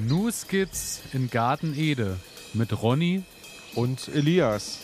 New 0.00 0.30
Skits 0.30 1.02
in 1.12 1.28
Garten 1.28 1.74
Ede 1.76 2.18
mit 2.54 2.84
Ronny 2.84 3.24
und 3.74 4.06
Elias. 4.06 4.78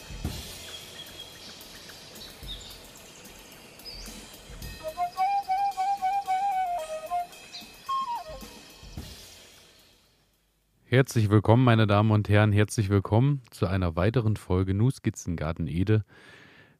Herzlich 10.84 11.30
willkommen, 11.30 11.62
meine 11.62 11.86
Damen 11.86 12.10
und 12.10 12.28
Herren, 12.28 12.50
herzlich 12.50 12.88
willkommen 12.88 13.40
zu 13.52 13.68
einer 13.68 13.94
weiteren 13.94 14.34
Folge 14.34 14.74
Nu 14.74 14.90
Skizzen 14.90 15.36
Garten 15.36 15.68
Ede. 15.68 16.04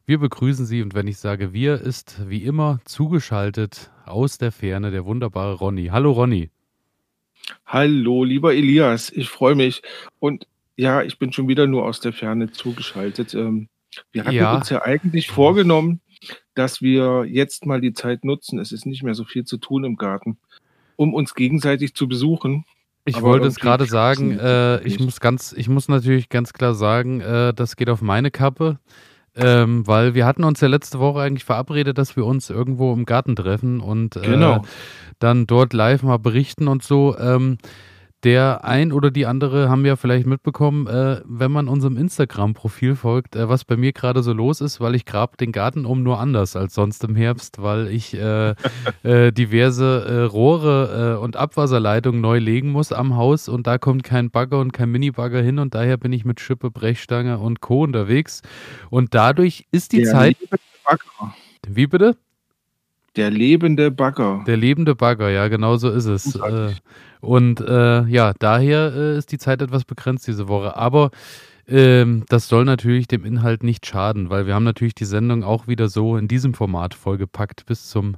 Wir 0.05 0.19
begrüßen 0.19 0.65
Sie 0.65 0.81
und 0.81 0.93
wenn 0.93 1.07
ich 1.07 1.19
sage 1.19 1.53
wir, 1.53 1.79
ist 1.79 2.29
wie 2.29 2.43
immer 2.43 2.79
zugeschaltet 2.83 3.91
aus 4.05 4.37
der 4.37 4.51
Ferne 4.51 4.91
der 4.91 5.05
wunderbare 5.05 5.53
Ronny. 5.53 5.85
Hallo 5.85 6.11
Ronny. 6.11 6.49
Hallo, 7.75 8.23
lieber 8.23 8.53
Elias, 8.53 9.09
ich 9.09 9.27
freue 9.27 9.53
mich. 9.53 9.81
Und 10.19 10.47
ja, 10.77 11.01
ich 11.01 11.19
bin 11.19 11.33
schon 11.33 11.49
wieder 11.49 11.67
nur 11.67 11.83
aus 11.83 11.99
der 11.99 12.13
Ferne 12.13 12.49
zugeschaltet. 12.49 13.33
Ähm, 13.33 13.67
wir 14.13 14.23
hatten 14.23 14.33
Ja. 14.33 14.55
uns 14.55 14.69
ja 14.69 14.81
eigentlich 14.83 15.27
vorgenommen, 15.29 15.99
dass 16.53 16.81
wir 16.81 17.25
jetzt 17.25 17.65
mal 17.65 17.81
die 17.81 17.91
Zeit 17.91 18.23
nutzen. 18.23 18.59
Es 18.59 18.71
ist 18.71 18.85
nicht 18.85 19.03
mehr 19.03 19.13
so 19.13 19.25
viel 19.25 19.43
zu 19.43 19.57
tun 19.57 19.83
im 19.83 19.97
Garten, 19.97 20.37
um 20.95 21.13
uns 21.13 21.35
gegenseitig 21.35 21.95
zu 21.95 22.07
besuchen. 22.07 22.63
Ich 23.03 23.17
Aber 23.17 23.25
wollte 23.27 23.47
es 23.47 23.57
gerade 23.57 23.83
sagen, 23.83 24.39
äh, 24.39 24.81
ich 24.83 24.97
muss 25.01 25.19
ganz, 25.19 25.51
ich 25.51 25.67
muss 25.67 25.89
natürlich 25.89 26.29
ganz 26.29 26.53
klar 26.53 26.75
sagen, 26.75 27.19
äh, 27.19 27.53
das 27.53 27.75
geht 27.75 27.89
auf 27.89 28.01
meine 28.01 28.31
Kappe. 28.31 28.79
Ähm, 29.37 29.85
weil 29.85 30.13
wir 30.13 30.25
hatten 30.25 30.43
uns 30.43 30.61
ja 30.61 30.67
letzte 30.69 30.99
Woche 30.99 31.19
eigentlich 31.21 31.43
verabredet, 31.43 31.97
dass 31.97 32.15
wir 32.15 32.25
uns 32.25 32.49
irgendwo 32.49 32.93
im 32.93 33.05
Garten 33.05 33.35
treffen 33.35 33.81
und 33.81 34.15
äh, 34.15 34.21
Genau. 34.21 34.63
dann 35.19 35.45
dort 35.45 35.73
live 35.73 36.03
mal 36.03 36.17
berichten 36.19 36.67
und 36.67 36.83
so. 36.83 37.17
Ähm, 37.17 37.57
der 38.25 38.65
ein 38.65 38.91
oder 38.91 39.11
die 39.11 39.27
andere 39.27 39.69
haben 39.69 39.85
ja 39.85 39.95
vielleicht 39.95 40.25
mitbekommen, 40.25 40.87
äh, 40.87 41.21
wenn 41.25 41.51
man 41.51 41.67
unserem 41.67 41.95
Instagram-Profil 41.95 42.95
folgt, 42.95 43.35
äh, 43.35 43.47
was 43.47 43.65
bei 43.65 43.77
mir 43.77 43.93
gerade 43.93 44.23
so 44.23 44.33
los 44.33 44.61
ist, 44.61 44.81
weil 44.81 44.95
ich 44.95 45.05
grab 45.05 45.37
den 45.37 45.51
Garten 45.51 45.85
um 45.85 46.01
nur 46.01 46.19
anders 46.19 46.55
als 46.55 46.73
sonst 46.73 47.03
im 47.03 47.15
Herbst, 47.15 47.61
weil 47.61 47.87
ich 47.87 48.15
äh, 48.15 48.55
äh, 49.03 49.31
diverse 49.31 50.05
äh, 50.07 50.21
Rohre 50.23 51.17
äh, 51.17 51.23
und 51.23 51.35
Abwasserleitungen 51.35 52.19
neu 52.19 52.39
legen 52.39 52.71
muss 52.71 52.91
am 52.91 53.15
Haus 53.15 53.47
und 53.47 53.67
da 53.67 53.77
kommt 53.77 54.03
kein 54.03 54.31
Bagger 54.31 54.59
und 54.59 54.73
kein 54.73 54.89
Minibagger 54.89 55.43
hin 55.43 55.59
und 55.59 55.75
daher 55.75 55.97
bin 55.97 56.11
ich 56.11 56.25
mit 56.25 56.39
Schippe, 56.39 56.71
Brechstange 56.71 57.37
und 57.37 57.61
Co. 57.61 57.83
unterwegs 57.83 58.41
und 58.89 59.13
dadurch 59.13 59.67
ist 59.71 59.91
die 59.91 60.01
Der 60.01 60.11
Zeit, 60.11 60.37
wie 61.67 61.85
bitte? 61.85 62.17
Der 63.15 63.29
lebende 63.29 63.91
Bagger. 63.91 64.43
Der 64.45 64.57
lebende 64.57 64.95
Bagger, 64.95 65.29
ja, 65.29 65.47
genau 65.47 65.77
so 65.77 65.89
ist 65.89 66.05
es. 66.05 66.35
Äh, 66.35 66.73
und 67.21 67.61
äh, 67.61 68.05
ja, 68.05 68.33
daher 68.37 68.93
äh, 68.93 69.17
ist 69.17 69.31
die 69.31 69.37
Zeit 69.37 69.61
etwas 69.61 69.85
begrenzt 69.85 70.27
diese 70.27 70.47
Woche. 70.47 70.75
Aber 70.75 71.11
ähm, 71.67 72.23
das 72.29 72.47
soll 72.47 72.65
natürlich 72.65 73.07
dem 73.07 73.25
Inhalt 73.25 73.63
nicht 73.63 73.85
schaden, 73.85 74.29
weil 74.29 74.45
wir 74.45 74.53
haben 74.53 74.63
natürlich 74.63 74.95
die 74.95 75.05
Sendung 75.05 75.43
auch 75.43 75.67
wieder 75.67 75.87
so 75.87 76.17
in 76.17 76.27
diesem 76.27 76.53
Format 76.53 76.93
vollgepackt 76.93 77.65
bis 77.65 77.89
zum 77.89 78.17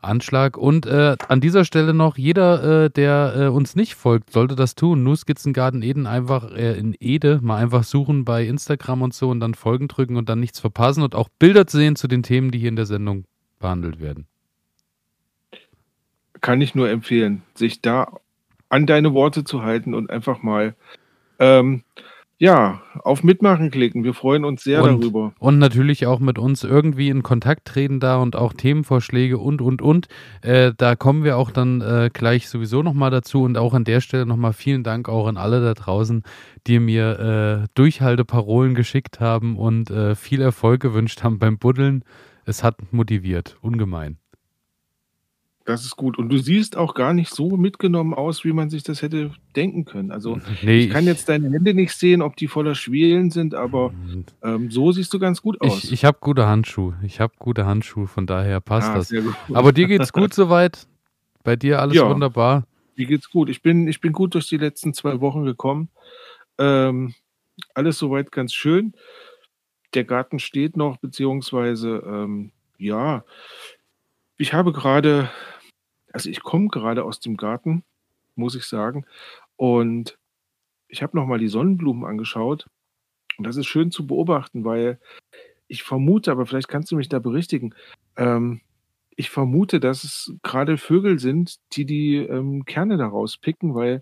Anschlag. 0.00 0.56
Und 0.56 0.86
äh, 0.86 1.16
an 1.28 1.40
dieser 1.40 1.64
Stelle 1.64 1.92
noch, 1.92 2.16
jeder, 2.16 2.84
äh, 2.84 2.90
der 2.90 3.34
äh, 3.36 3.46
uns 3.48 3.76
nicht 3.76 3.94
folgt, 3.94 4.32
sollte 4.32 4.54
das 4.54 4.74
tun. 4.74 5.02
Nur 5.02 5.16
Skizzengarten 5.16 5.82
Eden 5.82 6.06
einfach 6.06 6.50
äh, 6.52 6.78
in 6.78 6.94
Ede 6.98 7.40
mal 7.42 7.56
einfach 7.56 7.84
suchen 7.84 8.24
bei 8.24 8.46
Instagram 8.46 9.02
und 9.02 9.14
so 9.14 9.28
und 9.28 9.40
dann 9.40 9.54
Folgen 9.54 9.88
drücken 9.88 10.16
und 10.16 10.28
dann 10.28 10.40
nichts 10.40 10.60
verpassen 10.60 11.02
und 11.02 11.14
auch 11.14 11.28
Bilder 11.38 11.64
sehen 11.66 11.96
zu 11.96 12.08
den 12.08 12.22
Themen, 12.22 12.50
die 12.50 12.58
hier 12.58 12.68
in 12.68 12.76
der 12.76 12.86
Sendung 12.86 13.24
behandelt 13.58 14.00
werden. 14.00 14.26
Kann 16.46 16.60
ich 16.60 16.76
nur 16.76 16.88
empfehlen, 16.88 17.42
sich 17.56 17.82
da 17.82 18.06
an 18.68 18.86
deine 18.86 19.12
Worte 19.12 19.42
zu 19.42 19.64
halten 19.64 19.94
und 19.94 20.10
einfach 20.10 20.44
mal 20.44 20.76
ähm, 21.40 21.82
ja, 22.38 22.82
auf 23.02 23.24
Mitmachen 23.24 23.72
klicken. 23.72 24.04
Wir 24.04 24.14
freuen 24.14 24.44
uns 24.44 24.62
sehr 24.62 24.80
Und- 24.84 25.02
darüber. 25.02 25.32
Und 25.40 25.58
natürlich 25.58 26.06
auch 26.06 26.20
mit 26.20 26.38
uns 26.38 26.62
irgendwie 26.62 27.08
in 27.08 27.24
Kontakt 27.24 27.64
treten 27.64 27.98
da 27.98 28.18
und 28.18 28.36
auch 28.36 28.52
Themenvorschläge 28.52 29.38
und, 29.38 29.60
und, 29.60 29.82
und. 29.82 30.06
Äh, 30.40 30.70
da 30.76 30.94
kommen 30.94 31.24
wir 31.24 31.36
auch 31.36 31.50
dann 31.50 31.80
äh, 31.80 32.10
gleich 32.12 32.48
sowieso 32.48 32.80
nochmal 32.80 33.10
dazu. 33.10 33.42
Und 33.42 33.58
auch 33.58 33.74
an 33.74 33.82
der 33.82 34.00
Stelle 34.00 34.24
nochmal 34.24 34.52
vielen 34.52 34.84
Dank 34.84 35.08
auch 35.08 35.26
an 35.26 35.38
alle 35.38 35.60
da 35.60 35.74
draußen, 35.74 36.22
die 36.68 36.78
mir 36.78 37.64
äh, 37.64 37.68
Durchhalteparolen 37.74 38.76
geschickt 38.76 39.18
haben 39.18 39.56
und 39.56 39.90
äh, 39.90 40.14
viel 40.14 40.40
Erfolg 40.40 40.80
gewünscht 40.80 41.24
haben 41.24 41.40
beim 41.40 41.58
Buddeln. 41.58 42.04
Es 42.44 42.62
hat 42.62 42.92
motiviert, 42.92 43.56
ungemein. 43.62 44.18
Das 45.66 45.84
ist 45.84 45.96
gut. 45.96 46.16
Und 46.16 46.28
du 46.28 46.38
siehst 46.38 46.76
auch 46.76 46.94
gar 46.94 47.12
nicht 47.12 47.34
so 47.34 47.56
mitgenommen 47.56 48.14
aus, 48.14 48.44
wie 48.44 48.52
man 48.52 48.70
sich 48.70 48.84
das 48.84 49.02
hätte 49.02 49.32
denken 49.56 49.84
können. 49.84 50.12
Also 50.12 50.40
Nee, 50.62 50.78
ich 50.84 50.90
kann 50.90 51.06
jetzt 51.06 51.28
deine 51.28 51.50
Hände 51.50 51.74
nicht 51.74 51.92
sehen, 51.92 52.22
ob 52.22 52.36
die 52.36 52.46
voller 52.46 52.76
Schwielen 52.76 53.30
sind, 53.32 53.54
aber 53.54 53.92
ähm, 54.42 54.70
so 54.70 54.92
siehst 54.92 55.12
du 55.12 55.18
ganz 55.18 55.42
gut 55.42 55.60
aus. 55.60 55.84
ich, 55.84 55.92
ich 55.92 56.04
habe 56.04 56.18
gute 56.20 56.46
Handschuhe. 56.46 56.96
Ich 57.02 57.20
habe 57.20 57.34
gute 57.38 57.66
Handschuhe, 57.66 58.06
von 58.06 58.26
daher 58.26 58.60
passt 58.60 58.88
Ah, 58.90 58.94
das. 58.94 59.12
Aber 59.52 59.72
dir 59.72 59.88
geht's 59.88 60.12
gut 60.12 60.32
soweit? 60.34 60.86
Bei 61.42 61.56
dir 61.56 61.80
alles 61.80 61.96
Ja. 61.96 62.08
wunderbar? 62.08 62.66
Mir 62.94 63.06
geht's 63.06 63.28
gut. 63.28 63.48
Ich 63.50 63.60
bin, 63.60 63.88
ich 63.88 64.00
bin 64.00 64.12
gut 64.12 64.34
durch 64.34 64.48
die 64.48 64.56
letzten 64.58 64.94
zwei 64.94 65.20
Wochen 65.20 65.44
gekommen. 65.44 65.88
Ähm, 66.58 67.12
alles 67.74 67.98
soweit 67.98 68.30
ganz 68.30 68.54
schön. 68.54 68.94
Der 69.94 70.04
Garten 70.04 70.38
steht 70.38 70.76
noch, 70.76 70.96
beziehungsweise, 70.98 72.02
ähm, 72.06 72.52
ja, 72.78 73.24
ich 74.38 74.52
habe 74.52 74.72
gerade, 74.72 75.30
also 76.16 76.30
ich 76.30 76.40
komme 76.40 76.68
gerade 76.68 77.04
aus 77.04 77.20
dem 77.20 77.36
Garten, 77.36 77.84
muss 78.36 78.54
ich 78.54 78.64
sagen, 78.64 79.04
und 79.56 80.16
ich 80.88 81.02
habe 81.02 81.14
noch 81.14 81.26
mal 81.26 81.38
die 81.38 81.48
Sonnenblumen 81.48 82.06
angeschaut. 82.06 82.70
Und 83.36 83.46
das 83.46 83.58
ist 83.58 83.66
schön 83.66 83.90
zu 83.90 84.06
beobachten, 84.06 84.64
weil 84.64 84.98
ich 85.68 85.82
vermute, 85.82 86.32
aber 86.32 86.46
vielleicht 86.46 86.68
kannst 86.68 86.90
du 86.90 86.96
mich 86.96 87.10
da 87.10 87.18
berichtigen, 87.18 87.74
ähm, 88.16 88.62
ich 89.14 89.28
vermute, 89.28 89.78
dass 89.78 90.04
es 90.04 90.32
gerade 90.42 90.78
Vögel 90.78 91.18
sind, 91.18 91.56
die 91.72 91.84
die 91.84 92.16
ähm, 92.16 92.64
Kerne 92.64 92.96
daraus 92.96 93.36
picken, 93.36 93.74
weil 93.74 94.00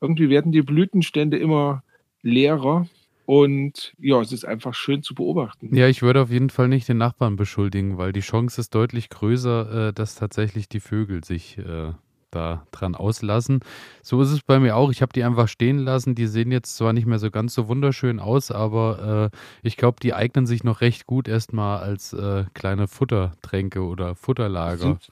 irgendwie 0.00 0.28
werden 0.28 0.52
die 0.52 0.62
Blütenstände 0.62 1.36
immer 1.36 1.82
leerer 2.22 2.86
und 3.26 3.92
ja, 3.98 4.20
es 4.20 4.32
ist 4.32 4.44
einfach 4.44 4.72
schön 4.72 5.02
zu 5.02 5.14
beobachten. 5.14 5.74
Ja, 5.74 5.88
ich 5.88 6.02
würde 6.02 6.22
auf 6.22 6.30
jeden 6.30 6.48
Fall 6.48 6.68
nicht 6.68 6.88
den 6.88 6.98
Nachbarn 6.98 7.34
beschuldigen, 7.34 7.98
weil 7.98 8.12
die 8.12 8.20
Chance 8.20 8.60
ist 8.60 8.74
deutlich 8.74 9.10
größer, 9.10 9.88
äh, 9.88 9.92
dass 9.92 10.14
tatsächlich 10.14 10.68
die 10.68 10.78
Vögel 10.78 11.24
sich 11.24 11.58
äh, 11.58 11.92
da 12.30 12.66
dran 12.70 12.94
auslassen. 12.94 13.60
So 14.02 14.22
ist 14.22 14.30
es 14.30 14.42
bei 14.42 14.60
mir 14.60 14.76
auch. 14.76 14.92
Ich 14.92 15.02
habe 15.02 15.12
die 15.12 15.24
einfach 15.24 15.48
stehen 15.48 15.78
lassen. 15.78 16.14
Die 16.14 16.26
sehen 16.26 16.52
jetzt 16.52 16.76
zwar 16.76 16.92
nicht 16.92 17.06
mehr 17.06 17.18
so 17.18 17.32
ganz 17.32 17.52
so 17.52 17.66
wunderschön 17.66 18.20
aus, 18.20 18.52
aber 18.52 19.30
äh, 19.32 19.36
ich 19.62 19.76
glaube, 19.76 19.98
die 20.00 20.14
eignen 20.14 20.46
sich 20.46 20.62
noch 20.62 20.80
recht 20.80 21.06
gut 21.06 21.26
erstmal 21.26 21.80
als 21.80 22.12
äh, 22.12 22.44
kleine 22.54 22.86
Futtertränke 22.86 23.82
oder 23.82 24.14
Futterlager. 24.14 24.76
Sind, 24.76 25.10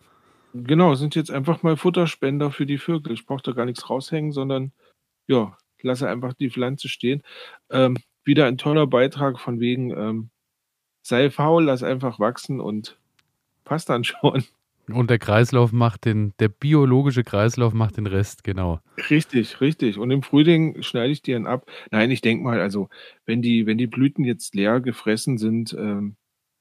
genau, 0.55 0.95
sind 0.95 1.17
jetzt 1.17 1.33
einfach 1.33 1.65
mal 1.65 1.77
Futterspender 1.77 2.53
für 2.53 2.67
die 2.67 2.79
Vögel. 2.79 3.13
Ich 3.13 3.27
brauche 3.27 3.43
da 3.43 3.53
gar 3.53 3.65
nichts 3.65 3.91
raushängen, 3.91 4.31
sondern 4.31 4.71
ja, 5.27 5.57
lasse 5.83 6.09
einfach 6.09 6.35
die 6.35 6.51
Pflanze 6.51 6.89
stehen. 6.89 7.23
Ähm, 7.71 7.97
wieder 8.25 8.47
ein 8.47 8.59
toller 8.59 8.87
Beitrag 8.87 9.39
von 9.39 9.61
wegen, 9.61 9.91
ähm, 9.91 10.31
sei 11.03 11.31
faul, 11.31 11.65
lass 11.65 11.83
einfach 11.83 12.19
wachsen 12.19 12.61
und 12.61 12.99
passt 13.65 13.89
dann 13.89 14.05
schon. 14.05 14.45
Und 14.93 15.09
der 15.09 15.19
Kreislauf 15.19 15.73
macht 15.73 16.05
den, 16.05 16.35
der 16.39 16.49
biologische 16.49 17.25
Kreislauf 17.25 17.73
macht 17.73 17.97
den 17.97 18.07
Rest, 18.07 18.45
genau. 18.45 18.81
Richtig, 19.09 19.63
richtig. 19.63 19.97
Und 19.99 20.11
im 20.11 20.23
Frühling 20.23 20.83
schneide 20.83 21.11
ich 21.11 21.23
die 21.23 21.33
dann 21.33 21.47
ab. 21.47 21.67
Nein, 21.91 22.11
ich 22.11 22.21
denke 22.21 22.45
mal, 22.45 22.61
also 22.61 22.91
wenn 23.25 23.41
die, 23.41 23.65
wenn 23.65 23.79
die 23.79 23.87
Blüten 23.87 24.25
jetzt 24.25 24.55
leer 24.55 24.81
gefressen 24.81 25.39
sind, 25.39 25.73
ähm, 25.73 26.17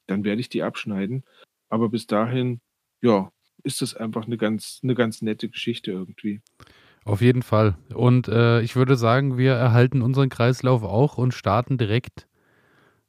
dann 0.06 0.24
werde 0.24 0.40
ich 0.40 0.48
die 0.48 0.62
abschneiden. 0.62 1.24
Aber 1.68 1.90
bis 1.90 2.06
dahin, 2.06 2.60
ja, 3.02 3.30
ist 3.62 3.82
das 3.82 3.94
einfach 3.94 4.26
eine 4.26 4.38
ganz, 4.38 4.80
eine 4.82 4.94
ganz 4.94 5.20
nette 5.20 5.50
Geschichte 5.50 5.90
irgendwie. 5.90 6.40
Auf 7.04 7.20
jeden 7.20 7.42
Fall. 7.42 7.76
Und 7.92 8.28
äh, 8.28 8.60
ich 8.62 8.76
würde 8.76 8.96
sagen, 8.96 9.36
wir 9.36 9.52
erhalten 9.52 10.00
unseren 10.00 10.30
Kreislauf 10.30 10.82
auch 10.82 11.18
und 11.18 11.34
starten 11.34 11.76
direkt 11.76 12.26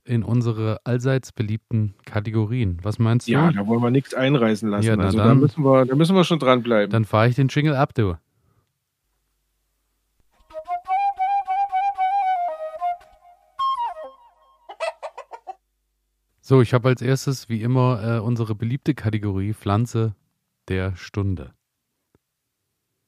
in 0.03 0.21
unsere 0.23 0.81
allseits 0.83 1.31
beliebten 1.31 1.95
Kategorien. 2.05 2.77
Was 2.83 2.99
meinst 2.99 3.27
Ja, 3.27 3.47
du? 3.49 3.57
da 3.57 3.67
wollen 3.67 3.81
wir 3.81 3.89
nichts 3.91 4.13
einreißen 4.13 4.69
lassen. 4.69 4.85
Ja, 4.85 4.95
also 4.97 5.17
da 5.17 5.25
dann. 5.27 5.39
müssen 5.39 5.63
wir, 5.63 5.85
da 5.85 5.95
müssen 5.95 6.15
wir 6.15 6.23
schon 6.25 6.39
dranbleiben. 6.39 6.91
Dann 6.91 7.05
fahre 7.05 7.29
ich 7.29 7.35
den 7.35 7.47
Jingle 7.47 7.75
ab, 7.75 7.93
du. 7.95 8.15
So, 16.41 16.61
ich 16.61 16.73
habe 16.73 16.89
als 16.89 17.01
erstes, 17.01 17.49
wie 17.49 17.61
immer, 17.61 18.17
äh, 18.17 18.19
unsere 18.19 18.53
beliebte 18.53 18.93
Kategorie 18.93 19.53
Pflanze 19.53 20.15
der 20.67 20.95
Stunde. 20.95 21.53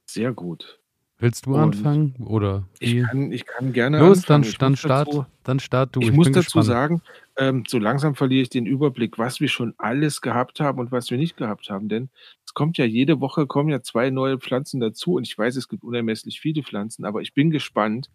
Sehr 0.10 0.34
gut. 0.34 0.80
Willst 1.20 1.48
du 1.48 1.56
Und 1.56 1.60
anfangen 1.60 2.16
oder 2.20 2.68
ich 2.80 3.02
kann 3.02 3.32
ich 3.32 3.46
kann 3.46 3.74
gerne 3.74 4.00
Los, 4.00 4.22
dann 4.22 4.44
anfangen. 4.44 4.56
Dann 4.60 4.72
muss 4.72 4.80
start 4.80 5.08
dazu 5.08 5.26
dann 5.44 5.60
start 5.60 5.96
du. 5.96 6.00
ich 6.00 6.10
Ich 6.10 6.14
muss 6.14 6.28
dazu 6.28 6.60
gespannt. 6.60 6.66
sagen, 6.66 7.02
ähm, 7.38 7.64
so 7.68 7.80
langsam 7.80 8.14
verliere 8.14 8.44
ich 8.44 8.50
den 8.50 8.68
Überblick, 8.68 9.18
was 9.18 9.40
wir 9.40 9.48
schon 9.48 9.74
alles 9.80 10.22
gehabt 10.22 10.60
haben 10.60 10.80
und 10.80 10.92
was 10.92 11.10
wir 11.10 11.18
nicht 11.18 11.36
gehabt 11.36 11.72
haben, 11.72 11.90
denn 11.90 12.10
es 12.46 12.54
kommt 12.54 12.78
ja 12.78 12.86
jede 12.86 13.20
Woche 13.20 13.48
kommen 13.48 13.70
ja 13.70 13.82
2 13.82 14.12
neue 14.12 14.38
Pflanzen 14.38 14.80
dazu 14.80 15.16
und 15.16 15.28
ich 15.28 15.36
weiß, 15.36 15.56
es 15.56 15.68
gibt 15.68 15.84
unermesslich 15.84 16.40
viele 16.40 16.62
Pflanzen, 16.62 17.04
aber 17.04 17.22
ich 17.22 17.34
bin 17.34 17.50
gespannt, 17.50 18.12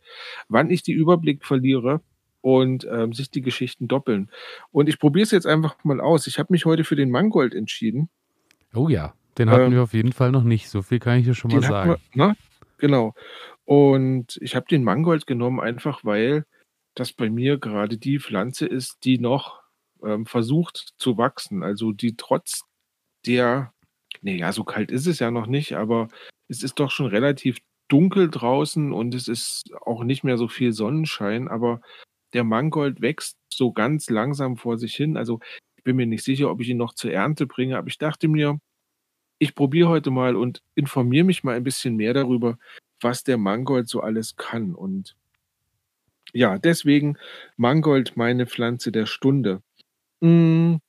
wann 0.48 0.70
ich 0.70 0.84
die 0.84 0.92
Überblick 0.92 1.44
verliere 1.44 2.02
und, 2.40 2.86
ähm, 2.90 3.12
sich 3.12 3.30
die 3.30 3.42
Geschichten 3.42 3.88
doppeln. 3.88 4.30
Und 4.70 4.88
ich 4.88 5.00
probiere 5.00 5.24
es 5.24 5.30
jetzt 5.32 5.46
einfach 5.46 5.76
mal 5.84 6.00
aus. 6.00 6.26
Ich 6.28 6.38
habe 6.38 6.52
mich 6.52 6.66
heute 6.66 6.84
für 6.84 6.96
den 6.96 7.10
Mangold 7.10 7.54
entschieden. 7.54 8.08
Oh 8.74 8.88
ja, 8.88 9.14
den 9.38 9.50
hatten 9.50 9.66
Ähm 9.66 9.72
wir 9.72 9.82
auf 9.82 9.94
jeden 9.94 10.12
Fall 10.12 10.32
noch 10.32 10.44
nicht. 10.44 10.68
So 10.68 10.82
viel 10.82 10.98
kann 10.98 11.18
ich 11.18 11.24
dir 11.24 11.34
schon 11.34 11.50
mal 11.52 11.62
sagen. 11.62 11.96
wir 12.12 12.26
ne? 12.26 12.36
Genau. 12.78 13.14
Und 13.64 14.38
ich 14.40 14.56
habe 14.56 14.66
den 14.68 14.84
Mangold 14.84 15.26
genommen, 15.26 15.60
einfach 15.60 16.04
weil 16.04 16.44
das 16.94 17.12
bei 17.12 17.30
mir 17.30 17.58
gerade 17.58 17.96
die 17.96 18.18
Pflanze 18.18 18.66
ist, 18.66 19.04
die 19.04 19.18
noch, 19.18 19.62
ähm, 20.04 20.26
versucht 20.26 20.94
zu 20.98 21.16
wachsen. 21.16 21.62
Also, 21.62 21.92
die 21.92 22.16
trotz 22.16 22.64
der 23.26 23.72
ne, 24.20 24.36
ja, 24.36 24.52
so 24.52 24.64
kalt 24.64 24.90
ist 24.90 25.06
es 25.06 25.18
ja 25.18 25.30
noch 25.30 25.46
nicht, 25.46 25.74
aber 25.74 26.08
es 26.48 26.62
ist 26.62 26.78
doch 26.80 26.90
schon 26.90 27.06
relativ 27.06 27.58
dunkel 27.88 28.30
draußen 28.30 28.92
und 28.92 29.14
es 29.14 29.28
ist 29.28 29.70
auch 29.82 30.04
nicht 30.04 30.24
mehr 30.24 30.38
so 30.38 30.48
viel 30.48 30.72
Sonnenschein, 30.72 31.48
aber 31.48 31.80
der 32.32 32.44
Mangold 32.44 33.02
wächst 33.02 33.36
so 33.52 33.72
ganz 33.72 34.08
langsam 34.10 34.56
vor 34.56 34.78
sich 34.78 34.94
hin. 34.94 35.16
Also, 35.16 35.40
ich 35.76 35.84
bin 35.84 35.96
mir 35.96 36.06
nicht 36.06 36.24
sicher, 36.24 36.50
ob 36.50 36.60
ich 36.60 36.68
ihn 36.68 36.78
noch 36.78 36.94
zur 36.94 37.12
Ernte 37.12 37.46
bringe, 37.46 37.76
aber 37.78 37.88
ich 37.88 37.98
dachte 37.98 38.28
mir, 38.28 38.58
ich 39.42 39.56
probiere 39.56 39.88
heute 39.88 40.12
mal 40.12 40.36
und 40.36 40.62
informiere 40.76 41.24
mich 41.24 41.42
mal 41.42 41.56
ein 41.56 41.64
bisschen 41.64 41.96
mehr 41.96 42.14
darüber, 42.14 42.58
was 43.00 43.24
der 43.24 43.38
Mangold 43.38 43.88
so 43.88 44.00
alles 44.00 44.36
kann. 44.36 44.72
Und 44.72 45.16
ja, 46.32 46.58
deswegen 46.58 47.18
Mangold 47.56 48.16
meine 48.16 48.46
Pflanze 48.46 48.92
der 48.92 49.06
Stunde. 49.06 49.60
Hm, 50.20 50.80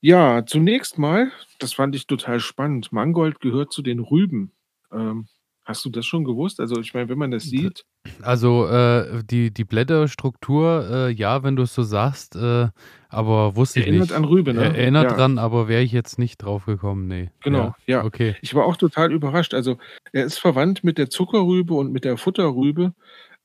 ja, 0.00 0.46
zunächst 0.46 0.96
mal, 0.96 1.32
das 1.58 1.74
fand 1.74 1.94
ich 1.94 2.06
total 2.06 2.40
spannend, 2.40 2.92
Mangold 2.92 3.40
gehört 3.40 3.74
zu 3.74 3.82
den 3.82 3.98
Rüben. 3.98 4.52
Ähm, 4.90 5.28
hast 5.64 5.84
du 5.84 5.90
das 5.90 6.06
schon 6.06 6.24
gewusst? 6.24 6.60
Also, 6.60 6.78
ich 6.80 6.94
meine, 6.94 7.08
wenn 7.08 7.18
man 7.18 7.30
das 7.30 7.44
sieht 7.44 7.84
also, 8.22 8.66
äh, 8.68 9.22
die 9.24 9.52
die 9.52 9.64
Blätterstruktur, 9.64 10.86
äh, 10.90 11.10
ja, 11.10 11.42
wenn 11.42 11.56
du's 11.56 11.74
so 11.74 11.82
sagst, 11.82 12.36
äh, 12.36 12.68
aber 13.08 13.56
wusste 13.56 13.80
ich 13.80 13.86
Erinnert 13.86 14.08
nicht. 14.08 14.16
an 14.16 14.24
Rübe, 14.24 14.52
Er 14.52 14.56
ne? 14.56 14.76
erinnert 14.76 15.10
Ja. 15.10 15.16
dran, 15.16 15.38
aber 15.38 15.68
wäre 15.68 15.82
ich 15.82 15.92
jetzt 15.92 16.18
nicht 16.18 16.38
drauf 16.38 16.66
gekommen, 16.66 17.06
ne. 17.06 17.30
Genau, 17.42 17.74
Ja, 17.86 17.98
ja. 17.98 18.04
okay. 18.04 18.34
Ich 18.42 18.54
war 18.54 18.66
auch 18.66 18.76
total 18.76 19.12
überrascht. 19.12 19.54
Also, 19.54 19.78
er 20.12 20.24
ist 20.24 20.38
verwandt 20.38 20.84
mit 20.84 20.98
der 20.98 21.10
Zuckerrübe 21.10 21.74
und 21.74 21.92
mit 21.92 22.04
der 22.04 22.16
Futterrübe, 22.18 22.94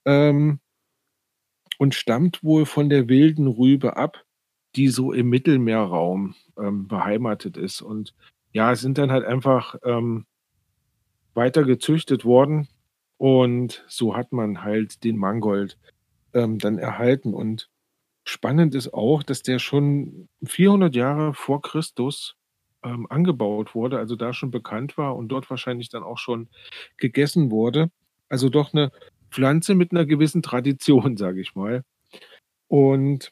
ähm 0.06 0.60
und 1.80 1.96
stammt 1.96 2.44
wohl 2.44 2.66
von 2.66 2.90
der 2.90 3.08
wilden 3.08 3.48
Rübe 3.48 3.96
ab, 3.96 4.26
die 4.76 4.90
so 4.90 5.14
im 5.14 5.30
Mittelmeerraum, 5.30 6.36
ähm, 6.58 6.88
beheimatet 6.88 7.56
ist. 7.58 7.82
Und 7.82 8.14
ja, 8.52 8.76
sind 8.76 8.98
dann 8.98 9.12
halt 9.12 9.26
einfach, 9.26 9.76
ähm, 9.84 10.26
weiter 11.34 11.64
gezüchtet 11.64 12.26
worden 12.26 12.68
und 13.18 13.86
so 13.88 14.16
hat 14.16 14.32
man 14.32 14.64
halt 14.64 15.04
den 15.04 15.18
Mangold, 15.18 15.78
ähm, 16.34 16.60
dann 16.60 16.78
erhalten. 16.80 17.34
Und 17.34 17.70
spannend 18.26 18.76
ist 18.76 18.94
auch, 18.94 19.24
dass 19.24 19.44
der 19.44 19.60
schon 19.60 20.30
400 20.46 20.96
Jahre 20.96 21.34
vor 21.34 21.62
Christus, 21.62 22.36
ähm, 22.84 23.08
angebaut 23.10 23.76
wurde, 23.76 23.98
also 24.00 24.16
da 24.16 24.34
schon 24.34 24.52
bekannt 24.52 24.98
war 24.98 25.16
und 25.18 25.30
dort 25.30 25.50
wahrscheinlich 25.50 25.90
dann 25.90 26.04
auch 26.04 26.18
schon 26.20 26.50
gegessen 26.98 27.52
wurde. 27.52 27.92
Also 28.30 28.50
doch 28.50 28.74
'ne 28.74 28.92
Pflanze 29.32 29.76
mit 29.76 29.94
'ner 29.94 30.06
gewissen 30.06 30.42
Tradition, 30.44 31.18
sage 31.18 31.42
ich 31.42 31.56
mal. 31.56 31.84
Und 32.70 33.32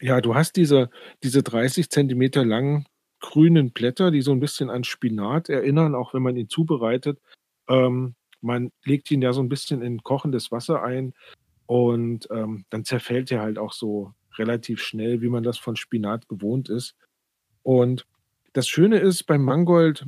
ja, 0.00 0.20
du 0.20 0.34
hast 0.34 0.56
diese 0.56 0.90
diese 1.22 1.42
30 1.42 1.90
Zentimeter 1.90 2.44
langen 2.44 2.86
grünen 3.20 3.72
Blätter, 3.72 4.10
die 4.10 4.22
so 4.22 4.32
'n 4.32 4.40
bisschen 4.40 4.70
an 4.70 4.84
Spinat 4.84 5.48
erinnern, 5.50 5.94
auch 5.94 6.14
wenn 6.14 6.22
man 6.22 6.36
ihn 6.36 6.48
zubereitet. 6.48 7.20
Ähm, 7.68 8.14
man 8.42 8.72
legt 8.84 9.10
ihn 9.10 9.22
ja 9.22 9.32
so 9.32 9.40
'n 9.42 9.48
bisschen 9.50 9.82
in 9.82 10.02
kochendes 10.02 10.52
Wasser 10.52 10.82
ein 10.84 11.14
und, 11.66 12.28
ähm, 12.32 12.64
dann 12.70 12.84
zerfällt 12.84 13.30
er 13.32 13.42
halt 13.42 13.58
auch 13.58 13.72
so 13.74 14.14
relativ 14.38 14.82
schnell, 14.82 15.22
wie 15.22 15.28
man 15.30 15.44
das 15.44 15.58
von 15.58 15.76
Spinat 15.76 16.28
gewohnt 16.28 16.68
ist. 16.70 16.96
Und 17.64 18.06
das 18.54 18.68
Schöne 18.68 18.98
ist 19.00 19.24
beim 19.24 19.44
Mangold, 19.44 20.06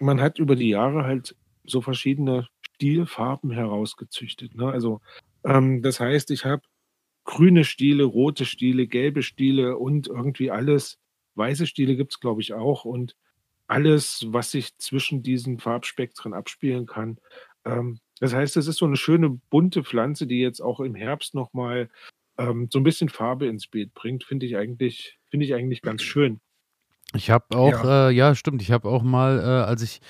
man 0.00 0.20
hat 0.20 0.38
über 0.40 0.56
die 0.56 0.70
Jahre 0.70 1.04
halt 1.06 1.36
so 1.64 1.80
verschiedene 1.82 2.48
Stielfarben 2.76 3.50
herausgezüchtet, 3.52 4.54
ne? 4.56 4.68
Also, 4.72 5.00
ähm, 5.44 5.82
das 5.82 6.00
heißt, 6.00 6.30
ich 6.32 6.44
habe 6.46 6.62
grüne 7.26 7.64
Stiele, 7.64 8.04
rote 8.04 8.44
Stiele, 8.46 8.86
gelbe 8.88 9.22
Stiele 9.22 9.78
und 9.78 10.08
irgendwie 10.08 10.50
alles 10.52 10.98
weiße 11.36 11.66
Stiele 11.66 11.96
gibt's, 11.96 12.20
glaube 12.20 12.42
ich, 12.42 12.54
auch 12.54 12.84
und 12.84 13.16
alles, 13.68 14.26
was 14.28 14.50
sich 14.52 14.76
zwischen 14.78 15.22
diesen 15.22 15.58
Farbspektren 15.60 16.34
abspielen 16.34 16.86
kann. 16.86 17.18
Ähm, 17.64 18.00
das 18.20 18.34
heißt, 18.34 18.56
es 18.58 18.68
ist 18.68 18.78
so 18.78 18.86
'ne 18.86 18.96
schöne 18.96 19.30
bunte 19.50 19.84
Pflanze, 19.84 20.26
die 20.28 20.40
jetzt 20.40 20.60
auch 20.62 20.80
im 20.80 20.94
Herbst 20.96 21.34
noch 21.34 21.52
mal, 21.54 21.88
ähm, 22.38 22.68
so 22.72 22.78
'n 22.80 22.84
bisschen 22.84 23.08
Farbe 23.10 23.46
ins 23.48 23.68
Beet 23.68 23.94
bringt, 23.94 24.24
finde 24.24 24.46
ich 24.46 24.56
eigentlich 24.58 25.18
finde 25.30 25.46
ich 25.46 25.54
eigentlich 25.54 25.82
ganz 25.82 26.02
schön. 26.02 26.40
Ich 27.12 27.30
habe 27.30 27.56
auch 27.56 27.82
Ja. 27.82 27.84
äh, 27.84 28.10
ja, 28.10 28.34
stimmt, 28.34 28.60
ich 28.62 28.72
habe 28.72 28.88
auch 28.88 29.02
mal, 29.02 29.38
äh, 29.38 29.42
als 29.68 29.82
ich 29.82 30.00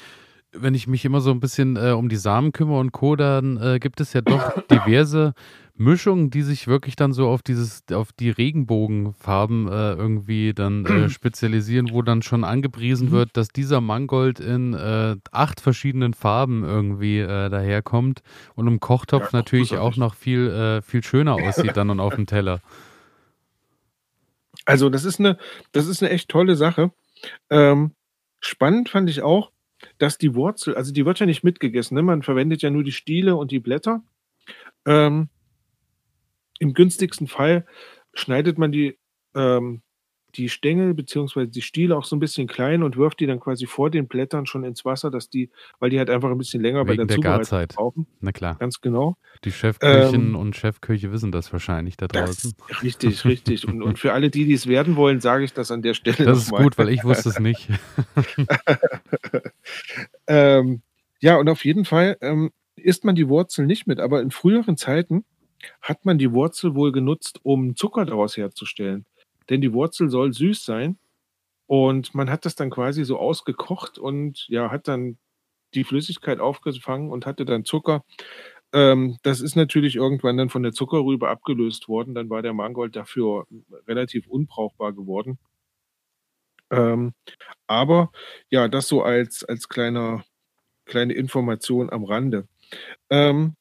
wenn 0.53 0.75
ich 0.75 0.87
mich 0.87 1.05
immer 1.05 1.21
so 1.21 1.31
'n 1.33 1.41
bisschen, 1.41 1.77
äh, 1.77 1.91
um 1.93 2.09
die 2.09 2.17
Samen 2.17 2.53
kümmere 2.53 2.79
und 2.81 2.93
Co., 2.93 3.17
dann, 3.17 3.57
äh, 3.59 3.79
gibt 3.81 4.01
es 4.01 4.13
ja 4.15 4.21
doch 4.23 4.51
diverse 4.71 5.35
Mischungen, 5.77 6.31
die 6.31 6.43
sich 6.43 6.69
wirklich 6.69 6.95
dann 6.95 7.13
so 7.13 7.29
auf 7.29 7.43
dieses 7.43 7.83
auf 7.93 8.13
die 8.13 8.31
Regenbogenfarben, 8.31 9.67
äh, 9.67 9.93
irgendwie 9.95 10.55
dann, 10.55 10.87
äh, 10.87 11.09
spezialisieren, 11.11 11.91
wo 11.91 12.01
dann 12.03 12.23
schon 12.23 12.45
angepriesen 12.45 13.11
Mhm. 13.11 13.11
wird, 13.11 13.37
dass 13.37 13.49
dieser 13.49 13.81
Mangold 13.81 14.39
in, 14.39 14.75
äh, 14.75 15.17
8 15.33 15.61
verschiedenen 15.61 16.15
Farben 16.15 16.63
irgendwie, 16.63 17.19
äh, 17.19 17.49
daherkommt 17.51 18.23
und 18.55 18.69
im 18.69 18.79
Ja, 19.17 19.29
Kochtopf 19.29 19.33
natürlich 19.33 19.77
auch 19.79 19.97
noch 19.97 20.15
viel 20.15 20.49
äh, 20.49 20.81
viel 20.83 21.03
schöner 21.03 21.35
aussieht 21.35 21.77
dann 21.77 21.91
und 21.91 21.99
aufm 21.99 22.27
Teller. 22.27 22.61
Also, 24.67 24.89
das 24.91 25.05
ist 25.05 25.21
'ne 25.21 25.37
das 25.73 25.87
ist 25.87 26.01
'ne 26.03 26.11
echt 26.11 26.29
tolle 26.31 26.57
Sache. 26.57 26.93
Ähm, 27.51 27.93
spannend 28.41 28.89
fand 28.91 29.11
ich 29.11 29.23
auch, 29.23 29.53
dass 29.99 30.19
die 30.19 30.35
Wurzel 30.35 30.77
also, 30.77 30.93
die 30.93 31.07
wird 31.07 31.21
ja 31.21 31.27
nicht 31.27 31.45
mitgegessen, 31.45 31.95
ne? 31.97 32.03
Man 32.03 32.23
verwendet 32.23 32.63
ja 32.63 32.71
nur 32.71 32.85
die 32.85 32.93
Stiele 32.93 33.37
und 33.37 33.51
die 33.53 33.61
Blätter. 33.61 34.03
Ähm 34.87 35.31
im 36.61 36.75
günstigsten 36.75 37.27
Fall 37.29 37.67
schneidet 38.15 38.59
man 38.59 38.73
die 38.73 38.99
ähm, 39.37 39.83
die 40.37 40.49
Stängel 40.49 40.95
beziehungsweise 40.95 41.49
die 41.51 41.63
Stiele 41.63 41.97
auch 41.97 42.05
so 42.05 42.17
'n 42.17 42.21
bisschen 42.21 42.49
klein 42.49 42.83
und 42.83 42.97
wirft 42.97 43.21
die 43.21 43.27
dann 43.27 43.41
quasi 43.41 43.67
vor 43.67 43.91
den 43.91 44.09
Blättern 44.09 44.47
schon 44.47 44.65
ins 44.65 44.85
Wasser, 44.85 45.11
dass 45.11 45.31
die 45.31 45.51
weil 45.81 45.91
die 45.91 45.99
halt 45.99 46.11
einfach 46.11 46.31
'n 46.31 46.39
bisschen 46.39 46.63
länger 46.63 46.85
bei 46.87 46.95
Wegen 46.95 47.07
der 47.07 47.09
der 47.09 47.19
Zubereitung 47.19 47.59
Garzeit. 47.59 47.77
brauchen. 47.77 48.07
Na 48.21 48.33
klar. 48.33 48.61
Ganz 48.61 48.81
genau. 48.81 49.17
Die 49.45 49.53
Chefköchinnen 49.53 50.35
Ähm 50.35 50.37
und 50.37 50.57
Chefköche 50.57 51.13
wissen 51.13 51.33
das 51.33 51.53
wahrscheinlich 51.53 51.97
da 51.97 52.09
draußen. 52.09 52.55
Das 52.69 52.83
richtig, 52.83 53.27
richtig. 53.27 53.67
Und 53.69 53.83
und 53.83 53.99
für 53.99 54.13
alle, 54.13 54.31
die, 54.31 54.45
die's 54.47 54.67
werden 54.67 54.97
wollen, 54.97 55.21
sage 55.21 55.45
ich 55.45 55.53
das 55.53 55.71
an 55.71 55.83
der 55.83 55.95
Stelle 55.95 56.27
Das 56.27 56.39
ist 56.39 56.55
mal. 56.55 56.55
gut, 56.55 56.79
weil 56.79 56.89
ich 56.89 57.05
wusste 57.05 57.29
es 57.29 57.39
nicht. 57.39 57.69
Ähm, 60.29 60.83
ja, 61.21 61.37
und 61.39 61.49
auf 61.49 61.65
jeden 61.65 61.85
Fall, 61.85 62.17
ähm, 62.23 62.51
isst 62.77 63.05
man 63.05 63.15
die 63.17 63.29
Wurzel 63.29 63.67
nicht 63.67 63.87
mit, 63.87 64.01
aber 64.01 64.23
in 64.23 64.31
früheren 64.33 64.77
Zeiten 64.77 65.25
hat 65.83 66.05
man 66.05 66.19
die 66.19 66.33
Wurzel 66.33 66.75
wohl 66.75 66.93
genutzt, 66.93 67.41
um 67.43 67.77
Zucker 67.77 68.05
daraus 68.05 68.37
herzustellen. 68.37 69.07
Denn 69.51 69.61
die 69.61 69.73
Wurzel 69.73 70.09
soll 70.11 70.33
süß 70.33 70.65
sein 70.65 70.99
und 71.67 72.15
man 72.15 72.31
hat 72.31 72.45
das 72.47 72.55
dann 72.57 72.71
quasi 72.71 73.05
so 73.05 73.19
ausgekocht 73.19 73.99
und, 73.99 74.47
ja, 74.49 74.71
hat 74.71 74.89
dann 74.89 75.19
die 75.75 75.85
Flüssigkeit 75.85 76.41
aufgefangen 76.41 77.11
und 77.11 77.27
hatte 77.27 77.45
dann 77.45 77.65
Zucker. 77.65 78.05
Ähm, 78.73 79.19
das 79.23 79.41
ist 79.41 79.57
natürlich 79.57 79.97
irgendwann 79.97 80.37
dann 80.37 80.51
von 80.51 80.63
der 80.65 80.73
Zuckerrübe 80.73 81.29
abgelöst 81.29 81.89
worden. 81.89 82.15
Dann 82.15 82.31
war 82.31 82.43
der 82.43 82.55
Mangold 82.55 82.97
dafür 82.97 83.47
relativ 83.89 84.27
unbrauchbar 84.29 84.93
geworden. 84.93 85.39
Ähm, 86.71 87.15
aber 87.67 88.13
ja, 88.51 88.69
das 88.69 88.89
so 88.89 89.03
als 89.03 89.45
als 89.45 89.69
kleiner 89.69 90.25
kleine 90.87 91.15
Information 91.15 91.91
am 91.91 92.05
Rande. 92.05 92.49
Ähm, 93.11 93.57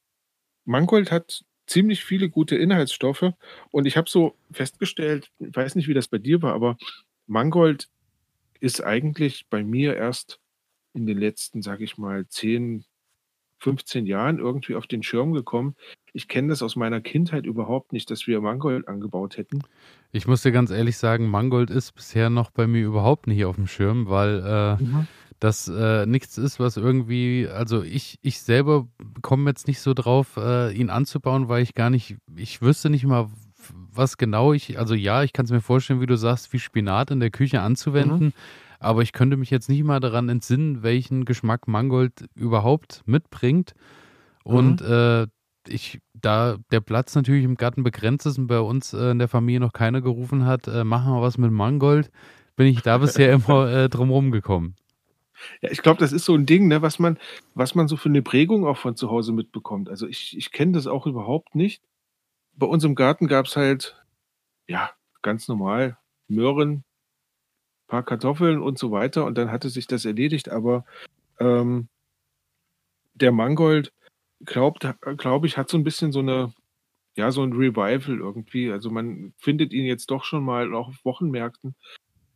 Mangold 0.66 1.12
hat 1.12 1.44
ziemlich 1.74 2.06
viele 2.06 2.30
gute 2.30 2.56
Inhaltsstoffe 2.56 3.34
und 3.72 3.86
ich 3.88 3.98
habe 3.98 4.10
so 4.10 4.36
festgestellt 4.52 5.32
weiß 5.40 5.76
nicht, 5.76 5.88
wie 5.88 5.96
das 5.96 6.08
bei 6.08 6.20
dir 6.20 6.42
war, 6.44 6.54
aber 6.54 6.78
Mangold 7.26 7.90
ist 8.60 8.84
eigentlich 8.84 9.48
bei 9.50 9.64
mir 9.64 9.96
erst 9.96 10.40
in 10.94 11.08
den 11.08 11.18
letzten, 11.18 11.64
sage 11.64 11.84
ich 11.84 11.98
mal, 11.98 12.28
10, 12.28 12.86
15 13.58 14.06
Jahren 14.06 14.38
irgendwie 14.38 14.76
auf 14.76 14.86
den 14.86 15.02
Schirm 15.02 15.34
gekommen. 15.34 15.76
Ich 16.14 16.28
kenne 16.28 16.50
das 16.50 16.62
aus 16.62 16.76
meiner 16.76 17.02
Kindheit 17.02 17.46
überhaupt 17.46 17.92
nicht, 17.92 18.12
dass 18.12 18.28
wir 18.28 18.40
Mangold 18.40 18.88
angebaut 18.88 19.38
hätten. 19.38 19.64
Ich 20.12 20.28
muss 20.28 20.44
dir 20.44 20.52
ganz 20.52 20.70
ehrlich 20.70 20.98
sagen, 20.98 21.28
Mangold 21.28 21.72
ist 21.72 21.94
bisher 21.94 22.30
noch 22.30 22.52
bei 22.52 22.68
mir 22.68 22.86
überhaupt 22.86 23.26
nicht 23.26 23.46
aufm 23.46 23.66
Schirm, 23.66 24.08
weil, 24.10 24.44
äh, 24.46 24.84
Mhm. 24.84 25.08
Das 25.44 25.68
äh, 25.68 26.06
nichts 26.06 26.38
ist, 26.38 26.62
was 26.62 26.78
irgendwie, 26.78 27.50
also 27.54 27.84
ich, 27.84 28.18
ich 28.22 28.40
selber 28.40 28.88
komme 29.22 29.50
jetzt 29.50 29.68
nicht 29.68 29.82
so 29.82 29.94
drauf, 29.94 30.38
äh, 30.38 30.72
ihn 30.72 30.90
anzubauen, 30.90 31.50
weil 31.50 31.64
ich 31.64 31.74
gar 31.74 31.90
nicht, 31.90 32.16
ich 32.34 32.62
wüsste 32.62 32.90
nicht 32.90 33.04
mal, 33.04 33.28
was 33.92 34.16
genau 34.16 34.54
ich, 34.54 34.80
also 34.80 34.96
ja, 34.96 35.22
ich 35.22 35.34
kann 35.34 35.44
es 35.44 35.52
mir 35.52 35.60
vorstellen, 35.60 36.00
wie 36.00 36.06
du 36.06 36.16
sagst, 36.16 36.54
wie 36.54 36.60
Spinat 36.60 37.12
in 37.12 37.20
der 37.20 37.30
Küche 37.30 37.60
anzuwenden, 37.60 38.28
mhm. 38.28 38.34
aber 38.80 39.02
ich 39.02 39.12
könnte 39.12 39.36
mich 39.36 39.50
jetzt 39.50 39.68
nicht 39.68 39.84
mal 39.84 40.00
daran 40.00 40.30
entsinnen, 40.30 40.82
welchen 40.82 41.26
Geschmack 41.26 41.68
Mangold 41.68 42.26
überhaupt 42.36 43.02
mitbringt. 43.06 43.74
Und 44.46 44.80
mhm. 44.80 44.88
äh, 44.88 45.28
ich, 45.68 46.00
da 46.14 46.56
der 46.72 46.80
Platz 46.80 47.16
natürlich 47.16 47.44
im 47.44 47.56
Garten 47.56 47.84
begrenzt 47.84 48.26
ist 48.26 48.38
und 48.38 48.48
bei 48.48 48.62
uns 48.62 48.94
äh, 48.94 49.12
in 49.12 49.20
der 49.20 49.28
Familie 49.28 49.60
noch 49.60 49.74
keiner 49.74 50.00
gerufen 50.00 50.46
hat, 50.46 50.70
äh, 50.70 50.86
machen 50.86 51.14
wir 51.14 51.22
was 51.22 51.38
mit 51.38 51.52
Mangold, 51.52 52.12
bin 52.56 52.68
ich 52.68 52.82
da 52.82 52.98
bisher 53.00 53.34
immer 53.34 53.70
äh, 53.70 53.90
drumherum 53.90 54.32
gekommen. 54.32 54.76
Ja, 55.62 55.72
ich 55.72 55.82
glaube, 55.82 56.00
das 56.00 56.12
ist 56.12 56.26
so 56.26 56.36
ein 56.36 56.46
Ding, 56.46 56.68
ne, 56.68 56.82
was 56.82 57.00
man 57.00 57.18
was 57.56 57.76
man 57.76 57.88
so 57.88 57.98
für 57.98 58.10
eine 58.10 58.22
Prägung 58.22 58.66
auch 58.68 58.78
von 58.78 58.96
zu 58.96 59.10
Hause 59.12 59.34
mitbekommt. 59.34 59.90
Also, 59.90 60.08
ich 60.08 60.38
ich 60.38 60.52
kenne 60.52 60.74
das 60.74 60.88
auch 60.88 61.06
überhaupt 61.08 61.56
nicht. 61.56 61.84
Bei 62.56 62.68
uns 62.68 62.84
im 62.86 62.96
Garten 62.96 63.28
gab 63.28 63.48
es 63.48 63.56
halt, 63.58 63.98
ja, 64.68 64.92
ganz 65.24 65.48
normal 65.50 65.98
Möhren, 66.30 66.84
paar 67.88 68.04
Kartoffeln 68.04 68.62
und 68.62 68.78
so 68.80 68.92
weiter 68.92 69.26
und 69.26 69.38
dann 69.38 69.52
hatte 69.52 69.70
sich 69.70 69.88
das 69.88 70.06
erledigt. 70.06 70.50
Aber, 70.50 70.86
ähm 71.40 71.90
der 73.16 73.32
Mangold, 73.32 73.94
glaubt 74.46 74.88
glaube 75.18 75.48
ich, 75.48 75.58
hat 75.58 75.70
so 75.70 75.78
ein 75.78 75.84
bisschen 75.84 76.12
so 76.12 76.20
eine 76.20 76.54
ja, 77.18 77.32
so 77.32 77.44
ein 77.44 77.54
Revival 77.54 78.20
irgendwie. 78.20 78.72
Also, 78.72 78.90
man 78.92 79.34
findet 79.38 79.74
ihn 79.74 79.86
jetzt 79.86 80.12
doch 80.12 80.24
schon 80.26 80.44
mal 80.46 80.74
auch 80.76 80.90
auf 80.90 81.06
Wochenmärkten. 81.06 81.76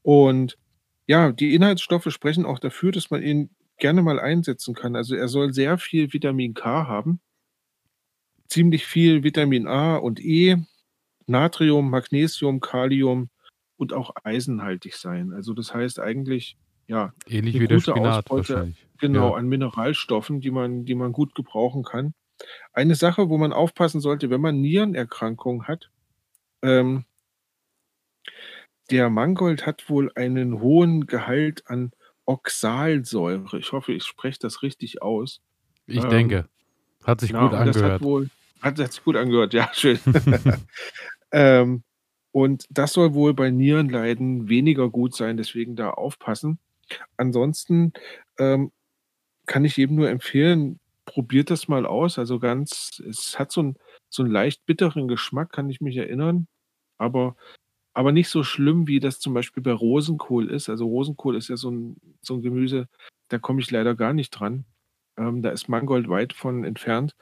Und 0.04 0.58
ja, 1.08 1.32
die 1.32 1.56
Inhaltsstoffe 1.56 2.12
sprechen 2.12 2.46
auch 2.46 2.60
dafür, 2.60 2.92
dass 2.92 3.10
man 3.12 3.24
ihn 3.24 3.50
gerne 3.80 4.02
mal 4.04 4.20
einsetzen 4.20 4.76
kann. 4.76 4.96
Also, 4.96 5.16
er 5.16 5.28
soll 5.28 5.54
sehr 5.54 5.78
viel 5.78 6.14
Vitamin 6.14 6.54
K 6.54 6.88
haben, 6.88 7.22
ziemlich 8.48 8.86
viel 8.86 9.24
Vitamin 9.24 9.68
A 9.68 9.98
und 9.98 10.20
E, 10.20 10.58
Natrium, 11.28 11.90
Magnesium, 11.90 12.60
Kalium 12.62 13.30
und 13.78 13.94
auch 13.94 14.12
eisenhaltig 14.24 14.96
sein. 14.96 15.34
Also, 15.34 15.54
das 15.54 15.74
heißt 15.74 16.00
eigentlich, 16.00 16.58
ja, 16.88 17.14
Ähnlich 17.28 17.60
wie 17.60 17.68
der 17.68 17.80
Spinat 17.80 18.20
Ausbeute 18.20 18.54
wahrscheinlich. 18.54 18.88
genau, 19.00 19.32
Ja. 19.32 19.38
an 19.38 19.48
Mineralstoffen, 19.48 20.42
die 20.42 20.52
man 20.52 20.86
die 20.86 20.96
man 20.96 21.12
gut 21.14 21.36
gebrauchen 21.36 21.84
kann. 21.84 22.14
Eine 22.74 22.96
Sache, 22.96 23.30
wo 23.30 23.38
man 23.38 23.54
aufpassen 23.54 24.02
sollte, 24.02 24.30
wenn 24.30 24.42
man 24.42 24.62
Nierenerkrankungen 24.62 25.68
hat, 25.68 25.92
ähm 26.64 27.06
der 28.90 29.10
Mangold 29.10 29.66
hat 29.66 29.90
wohl 29.90 30.12
einen 30.16 30.60
hohen 30.60 31.08
Gehalt 31.08 31.64
an 31.68 31.92
Oxalsäure. 32.26 33.58
Ich 33.58 33.72
hoffe, 33.72 33.94
ich 33.94 34.04
spreche 34.04 34.40
das 34.40 34.62
richtig 34.62 35.02
aus. 35.02 35.42
Ich 35.86 36.04
ähm, 36.04 36.10
denke. 36.10 36.50
Hat 37.04 37.22
sich 37.22 37.32
genau, 37.32 37.50
gut 37.50 37.54
angehört. 37.54 37.76
Das 37.76 37.84
hat 37.84 38.02
wohl, 38.02 38.30
hat, 38.62 38.80
hat 38.80 38.94
sich 38.94 39.04
gut 39.04 39.16
angehört, 39.16 39.54
ja, 39.54 39.70
schön. 39.74 40.00
ähm, 41.32 41.84
und 42.32 42.66
das 42.70 42.94
soll 42.94 43.14
wohl 43.14 43.34
bei 43.34 43.50
Nierenleiden 43.50 44.50
weniger 44.50 44.90
gut 44.90 45.16
sein, 45.16 45.38
deswegen 45.38 45.76
da 45.76 45.92
aufpassen. 45.92 46.60
Ansonsten 47.16 47.94
ähm, 48.38 48.72
kann 49.46 49.66
ich 49.66 49.78
jedem 49.78 49.96
nur 49.96 50.10
empfehlen, 50.10 50.80
probiert 51.06 51.50
das 51.50 51.68
mal 51.68 51.86
aus. 51.86 52.20
Also 52.20 52.40
ganz, 52.40 53.02
es 53.10 53.40
hat 53.40 53.52
so, 53.52 53.64
ein, 53.64 53.78
so 54.10 54.24
einen 54.24 54.32
leicht 54.32 54.66
bitteren 54.66 55.08
Geschmack, 55.08 55.52
kann 55.52 55.70
ich 55.70 55.82
mich 55.82 55.96
erinnern. 55.98 56.48
Aber 56.98 57.36
aber 57.98 58.12
nicht 58.12 58.30
so 58.30 58.44
schlimm, 58.44 58.86
wie 58.86 59.00
das 59.00 59.20
zum 59.20 59.34
Beispiel 59.34 59.64
bei 59.64 59.74
Rosenkohl 59.74 60.52
ist. 60.52 60.70
Also 60.70 60.86
Rosenkohl 60.86 61.36
ist 61.36 61.48
ja 61.48 61.58
so 61.58 61.72
ein, 61.72 61.96
so 62.22 62.36
ein 62.36 62.44
Gemüse, 62.44 62.88
da 63.30 63.40
komme 63.40 63.60
ich 63.60 63.72
leider 63.72 63.96
gar 63.96 64.14
nicht 64.14 64.30
dran. 64.30 64.66
Ähm, 65.18 65.42
da 65.42 65.50
ist 65.50 65.68
Mangold 65.68 66.08
weit 66.08 66.34
von 66.34 66.64
entfernt. 66.64 67.16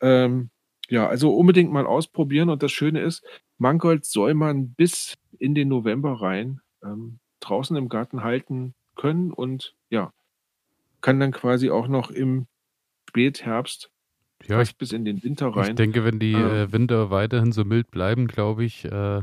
Ähm, 0.00 0.48
ja, 0.88 1.06
also 1.06 1.34
unbedingt 1.34 1.70
mal 1.70 1.84
ausprobieren. 1.84 2.48
Und 2.48 2.62
das 2.62 2.72
Schöne 2.72 3.02
ist, 3.02 3.22
Mangold 3.58 4.06
soll 4.06 4.32
man 4.32 4.70
bis 4.70 5.18
in 5.38 5.54
den 5.54 5.68
November 5.68 6.22
rein 6.22 6.62
ähm, 6.82 7.18
draußen 7.40 7.76
im 7.76 7.90
Garten 7.90 8.24
halten 8.24 8.72
können 8.96 9.30
und 9.30 9.74
ja, 9.90 10.10
kann 11.02 11.20
dann 11.20 11.32
quasi 11.32 11.68
auch 11.68 11.86
noch 11.86 12.10
im 12.10 12.46
Spätherbst 13.10 13.90
ja, 14.46 14.62
ich, 14.62 14.74
bis 14.78 14.92
in 14.92 15.04
den 15.04 15.22
Winter 15.22 15.48
rein. 15.48 15.68
Ich 15.68 15.74
denke, 15.74 16.02
wenn 16.02 16.18
die 16.18 16.32
ähm, 16.32 16.50
äh, 16.50 16.72
Winter 16.72 17.10
weiterhin 17.10 17.52
so 17.52 17.66
mild 17.66 17.90
bleiben, 17.90 18.26
glaube 18.26 18.64
ich, 18.64 18.86
äh, 18.86 19.22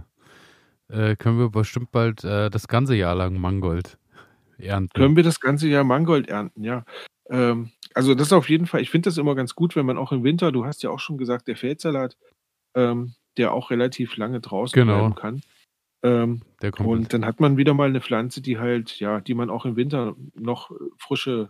äh, 0.91 1.15
können 1.15 1.39
wir 1.39 1.49
bestimmt 1.49 1.91
bald 1.91 2.23
äh, 2.23 2.49
das 2.49 2.67
ganze 2.67 2.95
Jahr 2.95 3.15
lang 3.15 3.39
Mangold 3.39 3.97
ernten. 4.57 4.93
Können 4.93 5.15
wir 5.15 5.23
das 5.23 5.39
ganze 5.39 5.67
Jahr 5.67 5.83
Mangold 5.83 6.29
ernten, 6.29 6.63
ja. 6.63 6.85
Ähm, 7.29 7.71
also 7.93 8.13
das 8.13 8.27
ist 8.27 8.33
auf 8.33 8.49
jeden 8.49 8.67
Fall, 8.67 8.81
ich 8.81 8.89
finde 8.89 9.09
das 9.09 9.17
immer 9.17 9.35
ganz 9.35 9.55
gut, 9.55 9.75
wenn 9.75 9.85
man 9.85 9.97
auch 9.97 10.11
im 10.11 10.23
Winter, 10.23 10.51
du 10.51 10.65
hast 10.65 10.83
ja 10.83 10.89
auch 10.89 10.99
schon 10.99 11.17
gesagt, 11.17 11.47
der 11.47 11.55
Feldsalat, 11.55 12.17
ähm, 12.75 13.13
der 13.37 13.53
auch 13.53 13.71
relativ 13.71 14.17
lange 14.17 14.39
draußen 14.41 14.75
genau. 14.75 14.97
bleiben 14.97 15.15
kann. 15.15 15.41
Ähm, 16.03 16.41
und 16.79 17.13
dann 17.13 17.25
hat 17.25 17.39
man 17.39 17.57
wieder 17.57 17.73
mal 17.73 17.89
eine 17.89 18.01
Pflanze, 18.01 18.41
die 18.41 18.57
halt, 18.57 18.99
ja, 18.99 19.21
die 19.21 19.33
man 19.33 19.49
auch 19.49 19.65
im 19.65 19.75
Winter 19.75 20.15
noch 20.33 20.71
frische, 20.97 21.49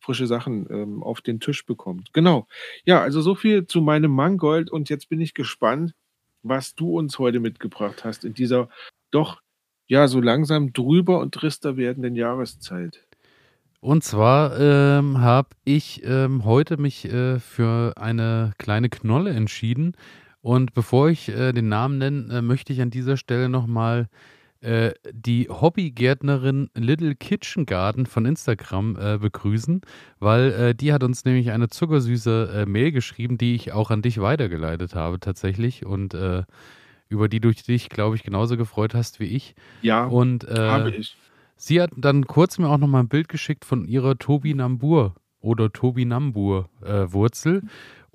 frische 0.00 0.26
Sachen 0.26 0.66
ähm, 0.70 1.02
auf 1.02 1.22
den 1.22 1.40
Tisch 1.40 1.64
bekommt. 1.64 2.12
Genau. 2.12 2.46
Ja, 2.84 3.00
also 3.00 3.20
so 3.22 3.34
viel 3.34 3.66
zu 3.66 3.80
meinem 3.80 4.10
Mangold 4.10 4.70
und 4.70 4.90
jetzt 4.90 5.08
bin 5.08 5.20
ich 5.20 5.34
gespannt, 5.34 5.94
was 6.42 6.74
du 6.74 6.98
uns 6.98 7.18
heute 7.18 7.40
mitgebracht 7.40 8.04
hast 8.04 8.24
in 8.24 8.34
dieser 8.34 8.68
doch 9.10 9.40
ja 9.86 10.08
so 10.08 10.20
langsam 10.20 10.72
drüber 10.72 11.20
und 11.20 11.34
trister 11.34 11.76
werdenden 11.76 12.16
Jahreszeit. 12.16 13.06
Und 13.80 14.02
zwar 14.02 14.58
ähm, 14.58 15.20
habe 15.20 15.50
ich 15.64 16.02
ähm, 16.04 16.44
heute 16.44 16.76
mich 16.76 17.04
äh, 17.04 17.38
für 17.38 17.92
eine 17.96 18.52
kleine 18.58 18.88
Knolle 18.88 19.30
entschieden. 19.30 19.96
Und 20.40 20.74
bevor 20.74 21.08
ich 21.08 21.28
äh, 21.28 21.52
den 21.52 21.68
Namen 21.68 21.98
nenne, 21.98 22.38
äh, 22.38 22.42
möchte 22.42 22.72
ich 22.72 22.80
an 22.80 22.90
dieser 22.90 23.16
Stelle 23.16 23.48
nochmal 23.48 24.08
äh, 24.10 24.35
die 25.12 25.48
Hobbygärtnerin 25.48 26.70
Little 26.74 27.14
Kitchen 27.14 27.66
Garden 27.66 28.06
von 28.06 28.26
Instagram 28.26 28.96
äh, 28.96 29.18
begrüßen, 29.18 29.80
weil 30.18 30.52
äh, 30.52 30.74
die 30.74 30.92
hat 30.92 31.02
uns 31.02 31.24
nämlich 31.24 31.50
eine 31.50 31.68
zuckersüße 31.68 32.50
äh, 32.54 32.66
Mail 32.66 32.92
geschrieben, 32.92 33.38
die 33.38 33.54
ich 33.54 33.72
auch 33.72 33.90
an 33.90 34.02
dich 34.02 34.20
weitergeleitet 34.20 34.94
habe 34.94 35.20
tatsächlich 35.20 35.86
und 35.86 36.14
äh, 36.14 36.42
über 37.08 37.28
die 37.28 37.40
du 37.40 37.52
dich, 37.52 37.88
glaube 37.88 38.16
ich, 38.16 38.24
genauso 38.24 38.56
gefreut 38.56 38.94
hast 38.94 39.20
wie 39.20 39.26
ich. 39.26 39.54
Ja, 39.82 40.06
und, 40.06 40.44
habe 40.48 40.90
ich. 40.90 41.16
Sie 41.56 41.80
hat 41.80 41.90
dann 41.96 42.26
kurz 42.26 42.58
mir 42.58 42.68
auch 42.68 42.78
nochmal 42.78 43.04
ein 43.04 43.08
Bild 43.08 43.28
geschickt 43.28 43.64
von 43.64 43.86
ihrer 43.86 44.18
Tobi 44.18 44.52
Nambur 44.54 45.14
oder 45.46 45.72
Tobi 45.72 46.04
Nambur 46.04 46.68
Wurzel. 46.82 47.62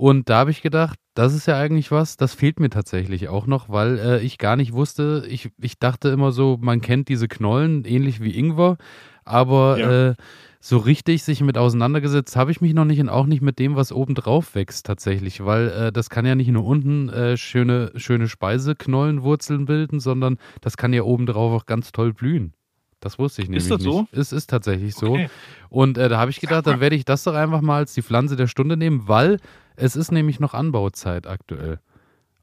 Und 0.01 0.29
da 0.29 0.39
habe 0.39 0.51
ich 0.51 0.63
gedacht, 0.63 0.97
das 1.13 1.35
ist 1.35 1.45
ja 1.45 1.59
eigentlich 1.59 1.91
was, 1.91 2.17
das 2.17 2.33
fehlt 2.33 2.59
mir 2.59 2.71
tatsächlich 2.71 3.29
auch 3.29 3.45
noch, 3.45 3.69
weil 3.69 3.99
äh, 3.99 4.19
ich 4.21 4.39
gar 4.39 4.55
nicht 4.55 4.73
wusste, 4.73 5.25
ich, 5.29 5.51
ich 5.61 5.77
dachte 5.77 6.09
immer 6.09 6.31
so, 6.31 6.57
man 6.59 6.81
kennt 6.81 7.07
diese 7.07 7.27
Knollen, 7.27 7.85
ähnlich 7.85 8.19
wie 8.19 8.35
Ingwer, 8.35 8.77
aber 9.25 9.77
ja. 9.77 10.09
äh, 10.09 10.15
so 10.59 10.77
richtig 10.77 11.23
sich 11.23 11.41
mit 11.41 11.57
auseinandergesetzt 11.57 12.35
habe 12.35 12.51
ich 12.51 12.61
mich 12.61 12.73
noch 12.73 12.85
nicht 12.85 12.99
und 12.99 13.09
auch 13.09 13.27
nicht 13.27 13.41
mit 13.41 13.59
dem, 13.59 13.75
was 13.75 13.91
oben 13.91 14.15
drauf 14.15 14.55
wächst 14.55 14.85
tatsächlich, 14.85 15.45
weil 15.45 15.67
äh, 15.69 15.91
das 15.91 16.09
kann 16.09 16.25
ja 16.25 16.33
nicht 16.33 16.49
nur 16.49 16.65
unten 16.65 17.09
äh, 17.09 17.37
schöne, 17.37 17.91
schöne 17.95 18.27
Speiseknollenwurzeln 18.27 19.65
bilden, 19.65 19.99
sondern 19.99 20.37
das 20.61 20.77
kann 20.77 20.93
ja 20.93 21.03
oben 21.03 21.27
drauf 21.27 21.53
auch 21.53 21.65
ganz 21.67 21.91
toll 21.91 22.13
blühen. 22.13 22.53
Das 23.01 23.19
wusste 23.19 23.41
ich 23.41 23.49
nämlich 23.49 23.63
ist 23.63 23.71
das 23.71 23.81
nicht. 23.81 23.91
So? 23.91 24.07
Es 24.11 24.31
ist 24.31 24.49
tatsächlich 24.49 24.95
so. 24.95 25.13
Okay. 25.13 25.29
Und 25.69 25.97
äh, 25.97 26.07
da 26.07 26.19
habe 26.19 26.31
ich 26.31 26.39
gedacht, 26.39 26.67
dann 26.67 26.79
werde 26.79 26.95
ich 26.95 27.03
das 27.03 27.23
doch 27.23 27.33
einfach 27.33 27.61
mal 27.61 27.77
als 27.77 27.93
die 27.93 28.03
Pflanze 28.03 28.35
der 28.35 28.47
Stunde 28.47 28.77
nehmen, 28.77 29.07
weil 29.07 29.39
es 29.75 29.95
ist 29.95 30.11
nämlich 30.11 30.39
noch 30.39 30.53
Anbauzeit 30.53 31.27
aktuell. 31.27 31.79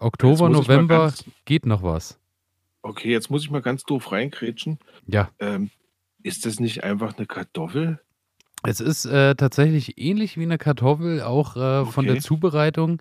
Oktober, 0.00 0.48
November 0.48 1.14
geht 1.44 1.64
noch 1.64 1.82
was. 1.82 2.18
Okay, 2.82 3.10
jetzt 3.10 3.30
muss 3.30 3.44
ich 3.44 3.50
mal 3.50 3.62
ganz 3.62 3.84
doof 3.84 4.12
reinkrätschen. 4.12 4.78
Ja. 5.06 5.30
Ähm, 5.38 5.70
ist 6.22 6.44
das 6.44 6.58
nicht 6.58 6.84
einfach 6.84 7.16
eine 7.16 7.26
Kartoffel? 7.26 8.00
Es 8.64 8.80
ist 8.80 9.04
äh, 9.04 9.36
tatsächlich 9.36 9.98
ähnlich 9.98 10.36
wie 10.36 10.42
eine 10.42 10.58
Kartoffel, 10.58 11.22
auch 11.22 11.56
äh, 11.56 11.60
okay. 11.60 11.92
von 11.92 12.06
der 12.06 12.18
Zubereitung, 12.18 13.00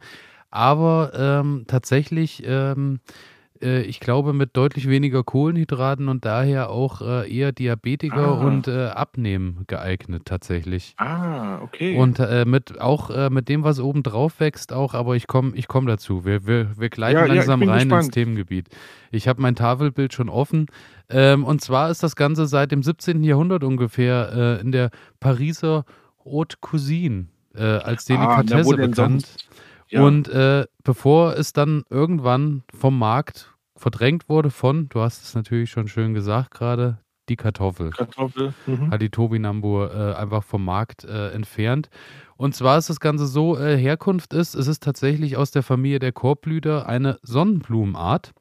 aber 0.52 1.12
ähm, 1.16 1.66
tatsächlich 1.68 2.44
ähm, 2.46 3.00
äh, 3.06 3.37
ich 3.62 4.00
glaube, 4.00 4.34
mit 4.34 4.56
deutlich 4.56 4.90
weniger 4.90 5.24
Kohlenhydraten 5.24 6.08
und 6.08 6.26
daher 6.26 6.70
auch 6.70 7.02
äh, 7.02 7.32
eher 7.32 7.52
Diabetiker 7.52 8.40
ah. 8.40 8.46
und 8.46 8.68
äh, 8.68 8.88
Abnehmen 8.88 9.64
geeignet 9.68 10.24
tatsächlich. 10.26 10.94
Ah, 10.98 11.60
okay. 11.62 11.98
Und 11.98 12.20
äh, 12.20 12.46
mit 12.46 12.80
auch 12.80 13.10
äh, 13.10 13.30
mit 13.30 13.50
dem, 13.50 13.64
was 13.64 13.80
oben 13.80 14.04
drauf 14.04 14.40
wächst, 14.40 14.74
auch, 14.74 14.94
aber 14.94 15.16
ich 15.16 15.28
komme 15.28 15.52
ich 15.56 15.68
komm 15.68 15.88
dazu. 15.88 16.26
Wir, 16.26 16.46
wir, 16.46 16.78
wir 16.78 16.90
gleiten 16.90 17.20
ja, 17.20 17.26
langsam 17.26 17.62
ja, 17.62 17.70
rein 17.70 17.90
gespannt. 17.90 18.06
ins 18.06 18.14
Themengebiet. 18.14 18.70
Ich 19.12 19.28
habe 19.28 19.42
mein 19.42 19.56
Tafelbild 19.56 20.14
schon 20.14 20.30
offen. 20.30 20.68
Ähm, 21.10 21.44
und 21.44 21.62
zwar 21.62 21.90
ist 21.90 22.04
das 22.04 22.16
Ganze 22.16 22.48
seit 22.48 22.72
dem 22.72 22.84
17. 22.84 23.24
Jahrhundert 23.24 23.64
ungefähr 23.64 24.58
äh, 24.60 24.62
in 24.62 24.72
der 24.72 24.90
Pariser 25.20 25.86
Haute 26.26 26.58
Cuisine 26.60 27.28
als 27.54 28.06
Delikatesse 28.06 28.74
ah, 28.74 28.76
bekannt. 28.76 28.96
Sonst? 28.96 29.48
Ja. 29.90 30.04
Und 30.04 30.28
äh, 30.28 30.66
bevor 30.84 31.36
es 31.36 31.54
dann 31.54 31.84
irgendwann 31.90 32.64
vom 32.74 32.98
Markt 32.98 33.54
verdrängt 33.76 34.28
wurde 34.28 34.50
von, 34.50 34.90
du 34.90 35.02
hast 35.02 35.24
es 35.24 35.36
natürlich 35.36 35.70
schon 35.70 35.88
schön 35.88 36.14
gesagt 36.14 36.52
gerade, 36.52 37.00
die 37.30 37.36
Kartoffel. 37.36 37.92
Kartoffel. 37.92 38.54
Mhm. 38.66 38.92
Hat 38.92 39.02
die 39.02 39.10
Tobinambur 39.10 39.94
äh, 39.94 40.14
einfach 40.16 40.44
vom 40.44 40.64
Markt 40.64 41.04
äh, 41.04 41.32
entfernt. 41.32 41.90
Und 42.38 42.56
zwar 42.56 42.78
ist 42.78 42.90
das 42.90 43.00
Ganze 43.00 43.28
so, 43.28 43.58
äh, 43.58 43.78
Herkunft 43.78 44.34
ist, 44.34 44.56
es 44.56 44.68
ist 44.68 44.84
tatsächlich 44.84 45.38
aus 45.38 45.52
der 45.52 45.64
Familie 45.64 46.00
der 46.00 46.12
Korbblüter 46.12 46.88
eine 46.88 47.20
Sonnenblumenart. 47.24 48.34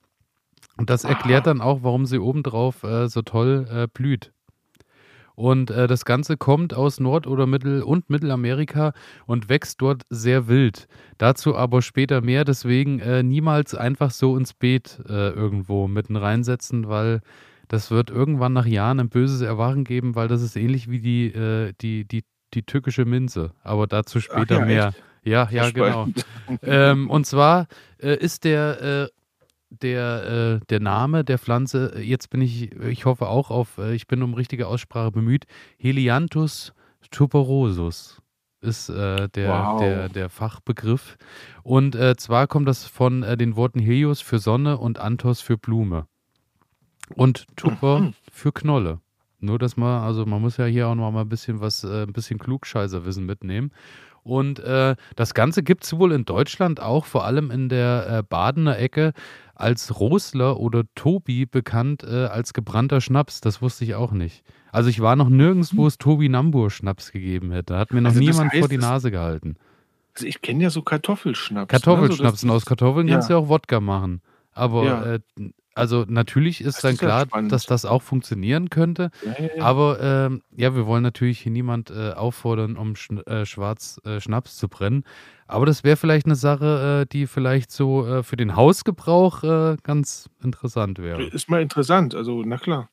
Und 0.77 0.91
das 0.91 1.05
erklärt 1.05 1.47
dann 1.47 1.61
auch, 1.61 1.83
warum 1.83 2.07
sie 2.07 2.19
obendrauf 2.19 2.83
äh, 2.85 3.09
so 3.09 3.23
toll 3.23 3.67
äh, 3.71 3.89
blüht. 3.93 4.33
Und 5.37 5.71
äh, 5.71 5.87
das 5.87 6.05
Ganze 6.07 6.37
kommt 6.37 6.75
aus 6.75 6.99
Nord- 6.99 7.27
oder 7.27 7.47
Mittel- 7.47 7.83
und 7.83 8.09
Mittelamerika 8.11 8.93
und 9.27 9.49
wächst 9.49 9.83
dort 9.83 10.03
sehr 10.09 10.49
wild. 10.49 10.89
Dazu 11.19 11.55
aber 11.55 11.83
später 11.83 12.23
mehr. 12.23 12.45
Deswegen 12.45 12.99
äh, 13.01 13.23
niemals 13.23 13.75
einfach 13.75 14.11
so 14.11 14.37
ins 14.37 14.55
Beet 14.55 14.99
äh, 15.09 15.29
irgendwo 15.31 15.89
mitten 15.89 16.17
reinsetzen, 16.17 16.89
weil 16.89 17.21
das 17.69 17.91
wird 17.91 18.11
irgendwann 18.11 18.55
nach 18.55 18.67
Jahren 18.67 18.99
ein 18.99 19.11
böses 19.11 19.43
Erwachen 19.43 19.85
geben, 19.85 20.15
weil 20.15 20.27
das 20.27 20.41
ist 20.41 20.57
ähnlich 20.57 20.91
wie 20.91 21.01
die, 21.01 21.27
äh, 21.27 21.75
die, 21.83 22.07
die, 22.07 22.25
die 22.55 22.63
tückische 22.63 23.05
Minze. 23.05 23.53
Aber 23.63 23.87
dazu 23.87 24.21
später 24.21 24.61
ja, 24.61 24.65
mehr. 24.65 24.89
echt? 24.89 25.03
Ja, 25.25 25.49
ja, 25.51 25.71
genau. 25.71 26.07
ähm, 26.63 27.11
und 27.11 27.27
zwar 27.27 27.67
äh, 27.99 28.17
ist 28.17 28.45
der, 28.45 28.81
äh, 28.81 29.09
der, 29.71 30.61
äh, 30.63 30.67
der 30.69 30.81
Name 30.81 31.25
der 31.25 31.39
Pflanze, 31.39 32.01
jetzt 32.01 32.31
bin 32.31 32.41
ich, 32.41 32.73
ich 32.73 33.05
hoffe 33.05 33.29
auch 33.29 33.51
auf, 33.51 33.79
äh, 33.79 33.95
ich 33.95 34.07
bin 34.07 34.23
um 34.23 34.35
richtige 34.35 34.67
Aussprache 34.69 35.11
bemüht, 35.11 35.45
Helianthus 35.79 36.73
tuberosus 37.11 38.21
ist 38.61 38.89
äh, 38.89 39.29
der, 39.29 39.51
Wow. 39.51 39.81
der, 39.81 40.09
der 40.09 40.29
Fachbegriff. 40.29 41.17
Und 41.63 41.95
äh, 41.95 42.17
zwar 42.17 42.47
kommt 42.47 42.67
das 42.69 42.85
von 42.85 43.23
äh, 43.23 43.37
den 43.37 43.57
Worten 43.57 43.79
Helios 43.79 44.21
für 44.21 44.39
Sonne 44.39 44.79
und 44.79 44.99
Anthos 44.99 45.41
für 45.41 45.57
Blume. 45.57 46.07
Und 47.15 47.47
Tupper 47.57 48.13
für 48.33 48.53
Knolle. 48.53 49.01
Nur, 49.39 49.59
dass 49.59 49.77
man, 49.77 50.03
also 50.03 50.27
man 50.27 50.41
muss 50.41 50.57
ja 50.57 50.65
hier 50.65 50.89
auch 50.89 50.95
noch 50.95 51.11
mal 51.11 51.21
ein 51.21 51.29
bisschen 51.29 51.61
was, 51.61 51.85
äh, 51.85 52.03
ein 52.03 52.13
bisschen 52.13 52.39
Klugscheißerwissen 52.39 53.25
mitnehmen. 53.25 53.71
Und 54.27 54.59
äh, 54.59 54.97
das 55.15 55.35
Ganze 55.35 55.63
gibt 55.63 55.85
es 55.85 55.97
wohl 55.97 56.11
in 56.11 56.25
Deutschland 56.25 56.81
auch, 56.81 57.05
vor 57.07 57.25
allem 57.25 57.53
in 57.53 57.69
der 57.69 58.07
äh, 58.09 58.23
Badener 58.29 58.77
Ecke, 58.77 59.13
als 59.55 60.01
Rosler 60.01 60.59
oder 60.59 60.83
Tobi 60.97 61.47
bekannt 61.47 62.03
äh, 62.03 62.25
als 62.27 62.53
gebrannter 62.53 63.01
Schnaps. 63.01 63.41
Das 63.41 63.63
wusste 63.63 63.85
ich 63.85 63.95
auch 63.95 64.11
nicht. 64.11 64.43
Also 64.73 64.91
ich 64.91 65.01
war 65.01 65.15
noch 65.15 65.29
nirgends, 65.29 65.77
wo 65.77 65.87
es 65.87 65.97
Tobi 65.97 66.29
Nambur 66.29 66.71
Schnaps 66.73 67.13
gegeben 67.13 67.53
hätte. 67.53 67.79
Hat 67.79 67.93
mir 67.93 68.01
noch 68.01 68.11
Also 68.11 68.21
niemand 68.21 68.53
vor 68.53 68.61
heißt, 68.63 68.71
die 68.73 68.77
es- 68.77 68.83
Nase 68.83 69.11
gehalten. 69.13 69.55
Also 70.15 70.27
ich 70.27 70.43
kenne 70.43 70.63
ja 70.65 70.71
so 70.71 70.83
Kartoffelschnaps. 70.83 71.71
Kartoffelschnaps 71.71 72.43
Ne? 72.43 72.51
und 72.51 72.57
aus 72.57 72.67
Kartoffeln 72.67 73.07
kannst 73.07 73.29
du 73.29 73.35
ja. 73.35 73.39
ja 73.39 73.45
auch 73.45 73.49
Wodka 73.49 73.81
machen. 73.81 74.23
Aber 74.53 74.85
Ja. 74.85 75.15
äh, 75.15 75.21
also 75.77 76.05
natürlich 76.09 76.61
ist 76.63 76.77
Das 76.77 76.83
dann 76.83 76.93
ist 76.95 76.99
klar, 77.01 77.27
spannend. 77.27 77.53
dass 77.53 77.67
das 77.67 77.85
auch 77.85 78.03
funktionieren 78.03 78.71
könnte. 78.71 79.11
Ja, 79.25 79.33
ja, 79.45 79.51
ja. 79.57 79.63
Aber 79.63 80.01
ähm, 80.01 80.43
ja, 80.57 80.75
wir 80.75 80.87
wollen 80.87 81.03
natürlich 81.03 81.41
hier 81.41 81.53
niemand 81.53 81.91
äh, 81.91 82.13
auffordern, 82.13 82.77
um 82.77 82.97
Schn 82.97 83.19
äh, 83.27 83.45
Schwarz 83.45 84.01
äh, 84.05 84.21
Schnaps 84.21 84.57
zu 84.57 84.69
brennen. 84.69 85.05
Aber 85.47 85.67
das 85.67 85.85
wäre 85.85 85.97
vielleicht 85.97 86.27
eine 86.27 86.35
Sache, 86.35 87.03
äh, 87.03 87.07
die 87.13 87.27
vielleicht 87.27 87.71
so 87.71 88.07
äh, 88.07 88.23
für 88.23 88.37
den 88.37 88.57
Hausgebrauch 88.57 89.45
äh, 89.45 89.77
ganz 89.83 90.29
interessant 90.43 90.99
wäre. 90.99 91.23
Ist 91.23 91.51
mal 91.51 91.61
interessant, 91.63 92.15
also 92.15 92.43
na 92.45 92.57
klar. 92.57 92.89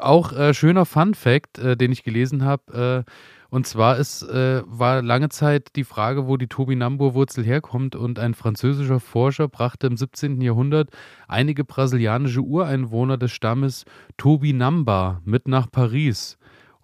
Auch 0.00 0.54
schöner 0.54 0.86
Fun 0.86 1.14
Fact, 1.14 1.58
den 1.58 1.92
ich 1.92 2.02
gelesen 2.02 2.42
habe. 2.44 3.04
Und 3.50 3.66
zwar 3.66 3.96
ist, 3.96 4.22
äh, 4.22 4.62
war 4.66 5.00
lange 5.02 5.30
Zeit 5.30 5.74
die 5.76 5.84
Frage, 5.84 6.26
wo 6.26 6.36
die 6.36 6.48
Tobinambur-Wurzel 6.48 7.44
herkommt. 7.44 7.96
Und 7.96 8.18
ein 8.18 8.34
französischer 8.34 9.00
Forscher 9.00 9.48
brachte 9.48 9.86
im 9.86 9.96
17. 9.96 10.40
Jahrhundert 10.42 10.90
einige 11.28 11.64
brasilianische 11.64 12.42
Ureinwohner 12.42 13.16
des 13.16 13.32
Stammes 13.32 13.84
Tobinamba 14.18 15.22
mit 15.24 15.48
nach 15.48 15.70
Paris. 15.70 16.37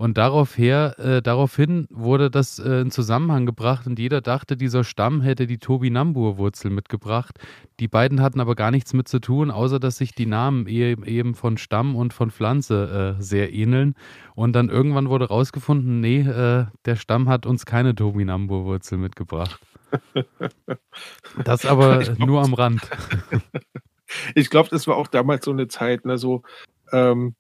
Und 0.04 0.18
daraufher, 0.18 0.99
äh, 0.99 1.23
daraufhin 1.23 1.87
wurde 1.88 2.30
das 2.30 2.58
äh, 2.58 2.82
in 2.82 2.90
Zusammenhang 2.90 3.46
gebracht 3.46 3.87
und 3.87 3.99
jeder 3.99 4.20
dachte, 4.20 4.54
dieser 4.54 4.84
Stamm 4.84 5.23
hätte 5.23 5.46
die 5.46 5.56
Tobinambur-Wurzel 5.56 6.70
mitgebracht. 6.70 7.38
Die 7.80 7.88
beiden 7.88 8.20
hatten 8.20 8.38
aber 8.38 8.54
gar 8.54 8.70
nichts 8.70 8.92
mit 8.92 9.08
zu 9.08 9.18
tun, 9.18 9.50
außer 9.50 9.80
dass 9.80 9.96
sich 9.96 10.14
die 10.14 10.26
Namen 10.26 10.66
e- 10.68 10.92
eben 11.06 11.34
von 11.34 11.56
Stamm 11.56 11.96
und 11.96 12.12
von 12.12 12.30
Pflanze 12.30 13.16
äh, 13.18 13.23
sehr 13.23 13.54
ähneln. 13.54 13.94
Und 14.34 14.52
dann 14.52 14.68
irgendwann 14.68 15.08
wurde 15.08 15.28
rausgefunden, 15.28 16.02
nee, 16.02 16.20
äh, 16.20 16.66
der 16.84 16.96
Stamm 16.96 17.30
hat 17.30 17.46
uns 17.46 17.64
keine 17.64 17.94
Tobinambur-Wurzel 17.94 18.99
mitgebracht. 18.99 19.58
Das 21.45 21.64
aber 21.64 22.00
glaub, 22.00 22.19
nur 22.19 22.43
am 22.43 22.52
Rand. 22.52 22.82
Ich 24.34 24.50
glaube, 24.50 24.69
das 24.69 24.86
war 24.86 24.97
auch 24.97 25.08
damals 25.08 25.47
so 25.47 25.50
eine 25.50 25.67
Zeit, 25.67 26.04
ne, 26.04 26.19
so, 26.19 26.43
ähm, 26.93 27.34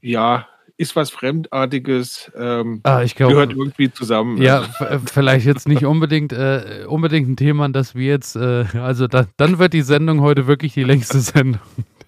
ja, 0.00 0.48
ist 0.76 0.96
was 0.96 1.10
Fremdartiges, 1.10 2.32
ähm, 2.36 2.80
Ah, 2.82 3.02
ich 3.02 3.14
gehört 3.14 3.52
irgendwie 3.52 3.92
zusammen. 3.92 4.40
ja, 4.42 4.62
Also, 4.78 4.84
äh, 4.84 4.98
vielleicht 5.06 5.46
jetzt 5.46 5.68
nicht 5.68 5.84
unbedingt, 5.84 6.32
äh, 6.32 6.84
unbedingt 6.88 7.28
ein 7.28 7.36
Thema, 7.36 7.68
das 7.68 7.94
wir 7.94 8.06
jetzt, 8.08 8.34
äh, 8.36 8.64
also 8.74 9.06
da, 9.06 9.26
dann 9.36 9.58
wird 9.58 9.72
die 9.72 9.82
Sendung 9.82 10.20
heute 10.20 10.46
wirklich 10.46 10.74
die 10.74 10.84
längste 10.84 11.20
Sendung 11.20 11.60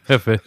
der 0.08 0.24
Welt. 0.26 0.42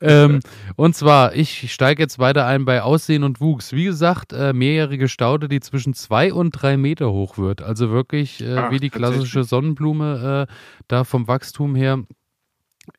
Ähm, 0.00 0.40
und 0.74 0.96
zwar, 0.96 1.34
ich 1.36 1.72
steige 1.72 2.02
jetzt 2.02 2.18
weiter 2.18 2.44
ein 2.46 2.64
bei 2.64 2.82
Aussehen 2.82 3.22
und 3.22 3.40
Wuchs. 3.40 3.72
Wie 3.72 3.84
gesagt, 3.84 4.32
äh, 4.32 4.52
mehrjährige 4.52 5.06
Staude, 5.08 5.48
die 5.48 5.60
zwischen 5.60 5.94
zwei 5.94 6.32
und 6.32 6.50
drei 6.50 6.76
Meter 6.76 7.12
hoch 7.12 7.38
wird. 7.38 7.62
Also 7.62 7.90
wirklich 7.90 8.42
äh, 8.42 8.56
Ach, 8.56 8.70
wie 8.72 8.80
die 8.80 8.90
klassische. 8.90 9.44
Sonnenblume 9.44 10.46
äh, 10.48 10.52
da 10.88 11.04
vom 11.04 11.28
Wachstum 11.28 11.76
her. 11.76 12.00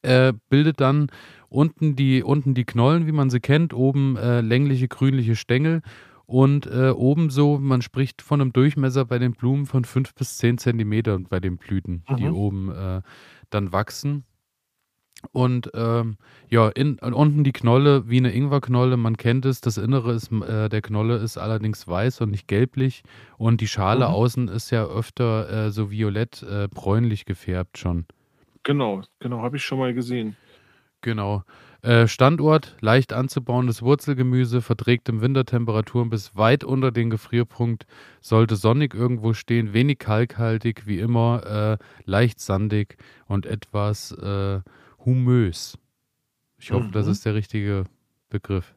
Äh, 0.02 0.32
bildet 0.50 0.80
dann 0.80 1.08
unten 1.54 1.96
die, 1.96 2.24
unten 2.24 2.54
die 2.54 2.66
Knollen, 2.66 3.08
wie 3.08 3.12
man 3.12 3.30
sie 3.30 3.40
kennt, 3.40 3.74
oben 3.74 4.18
äh, 4.18 4.42
längliche 4.42 4.88
grünliche 4.88 5.36
Stängel 5.36 5.82
und 6.26 6.66
äh, 6.68 6.90
oben 6.90 7.30
so, 7.30 7.58
man 7.60 7.82
spricht 7.82 8.22
von 8.22 8.42
einem 8.42 8.54
Durchmesser 8.54 9.06
bei 9.06 9.20
den 9.20 9.34
Blumen 9.34 9.66
von 9.66 9.86
5 9.86 10.16
bis 10.16 10.38
10 10.38 10.58
Zentimeter 10.58 11.20
bei 11.20 11.40
den 11.40 11.58
Blüten, 11.58 12.06
die 12.10 12.30
Mhm. 12.30 12.34
oben 12.34 12.72
äh, 12.72 13.02
dann 13.50 13.72
wachsen. 13.72 14.26
Und 15.32 15.72
ähm, 15.74 16.18
ja, 16.50 16.68
in, 16.70 17.00
unten 17.00 17.44
die 17.46 17.54
Knolle 17.54 18.10
wie 18.10 18.18
eine 18.18 18.34
Ingwerknolle, 18.34 18.98
man 18.98 19.16
kennt 19.16 19.46
es. 19.46 19.62
Das 19.62 19.78
Innere 19.78 20.14
ist, 20.14 20.32
äh, 20.32 20.68
der 20.70 20.82
Knolle 20.82 21.18
ist 21.18 21.38
allerdings 21.38 21.88
weiß 21.88 22.22
und 22.22 22.32
nicht 22.32 22.48
gelblich. 22.48 23.04
Und 23.38 23.62
die 23.62 23.68
Schale 23.68 24.08
Mhm. 24.08 24.10
außen 24.10 24.48
ist 24.50 24.70
ja 24.72 24.86
öfter 24.86 25.68
äh, 25.68 25.72
so 25.72 25.90
violett, 25.92 26.44
äh, 26.44 26.68
bräunlich 26.74 27.26
gefärbt 27.26 27.78
schon. 27.78 28.06
genau, 28.64 29.02
genau, 29.20 29.42
habe 29.42 29.58
ich 29.58 29.64
schon 29.64 29.80
mal 29.80 29.94
gesehen. 29.94 30.38
Genau. 31.04 31.44
Äh, 31.82 32.08
Standort, 32.08 32.78
leicht 32.80 33.12
anzubauendes 33.12 33.82
Wurzelgemüse, 33.82 34.62
verträgt 34.62 35.10
im 35.10 35.20
Winter 35.20 35.44
Temperaturen 35.46 36.10
bis 36.10 36.36
weit 36.36 36.64
unter 36.64 36.92
den 36.92 37.10
Gefrierpunkt, 37.10 37.86
sollte 38.22 38.56
sonnig 38.56 38.94
irgendwo 38.96 39.34
stehen, 39.34 39.74
wenig 39.74 40.00
kalkhaltig, 40.00 40.88
wie 40.88 41.00
immer, 41.00 41.78
äh, 41.82 41.84
leicht 42.06 42.40
sandig 42.40 42.98
und 43.28 43.46
etwas 43.46 44.14
äh, 44.14 44.62
humös. 45.06 45.78
Ich 46.58 46.72
hoffe, 46.72 46.90
das 46.94 47.06
Mhm. 47.06 47.12
ist 47.12 47.26
der 47.26 47.36
richtige 47.36 47.84
Begriff. 48.30 48.74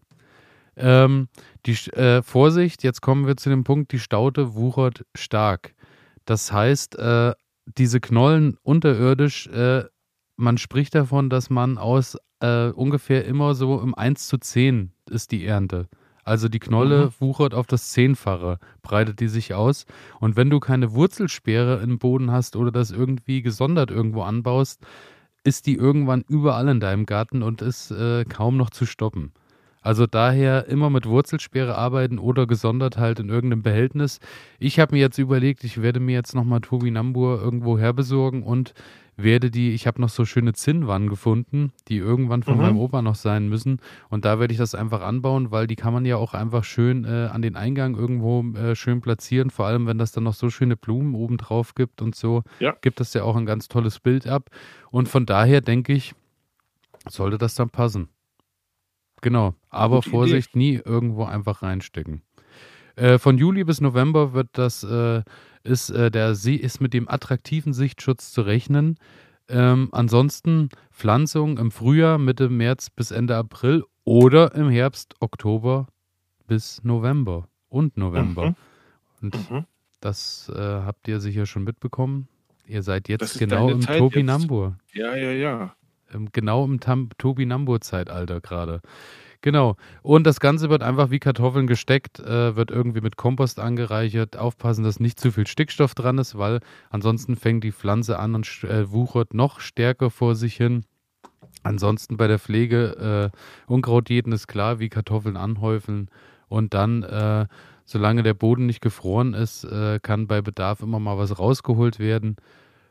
Ähm, 0.76 1.28
die 1.64 1.72
äh, 1.92 2.22
Vorsicht, 2.22 2.82
jetzt 2.82 3.02
kommen 3.02 3.28
wir 3.28 3.36
zu 3.36 3.48
dem 3.50 3.62
Punkt, 3.62 3.92
die 3.92 4.00
Staute 4.00 4.56
wuchert 4.56 5.06
stark. 5.14 5.74
Das 6.24 6.50
heißt, 6.52 6.98
äh, 6.98 7.34
diese 7.78 8.00
Knollen 8.00 8.58
unterirdisch, 8.62 9.46
äh, 9.46 9.84
man 10.36 10.58
spricht 10.58 10.94
davon, 10.94 11.30
dass 11.30 11.50
man 11.50 11.78
aus 11.78 12.16
äh, 12.40 12.68
ungefähr 12.68 13.24
immer 13.24 13.54
so 13.54 13.80
im 13.80 13.94
1 13.94 14.28
zu 14.28 14.38
10 14.38 14.92
ist 15.10 15.32
die 15.32 15.44
Ernte. 15.46 15.88
Also 16.24 16.48
die 16.48 16.58
Knolle 16.58 17.06
Mhm. 17.06 17.10
wuchert 17.20 17.54
auf 17.54 17.66
das 17.66 17.90
Zehnfache, 17.90 18.58
breitet 18.82 19.20
die 19.20 19.28
sich 19.28 19.54
aus. 19.54 19.86
Und 20.20 20.36
wenn 20.36 20.50
du 20.50 20.58
keine 20.58 20.92
Wurzelsperre 20.92 21.80
im 21.82 21.98
Boden 21.98 22.32
hast 22.32 22.56
oder 22.56 22.72
das 22.72 22.90
irgendwie 22.90 23.42
gesondert 23.42 23.90
irgendwo 23.90 24.22
anbaust, 24.22 24.80
ist 25.44 25.66
die 25.66 25.76
irgendwann 25.76 26.24
überall 26.28 26.66
in 26.68 26.80
deinem 26.80 27.06
Garten 27.06 27.42
und 27.42 27.62
ist 27.62 27.92
äh, 27.92 28.24
kaum 28.24 28.56
noch 28.56 28.70
zu 28.70 28.86
stoppen. 28.86 29.32
Also 29.86 30.06
daher 30.08 30.66
immer 30.66 30.90
mit 30.90 31.06
Wurzelsperre 31.06 31.76
arbeiten 31.76 32.18
oder 32.18 32.48
gesondert 32.48 32.98
halt 32.98 33.20
in 33.20 33.28
irgendeinem 33.28 33.62
Behältnis. 33.62 34.18
Ich 34.58 34.80
habe 34.80 34.96
mir 34.96 35.00
jetzt 35.00 35.18
überlegt, 35.18 35.62
ich 35.62 35.80
werde 35.80 36.00
mir 36.00 36.12
jetzt 36.14 36.34
nochmal 36.34 36.60
Turbinambur 36.60 37.40
irgendwo 37.40 37.78
herbesorgen 37.78 38.42
und 38.42 38.74
werde 39.16 39.48
die, 39.50 39.70
ich 39.74 39.86
habe 39.86 40.00
noch 40.00 40.08
so 40.08 40.24
schöne 40.24 40.54
Zinnwannen 40.54 41.08
gefunden, 41.08 41.72
die 41.86 41.98
irgendwann 41.98 42.42
von 42.42 42.56
Mhm. 42.56 42.62
meinem 42.62 42.78
Opa 42.78 43.00
noch 43.00 43.14
sein 43.14 43.48
müssen. 43.48 43.78
Und 44.10 44.24
da 44.24 44.40
werde 44.40 44.52
ich 44.52 44.58
das 44.58 44.74
einfach 44.74 45.02
anbauen, 45.02 45.52
weil 45.52 45.68
die 45.68 45.76
kann 45.76 45.94
man 45.94 46.04
ja 46.04 46.16
auch 46.16 46.34
einfach 46.34 46.64
schön 46.64 47.04
äh, 47.04 47.28
an 47.32 47.40
den 47.40 47.54
Eingang 47.54 47.94
irgendwo 47.96 48.42
äh, 48.58 48.74
schön 48.74 49.00
platzieren. 49.00 49.50
Vor 49.50 49.66
allem, 49.66 49.86
wenn 49.86 49.98
das 49.98 50.10
dann 50.10 50.24
noch 50.24 50.34
so 50.34 50.50
schöne 50.50 50.76
Blumen 50.76 51.14
oben 51.14 51.36
drauf 51.38 51.76
gibt 51.76 52.02
und 52.02 52.16
so, 52.16 52.42
Ja. 52.58 52.74
gibt 52.82 52.98
das 52.98 53.14
ja 53.14 53.22
auch 53.22 53.36
ein 53.36 53.46
ganz 53.46 53.68
tolles 53.68 54.00
Bild 54.00 54.26
ab. 54.26 54.50
Und 54.90 55.08
von 55.08 55.26
daher 55.26 55.60
denke 55.60 55.92
ich, 55.92 56.14
sollte 57.08 57.38
das 57.38 57.54
dann 57.54 57.70
passen. 57.70 58.08
Genau, 59.26 59.54
aber 59.70 59.96
Gute 59.96 60.08
Idee. 60.08 60.16
Vorsicht, 60.16 60.54
nie 60.54 60.74
irgendwo 60.84 61.24
einfach 61.24 61.62
reinstecken. 61.62 62.22
Äh, 62.94 63.18
von 63.18 63.38
Juli 63.38 63.64
bis 63.64 63.80
November 63.80 64.34
wird 64.34 64.50
das, 64.52 64.84
äh, 64.84 65.24
ist, 65.64 65.90
äh, 65.90 66.12
der 66.12 66.36
See 66.36 66.54
ist 66.54 66.80
mit 66.80 66.94
dem 66.94 67.08
attraktiven 67.08 67.72
Sichtschutz 67.72 68.30
zu 68.30 68.42
rechnen. 68.42 68.98
Ähm, 69.48 69.88
ansonsten 69.90 70.68
Pflanzung 70.92 71.58
im 71.58 71.72
Frühjahr, 71.72 72.18
Mitte 72.18 72.48
März 72.48 72.88
bis 72.90 73.10
Ende 73.10 73.34
April 73.36 73.82
oder 74.04 74.54
im 74.54 74.70
Herbst, 74.70 75.14
Oktober 75.18 75.88
bis 76.46 76.84
November 76.84 77.48
und 77.68 77.96
November. 77.96 78.50
Mhm. 78.50 78.56
Und 79.22 79.50
Mhm. 79.50 79.64
das 80.00 80.48
äh, 80.54 80.56
habt 80.60 81.08
ihr 81.08 81.18
sicher 81.18 81.46
schon 81.46 81.64
mitbekommen. 81.64 82.28
Ihr 82.68 82.84
seid 82.84 83.08
jetzt 83.08 83.38
genau 83.38 83.70
im. 83.70 83.80
Topinambur. 83.80 84.76
Ja, 84.94 85.16
ja, 85.16 85.30
ja. 85.32 85.75
Ähm, 86.12 86.28
genau 86.32 86.64
im 86.64 86.80
Tam- 86.80 87.10
Topinambur-Zeitalter 87.18 88.40
gerade. 88.40 88.80
Genau. 89.42 89.76
Und 90.02 90.26
das 90.26 90.40
Ganze 90.40 90.70
wird 90.70 90.82
einfach 90.82 91.10
wie 91.10 91.18
Kartoffeln 91.18 91.66
gesteckt, 91.66 92.18
äh, 92.20 92.56
wird 92.56 92.70
irgendwie 92.70 93.00
mit 93.00 93.16
Kompost 93.16 93.60
angereichert. 93.60 94.36
Aufpassen, 94.36 94.82
dass 94.82 94.98
nicht 94.98 95.20
zu 95.20 95.30
viel 95.30 95.46
Stickstoff 95.46 95.94
dran 95.94 96.18
ist, 96.18 96.36
weil 96.36 96.60
ansonsten 96.90 97.36
fängt 97.36 97.62
die 97.62 97.72
Pflanze 97.72 98.18
an 98.18 98.34
und 98.34 98.64
äh, 98.64 98.90
wuchert 98.90 99.34
noch 99.34 99.60
stärker 99.60 100.10
vor 100.10 100.34
sich 100.34 100.56
hin. 100.56 100.84
Ansonsten 101.62 102.16
bei 102.16 102.28
der 102.28 102.38
Pflege 102.38 103.32
äh, 103.32 103.36
Unkraut 103.70 104.10
jeden 104.10 104.32
ist 104.32 104.46
klar, 104.46 104.78
wie 104.78 104.88
Kartoffeln 104.88 105.36
anhäufeln. 105.36 106.10
Und 106.48 106.74
dann, 106.74 107.02
äh, 107.02 107.46
solange 107.84 108.22
der 108.22 108.34
Boden 108.34 108.66
nicht 108.66 108.80
gefroren 108.80 109.34
ist, 109.34 109.64
äh, 109.64 109.98
kann 110.00 110.26
bei 110.26 110.42
Bedarf 110.42 110.80
immer 110.80 111.00
mal 111.00 111.18
was 111.18 111.38
rausgeholt 111.38 111.98
werden. 111.98 112.36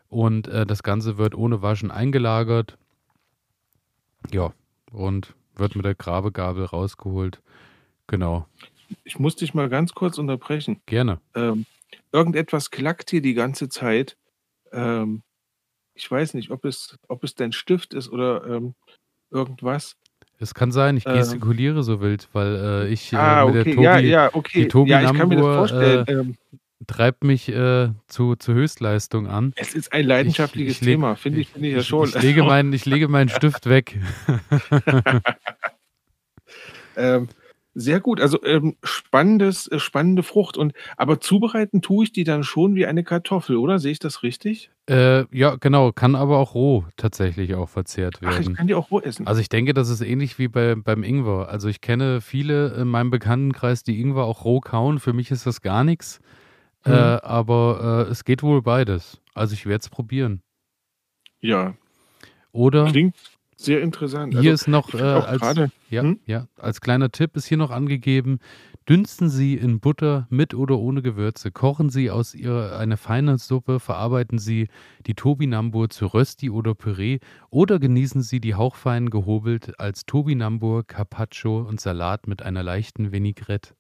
Und 0.08 0.48
äh, 0.48 0.66
das 0.66 0.84
Ganze 0.84 1.18
wird 1.18 1.36
ohne 1.36 1.62
Waschen 1.62 1.92
eingelagert. 1.92 2.78
Ja, 4.32 4.54
und 4.92 5.34
wird 5.56 5.76
mit 5.76 5.86
der 5.86 5.96
Grabegabel 5.96 6.66
rausgeholt. 6.66 7.42
Genau, 8.08 8.46
Ich 9.04 9.18
muss 9.20 9.36
dich 9.36 9.54
mal 9.54 9.70
ganz 9.70 9.94
kurz 9.94 10.18
unterbrechen. 10.18 10.80
gerne. 10.86 11.20
Ähm, 11.34 11.66
irgendetwas 12.12 12.70
klackt 12.72 13.10
hier 13.10 13.22
die 13.22 13.34
ganze 13.34 13.68
Zeit. 13.70 14.16
Ähm, 14.72 15.24
ich 15.96 16.10
weiß 16.10 16.34
nicht, 16.36 16.52
ob 16.52 16.66
es, 16.66 16.98
ob 17.08 17.24
es 17.24 17.36
dein 17.36 17.52
Stift 17.52 17.94
ist 17.94 18.10
oder 18.10 18.46
ähm, 18.46 18.76
irgendwas. 19.32 19.96
Es 20.38 20.54
kann 20.54 20.72
sein, 20.72 20.98
ich 20.98 21.06
Ähm. 21.08 21.16
gestikuliere 21.16 21.82
so 21.84 22.02
wild, 22.02 22.28
weil 22.34 22.56
äh, 22.56 22.88
ich 22.90 23.14
äh, 23.14 23.16
ah, 23.16 23.46
mit 23.46 23.56
der 23.56 23.62
okay, 23.62 23.74
Tobi 23.76 23.84
ja, 23.86 24.00
ja, 24.00 24.30
okay. 24.34 24.68
Tobi 24.68 24.92
ja, 24.92 25.02
ich 25.02 25.18
kann 25.18 25.30
mir 25.30 25.38
das 25.38 25.46
vorstellen. 25.46 26.08
äh, 26.08 26.12
ähm, 26.12 26.38
treibt 26.88 27.24
mich 27.24 27.50
äh, 27.50 27.90
zu, 28.08 28.36
zu 28.36 28.54
Höchstleistung 28.54 29.28
an. 29.28 29.54
es 29.56 29.74
ist 29.74 29.94
ein 29.94 30.06
leidenschaftliches 30.06 30.76
ich 30.76 30.82
leg- 30.82 30.94
Thema, 30.96 31.16
finde 31.16 31.40
ich, 31.42 31.50
finde 31.50 31.70
ich 31.70 31.76
ja 31.76 31.82
schon. 31.84 32.08
Ich, 32.10 32.22
lege 32.22 32.44
meinen, 32.46 32.74
ich 32.74 32.86
lege 32.86 33.08
meinen 33.08 33.30
Stift 33.30 33.68
weg. 33.70 34.00
Ähm, 36.98 37.28
sehr 37.74 38.00
gut, 38.00 38.22
also 38.22 38.42
ähm, 38.44 38.78
spannendes, 38.84 39.68
äh, 39.68 39.80
spannende 39.80 40.24
Frucht. 40.24 40.56
Und 40.58 40.72
aber 40.96 41.20
zubereiten 41.20 41.82
tue 41.82 42.06
ich 42.06 42.14
die 42.14 42.24
dann 42.24 42.44
schon 42.44 42.76
wie 42.76 42.86
eine 42.86 43.04
Kartoffel, 43.04 43.58
oder? 43.58 43.80
Sehe 43.80 43.92
ich 43.92 44.00
das 44.00 44.24
richtig? 44.24 44.72
äh, 44.90 45.26
ja, 45.36 45.56
genau, 45.56 45.92
kann 45.92 46.16
aber 46.16 46.38
auch 46.38 46.54
roh 46.56 46.86
tatsächlich 46.96 47.56
auch 47.56 47.68
verzehrt 47.68 48.20
Ach, 48.24 48.40
ich 48.40 48.46
werden. 48.46 48.56
kann 48.56 48.68
die 48.68 48.76
auch 48.76 48.92
roh 48.92 49.02
essen. 49.02 49.28
Also 49.28 49.42
ich 49.42 49.50
denke, 49.50 49.74
das 49.74 49.90
ist 49.90 50.00
ähnlich 50.02 50.40
wie 50.40 50.48
bei, 50.48 50.76
beim 50.76 51.04
Ingwer. 51.04 51.50
Also 51.50 51.68
ich 51.68 51.82
kenne 51.82 52.22
viele 52.22 52.68
in 52.76 52.88
meinem 52.88 53.10
Bekanntenkreis, 53.10 53.84
die 53.84 54.00
Ingwer 54.00 54.24
auch 54.24 54.46
roh 54.46 54.62
kauen. 54.62 55.00
Für 55.00 55.12
mich 55.12 55.32
ist 55.32 55.46
das 55.46 55.62
gar 55.62 55.84
nichts. 55.84 56.22
Mhm. 56.86 56.94
Äh, 56.94 56.96
aber 57.24 58.06
äh, 58.08 58.12
es 58.12 58.24
geht 58.26 58.44
wohl 58.44 58.62
beides. 58.62 59.22
Also 59.34 59.54
ich 59.54 59.66
werde 59.66 59.82
es 59.82 59.90
probieren. 59.90 60.42
ja, 61.42 61.76
Oder 62.52 62.86
klingt 62.86 63.16
sehr 63.58 63.82
interessant. 63.82 64.34
hier 64.34 64.52
also, 64.52 64.64
ist 64.64 64.68
noch 64.68 64.94
äh, 64.94 65.02
als, 65.02 65.40
gerade, 65.42 65.72
ja, 65.90 66.02
Hm? 66.04 66.20
ja, 66.26 66.48
als 66.58 66.82
kleiner 66.82 67.10
Tipp 67.12 67.36
ist 67.38 67.46
hier 67.46 67.58
noch 67.58 67.72
angegeben, 67.72 68.40
dünsten 68.88 69.30
Sie 69.30 69.56
in 69.56 69.80
Butter 69.80 70.28
mit 70.30 70.54
oder 70.54 70.78
ohne 70.78 71.02
Gewürze, 71.02 71.52
kochen 71.52 71.90
Sie 71.90 72.12
aus 72.12 72.36
ihr 72.36 72.78
eine 72.78 72.98
feine 72.98 73.38
Suppe, 73.38 73.80
verarbeiten 73.80 74.38
Sie 74.40 74.68
die 75.08 75.16
Tobinambur 75.16 75.90
zu 75.90 76.06
Rösti 76.08 76.50
oder 76.50 76.76
Püree 76.76 77.20
oder 77.50 77.80
genießen 77.80 78.22
Sie 78.22 78.40
die 78.40 78.56
hauchfein 78.56 79.10
gehobelt 79.10 79.80
als 79.80 80.06
Tobinambur, 80.06 80.86
Carpaccio 80.86 81.60
und 81.62 81.80
Salat 81.82 82.28
mit 82.28 82.44
einer 82.44 82.64
leichten 82.64 83.12
Vinaigrette. 83.12 83.74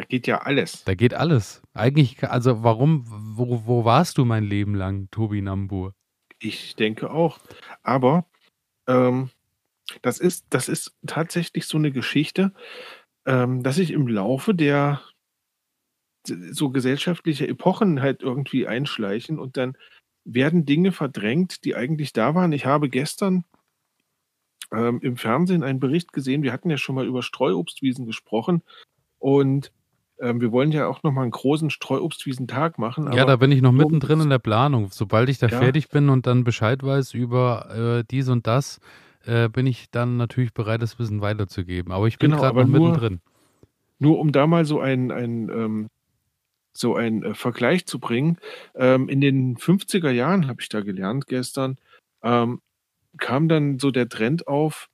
Da 0.00 0.06
geht 0.06 0.26
ja 0.26 0.38
alles. 0.38 0.82
Da 0.84 0.94
geht 0.94 1.12
alles. 1.12 1.60
Eigentlich, 1.74 2.24
also 2.24 2.62
warum, 2.62 3.04
wo, 3.06 3.66
wo 3.66 3.84
warst 3.84 4.16
du 4.16 4.24
mein 4.24 4.44
Leben 4.44 4.74
lang, 4.74 5.10
Tobinambur? 5.10 5.94
Ich 6.38 6.74
denke 6.74 7.10
auch. 7.10 7.38
Aber 7.82 8.24
ähm, 8.88 9.28
das, 10.00 10.18
ist, 10.18 10.46
das 10.48 10.70
ist 10.70 10.96
tatsächlich 11.06 11.66
so 11.66 11.76
eine 11.76 11.92
Geschichte, 11.92 12.54
ähm, 13.26 13.62
dass 13.62 13.76
sich 13.76 13.90
im 13.90 14.08
Laufe 14.08 14.54
der 14.54 15.02
so 16.26 16.70
gesellschaftliche 16.70 17.46
Epochen 17.46 18.00
halt 18.00 18.22
irgendwie 18.22 18.66
einschleichen 18.66 19.38
und 19.38 19.58
dann 19.58 19.76
werden 20.24 20.64
Dinge 20.64 20.92
verdrängt, 20.92 21.64
die 21.64 21.74
eigentlich 21.74 22.14
da 22.14 22.34
waren. 22.34 22.52
Ich 22.52 22.64
habe 22.64 22.88
gestern 22.88 23.44
ähm, 24.72 25.00
im 25.02 25.18
Fernsehen 25.18 25.62
einen 25.62 25.80
Bericht 25.80 26.14
gesehen. 26.14 26.42
Wir 26.42 26.54
hatten 26.54 26.70
ja 26.70 26.78
schon 26.78 26.94
mal 26.94 27.06
über 27.06 27.22
Streuobstwiesen 27.22 28.06
gesprochen 28.06 28.62
und 29.18 29.72
ähm, 30.20 30.40
wir 30.40 30.52
wollen 30.52 30.72
ja 30.72 30.86
auch 30.86 31.02
noch 31.02 31.12
mal 31.12 31.22
einen 31.22 31.30
großen 31.30 31.70
Streuobstwiesentag 31.70 32.78
machen. 32.78 33.12
Ja, 33.12 33.24
da 33.24 33.36
bin 33.36 33.52
ich 33.52 33.62
noch 33.62 33.72
mittendrin 33.72 34.20
in 34.20 34.30
der 34.30 34.38
Planung. 34.38 34.88
Sobald 34.90 35.28
ich 35.28 35.38
da 35.38 35.48
Ja. 35.48 35.58
fertig 35.58 35.88
bin 35.88 36.08
und 36.08 36.26
dann 36.26 36.44
Bescheid 36.44 36.82
weiß 36.82 37.14
über 37.14 37.98
äh, 38.00 38.04
dies 38.10 38.28
und 38.28 38.46
das, 38.46 38.80
äh, 39.24 39.48
bin 39.48 39.66
ich 39.66 39.90
dann 39.90 40.16
natürlich 40.16 40.52
bereit, 40.54 40.82
das 40.82 40.98
Wissen 40.98 41.20
weiterzugeben. 41.20 41.92
Aber 41.92 42.06
ich 42.06 42.18
bin 42.18 42.30
Genau, 42.30 42.42
gerade 42.42 42.60
noch 42.60 42.66
nur- 42.68 42.88
mittendrin. 42.88 43.20
Nur 43.98 44.18
um 44.18 44.32
da 44.32 44.46
mal 44.46 44.64
so 44.64 44.80
ein, 44.80 45.10
ein, 45.10 45.48
ähm, 45.50 45.88
so 46.72 46.94
ein 46.96 47.22
äh, 47.24 47.34
Vergleich 47.34 47.84
zu 47.86 47.98
bringen. 47.98 48.38
Ähm, 48.74 49.08
in 49.08 49.20
den 49.20 49.56
50er 49.58 50.10
Jahren 50.10 50.46
habe 50.48 50.62
ich 50.62 50.68
da 50.68 50.80
gelernt 50.80 51.26
gestern, 51.26 51.76
ähm, 52.22 52.60
kam 53.18 53.48
dann 53.48 53.78
so 53.78 53.90
der 53.90 54.08
Trend 54.08 54.46
auf, 54.48 54.88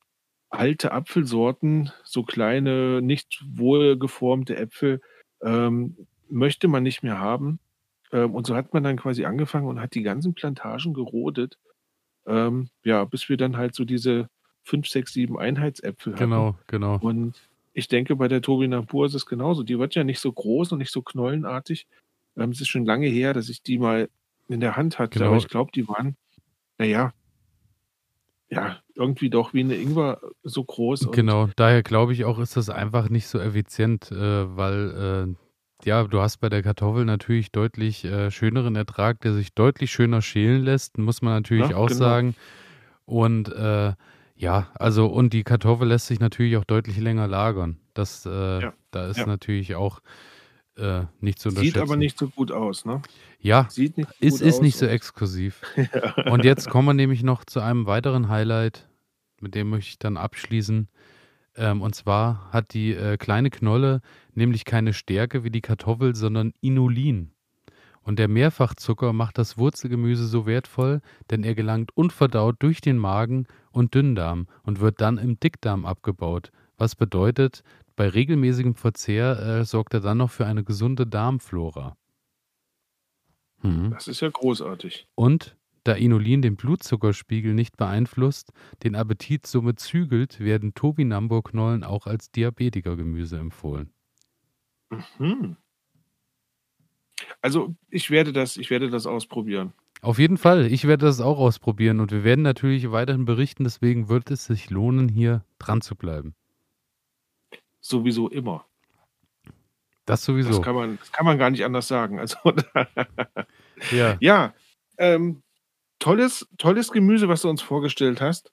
alte 0.49 0.93
Apfelsorten, 0.93 1.93
so 2.03 2.23
kleine, 2.23 3.03
nicht 3.03 3.45
wohlgeformte 3.47 4.57
Äpfel, 4.57 5.01
ähm, 5.43 5.97
möchte 6.29 6.69
man 6.69 6.83
nicht 6.83 7.03
mehr 7.03 7.19
haben. 7.19 7.59
Ähm, 8.13 8.35
und 8.35 8.47
so 8.47 8.55
hat 8.55 8.73
man 8.73 8.83
dann 8.83 8.97
quasi 8.97 9.25
angefangen 9.25 9.67
und 9.67 9.81
hat 9.81 9.95
die 9.95 10.03
ganzen 10.03 10.35
Plantagen 10.35 10.95
gerodet. 10.95 11.59
Ähm, 12.27 12.69
ja, 12.85 13.05
bis 13.05 13.29
wir 13.29 13.37
dann 13.37 13.57
halt 13.57 13.75
so 13.75 13.85
diese 13.85 14.29
fünf, 14.63 14.89
sechs, 14.89 15.13
sieben 15.13 15.39
Einheitsäpfel 15.39 16.15
hatten. 16.15 16.25
Genau, 16.25 16.57
genau. 16.67 16.99
Und 16.99 17.49
ich 17.73 17.89
denke, 17.89 18.17
bei 18.17 18.27
der 18.27 18.43
Turbinambur 18.43 19.07
ist 19.07 19.15
es 19.15 19.27
genauso. 19.27 19.63
Die 19.63 19.79
wird 19.79 19.95
ja 19.95 20.03
nicht 20.03 20.19
so 20.19 20.33
groß 20.33 20.73
und 20.73 20.79
nicht 20.79 20.91
so 20.93 21.03
knollenartig. 21.03 21.87
Ähm, 22.37 22.51
es 22.51 22.61
ist 22.61 22.69
schon 22.69 22.85
lange 22.85 23.07
her, 23.07 23.33
dass 23.33 23.49
ich 23.49 23.63
die 23.63 23.79
mal 23.79 24.09
in 24.49 24.61
der 24.61 24.77
Hand 24.77 24.99
hatte, 24.99 25.19
Genau. 25.19 25.31
aber 25.31 25.39
ich 25.39 25.49
glaube, 25.49 25.71
die 25.75 25.87
waren, 25.89 26.17
naja, 26.79 27.13
ja, 28.51 28.79
irgendwie 28.95 29.31
doch 29.31 29.55
wie 29.55 29.61
eine 29.61 29.75
Ingwer 29.77 30.21
so 30.43 30.65
groß. 30.65 31.09
Genau, 31.13 31.49
daher 31.57 31.83
glaube 31.83 32.13
ich 32.13 32.25
auch, 32.25 32.39
ist 32.39 32.57
das 32.57 32.71
einfach 32.71 33.09
nicht 33.09 33.27
so 33.27 33.39
effizient, 33.39 34.11
äh, 34.13 34.57
weil 34.57 35.35
äh, 35.85 35.87
ja, 35.87 36.05
du 36.05 36.21
hast 36.21 36.39
bei 36.39 36.49
der 36.49 36.63
Kartoffel 36.63 37.05
natürlich 37.05 37.53
deutlich 37.53 38.05
äh, 38.05 38.31
schöneren 38.31 38.77
Ertrag, 38.77 39.21
der 39.21 39.35
sich 39.35 39.55
deutlich 39.55 39.91
schöner 39.91 40.23
schälen 40.23 40.63
lässt, 40.63 40.99
muss 40.99 41.23
man 41.23 41.35
natürlich 41.35 41.71
Ja, 41.71 41.77
auch 41.77 41.89
genau. 41.89 42.01
sagen. 42.01 42.35
Und 43.05 43.49
äh, 43.53 43.93
ja, 44.37 44.69
also 44.75 45.07
und 45.07 45.33
die 45.33 45.45
Kartoffel 45.45 45.89
lässt 45.89 46.07
sich 46.07 46.21
natürlich 46.21 46.57
auch 46.57 46.65
deutlich 46.65 46.99
länger 46.99 47.27
lagern. 47.27 47.79
Das, 47.95 48.27
äh, 48.27 48.61
Ja, 48.63 48.73
da 48.91 49.07
ist 49.07 49.19
ja. 49.19 49.27
natürlich 49.27 49.75
auch 49.75 50.01
äh, 50.77 51.05
nicht 51.21 51.39
zu 51.39 51.49
unterschätzen. 51.49 51.75
Sieht 51.75 51.83
aber 51.83 51.97
nicht 51.97 52.19
so 52.19 52.29
gut 52.29 52.53
aus, 52.53 52.85
ne? 52.85 53.03
Ja, 53.41 53.67
Sieht 53.71 53.97
nicht 53.97 54.09
ist, 54.21 54.41
ist 54.43 54.57
aus 54.57 54.63
nicht 54.63 54.77
so 54.77 54.87
und- 54.87 54.93
exklusiv. 54.93 55.63
Und 56.31 56.45
jetzt 56.45 56.69
kommen 56.69 56.89
wir 56.89 56.95
nämlich 56.95 57.23
noch 57.23 57.45
zu 57.45 57.61
einem 57.61 57.87
weiteren 57.87 58.29
Highlight, 58.29 58.89
mit 59.41 59.55
dem 59.55 59.71
möchte 59.71 59.91
ich 59.91 59.99
dann 59.99 60.17
abschließen. 60.17 60.89
Ähm, 61.57 61.81
und 61.81 61.95
zwar 61.95 62.51
hat 62.53 62.75
die 62.75 62.93
äh, 62.93 63.17
kleine 63.17 63.51
Knolle 63.51 64.01
nämlich 64.35 64.65
keine 64.65 64.93
Stärke 64.93 65.45
wie 65.45 65.51
die 65.51 65.63
Kartoffel, 65.63 66.15
sondern 66.15 66.53
Inulin. 66.61 67.33
Und 68.03 68.19
der 68.19 68.29
Mehrfachzucker 68.29 69.13
macht 69.13 69.37
das 69.39 69.59
Wurzelgemüse 69.59 70.27
so 70.27 70.47
wertvoll, 70.47 71.01
denn 71.31 71.43
er 71.43 71.55
gelangt 71.55 71.97
unverdaut 71.97 72.57
durch 72.61 72.81
den 72.81 72.99
Magen 72.99 73.47
und 73.73 73.95
Dünndarm 73.95 74.47
und 74.63 74.81
wird 74.81 75.01
dann 75.01 75.19
im 75.19 75.41
Dickdarm 75.41 75.85
abgebaut. 75.85 76.53
Was 76.79 76.95
bedeutet, 76.95 77.63
bei 77.97 78.09
regelmäßigem 78.09 78.75
Verzehr 78.75 79.39
äh, 79.39 79.65
sorgt 79.65 79.95
er 79.95 80.01
dann 80.01 80.19
noch 80.19 80.31
für 80.31 80.47
eine 80.47 80.63
gesunde 80.63 81.07
Darmflora. 81.07 81.97
Mhm. 83.63 83.91
Das 83.91 84.07
ist 84.07 84.21
ja 84.21 84.29
großartig. 84.29 85.09
Und 85.15 85.57
da 85.85 85.93
Inulin 85.93 86.43
den 86.43 86.57
Blutzuckerspiegel 86.57 87.55
nicht 87.55 87.77
beeinflusst, 87.77 88.53
den 88.83 88.97
Appetit 88.97 89.47
somit 89.47 89.79
zügelt, 89.79 90.41
werden 90.41 90.75
Tobinambur-Knollen 90.75 91.85
auch 91.85 92.07
als 92.07 92.31
Diabetikergemüse 92.33 93.39
empfohlen. 93.39 93.91
Hm. 95.19 95.57
Also 97.41 97.75
ich 97.89 98.11
werde 98.11 98.33
das, 98.33 98.57
ich 98.57 98.71
werde 98.71 98.91
das 98.91 99.07
ausprobieren. 99.07 99.73
Auf 100.03 100.19
jeden 100.19 100.37
Fall, 100.37 100.67
ich 100.67 100.87
werde 100.87 101.07
das 101.07 101.21
auch 101.21 101.39
ausprobieren 101.39 102.01
und 102.01 102.13
wir 102.13 102.25
werden 102.25 102.43
natürlich 102.43 102.91
weiterhin 102.91 103.25
berichten, 103.25 103.65
deswegen 103.65 104.09
wird 104.09 104.31
es 104.31 104.45
sich 104.45 104.71
lohnen, 104.71 105.09
hier 105.09 105.45
dran 105.59 105.81
zu 105.81 105.95
bleiben. 105.95 106.35
Sowieso 107.89 108.29
immer. 108.29 108.67
Das 110.07 110.25
sowieso. 110.25 110.51
Das 110.51 110.63
kann 110.63 110.75
man, 110.75 110.99
das 110.99 111.11
kann 111.13 111.27
man 111.27 111.39
gar 111.39 111.51
nicht 111.51 111.65
anders 111.65 111.89
sagen. 111.89 112.21
Also 112.21 112.39
ja. 113.91 114.17
ja, 114.21 114.55
ähm, 114.99 115.43
tolles, 115.99 116.49
tolles 116.59 116.93
Gemüse, 116.93 117.29
was 117.29 117.43
du 117.43 117.51
uns 117.51 117.63
vorgestellt 117.63 118.21
hast. 118.21 118.53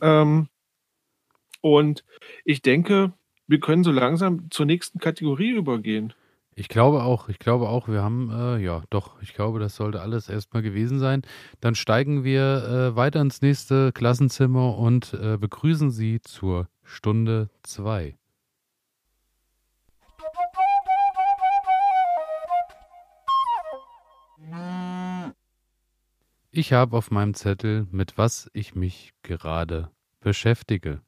Ähm, 0.00 0.48
und 1.62 2.04
ich 2.44 2.62
denke, 2.62 3.12
wir 3.46 3.60
können 3.60 3.82
so 3.82 3.90
langsam 3.90 4.50
zur 4.50 4.66
nächsten 4.66 4.98
Kategorie 4.98 5.50
übergehen. 5.50 6.12
Ich 6.54 6.68
glaube 6.68 7.02
auch, 7.02 7.28
ich 7.30 7.38
glaube 7.38 7.68
auch, 7.68 7.88
wir 7.88 8.02
haben, 8.02 8.30
äh, 8.30 8.58
ja, 8.58 8.82
doch, 8.90 9.20
ich 9.22 9.32
glaube, 9.32 9.60
das 9.60 9.76
sollte 9.76 10.02
alles 10.02 10.28
erstmal 10.28 10.62
gewesen 10.62 10.98
sein. 10.98 11.22
Dann 11.60 11.74
steigen 11.74 12.24
wir 12.24 12.92
äh, 12.92 12.96
weiter 12.96 13.20
ins 13.20 13.40
nächste 13.40 13.92
Klassenzimmer 13.92 14.76
und 14.76 15.14
äh, 15.14 15.38
begrüßen 15.38 15.90
Sie 15.90 16.20
zur 16.20 16.68
Stunde 16.84 17.48
2. 17.62 18.19
Ich 26.52 26.72
habe 26.72 26.96
auf 26.96 27.12
meinem 27.12 27.34
Zettel, 27.34 27.86
mit 27.92 28.18
was 28.18 28.50
ich 28.54 28.74
mich 28.74 29.12
gerade 29.22 29.92
beschäftige. 30.18 31.00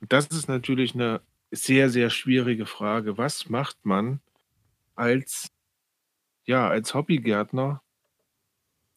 Das 0.00 0.26
ist 0.26 0.48
natürlich 0.48 0.94
eine 0.94 1.20
sehr, 1.52 1.88
sehr 1.88 2.10
schwierige 2.10 2.66
Frage. 2.66 3.18
Was 3.18 3.48
macht 3.48 3.86
man 3.86 4.20
als, 4.96 5.52
ja, 6.46 6.68
als 6.68 6.94
Hobbygärtner, 6.94 7.80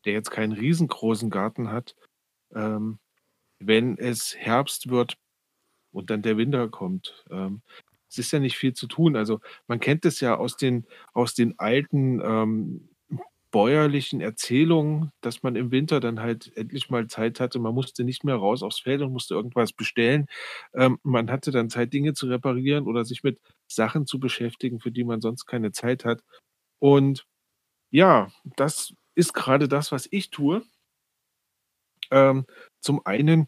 der 0.05 0.13
jetzt 0.13 0.31
keinen 0.31 0.53
riesengroßen 0.53 1.29
Garten 1.29 1.69
hat, 1.69 1.95
ähm, 2.55 2.97
wenn 3.59 3.95
es 3.99 4.35
Herbst 4.35 4.89
wird 4.89 5.19
und 5.91 6.09
dann 6.09 6.23
der 6.23 6.38
Winter 6.38 6.67
kommt? 6.67 7.25
Ähm, 7.29 7.61
es 8.09 8.17
ist 8.17 8.31
ja 8.31 8.39
nicht 8.39 8.57
viel 8.57 8.73
zu 8.73 8.88
tun. 8.88 9.15
Also 9.15 9.39
man 9.67 9.79
kennt 9.79 10.03
es 10.03 10.19
ja 10.19 10.35
aus 10.35 10.57
den, 10.57 10.88
aus 11.13 11.35
den 11.35 11.59
alten 11.59 12.21
ähm, 12.21 12.89
bäuerlichen 13.55 14.19
Erzählungen, 14.19 15.11
dass 15.21 15.41
man 15.41 15.55
im 15.55 15.71
Winter 15.71 16.01
dann 16.01 16.19
halt 16.19 16.51
endlich 16.57 16.89
mal 16.89 17.07
Zeit 17.07 17.39
hatte. 17.39 17.57
Man 17.57 17.73
musste 17.73 18.03
nicht 18.03 18.25
mehr 18.25 18.35
raus 18.35 18.63
aufs 18.63 18.81
Feld 18.81 19.01
und 19.01 19.13
musste 19.13 19.33
irgendwas 19.35 19.71
bestellen. 19.71 20.25
Ähm, 20.73 20.99
man 21.03 21.31
hatte 21.31 21.51
dann 21.51 21.69
Zeit, 21.69 21.93
Dinge 21.93 22.13
zu 22.13 22.27
reparieren 22.27 22.85
oder 22.85 23.05
sich 23.05 23.23
mit 23.23 23.39
Sachen 23.67 24.05
zu 24.07 24.19
beschäftigen, 24.19 24.81
für 24.81 24.91
die 24.91 25.05
man 25.05 25.21
sonst 25.21 25.45
keine 25.45 25.71
Zeit 25.71 26.03
hat. 26.03 26.21
Und 26.79 27.25
ja, 27.91 28.29
das 28.57 28.93
ist 29.15 29.33
gerade 29.33 29.67
das, 29.69 29.91
was 29.91 30.07
ich 30.11 30.31
tue. 30.31 30.63
Ähm, 32.11 32.45
zum 32.81 33.05
einen 33.05 33.47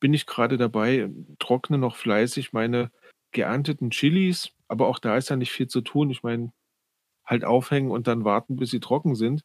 bin 0.00 0.14
ich 0.14 0.26
gerade 0.26 0.56
dabei, 0.58 1.10
trockne 1.38 1.78
noch 1.78 1.96
fleißig 1.96 2.52
meine 2.52 2.90
geernteten 3.32 3.90
Chilis, 3.90 4.52
aber 4.68 4.88
auch 4.88 4.98
da 4.98 5.16
ist 5.16 5.30
ja 5.30 5.36
nicht 5.36 5.52
viel 5.52 5.68
zu 5.68 5.80
tun. 5.82 6.10
Ich 6.10 6.22
meine, 6.22 6.52
halt 7.28 7.44
aufhängen 7.44 7.90
und 7.90 8.06
dann 8.08 8.24
warten, 8.24 8.56
bis 8.56 8.70
sie 8.70 8.80
trocken 8.80 9.14
sind. 9.14 9.44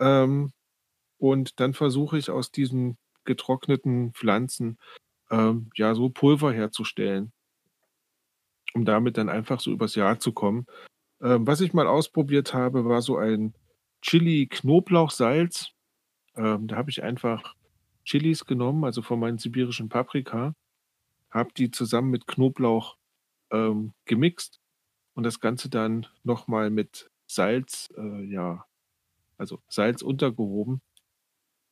Ähm, 0.00 0.52
und 1.18 1.60
dann 1.60 1.74
versuche 1.74 2.18
ich 2.18 2.30
aus 2.30 2.50
diesen 2.50 2.96
getrockneten 3.24 4.12
Pflanzen 4.14 4.78
ähm, 5.30 5.70
ja 5.76 5.94
so 5.94 6.08
Pulver 6.08 6.52
herzustellen, 6.52 7.32
um 8.74 8.84
damit 8.84 9.18
dann 9.18 9.28
einfach 9.28 9.60
so 9.60 9.70
übers 9.70 9.94
Jahr 9.94 10.18
zu 10.18 10.32
kommen. 10.32 10.66
Ähm, 11.20 11.46
was 11.46 11.60
ich 11.60 11.74
mal 11.74 11.86
ausprobiert 11.86 12.54
habe, 12.54 12.86
war 12.86 13.02
so 13.02 13.18
ein 13.18 13.54
Chili-Knoblauchsalz. 14.02 15.72
Ähm, 16.36 16.68
da 16.68 16.76
habe 16.76 16.90
ich 16.90 17.02
einfach 17.02 17.54
Chilis 18.04 18.46
genommen, 18.46 18.84
also 18.84 19.02
von 19.02 19.20
meinen 19.20 19.38
sibirischen 19.38 19.90
Paprika, 19.90 20.54
habe 21.30 21.50
die 21.54 21.70
zusammen 21.70 22.10
mit 22.10 22.26
Knoblauch 22.26 22.96
ähm, 23.50 23.92
gemixt 24.06 24.60
und 25.14 25.24
das 25.24 25.40
Ganze 25.40 25.68
dann 25.68 26.06
nochmal 26.22 26.70
mit 26.70 27.10
Salz, 27.28 27.88
äh, 27.96 28.24
ja, 28.24 28.64
also 29.36 29.60
Salz 29.68 30.02
untergehoben. 30.02 30.80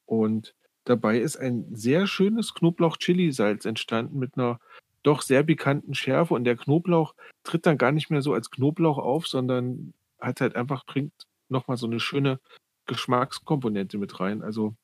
Und 0.04 0.54
dabei 0.84 1.18
ist 1.18 1.36
ein 1.36 1.74
sehr 1.74 2.06
schönes 2.06 2.54
Knoblauch-Chili-Salz 2.54 3.64
entstanden 3.64 4.18
mit 4.18 4.36
einer 4.36 4.60
doch 5.02 5.22
sehr 5.22 5.42
bekannten 5.42 5.94
Schärfe. 5.94 6.34
Und 6.34 6.44
der 6.44 6.56
Knoblauch 6.56 7.14
tritt 7.42 7.66
dann 7.66 7.78
gar 7.78 7.92
nicht 7.92 8.10
mehr 8.10 8.22
so 8.22 8.34
als 8.34 8.50
Knoblauch 8.50 8.98
auf, 8.98 9.26
sondern 9.26 9.94
hat 10.20 10.40
halt 10.40 10.54
einfach, 10.56 10.84
bringt 10.84 11.12
nochmal 11.48 11.76
so 11.76 11.86
eine 11.86 12.00
schöne 12.00 12.40
Geschmackskomponente 12.86 13.98
mit 13.98 14.20
rein. 14.20 14.42
Also 14.42 14.74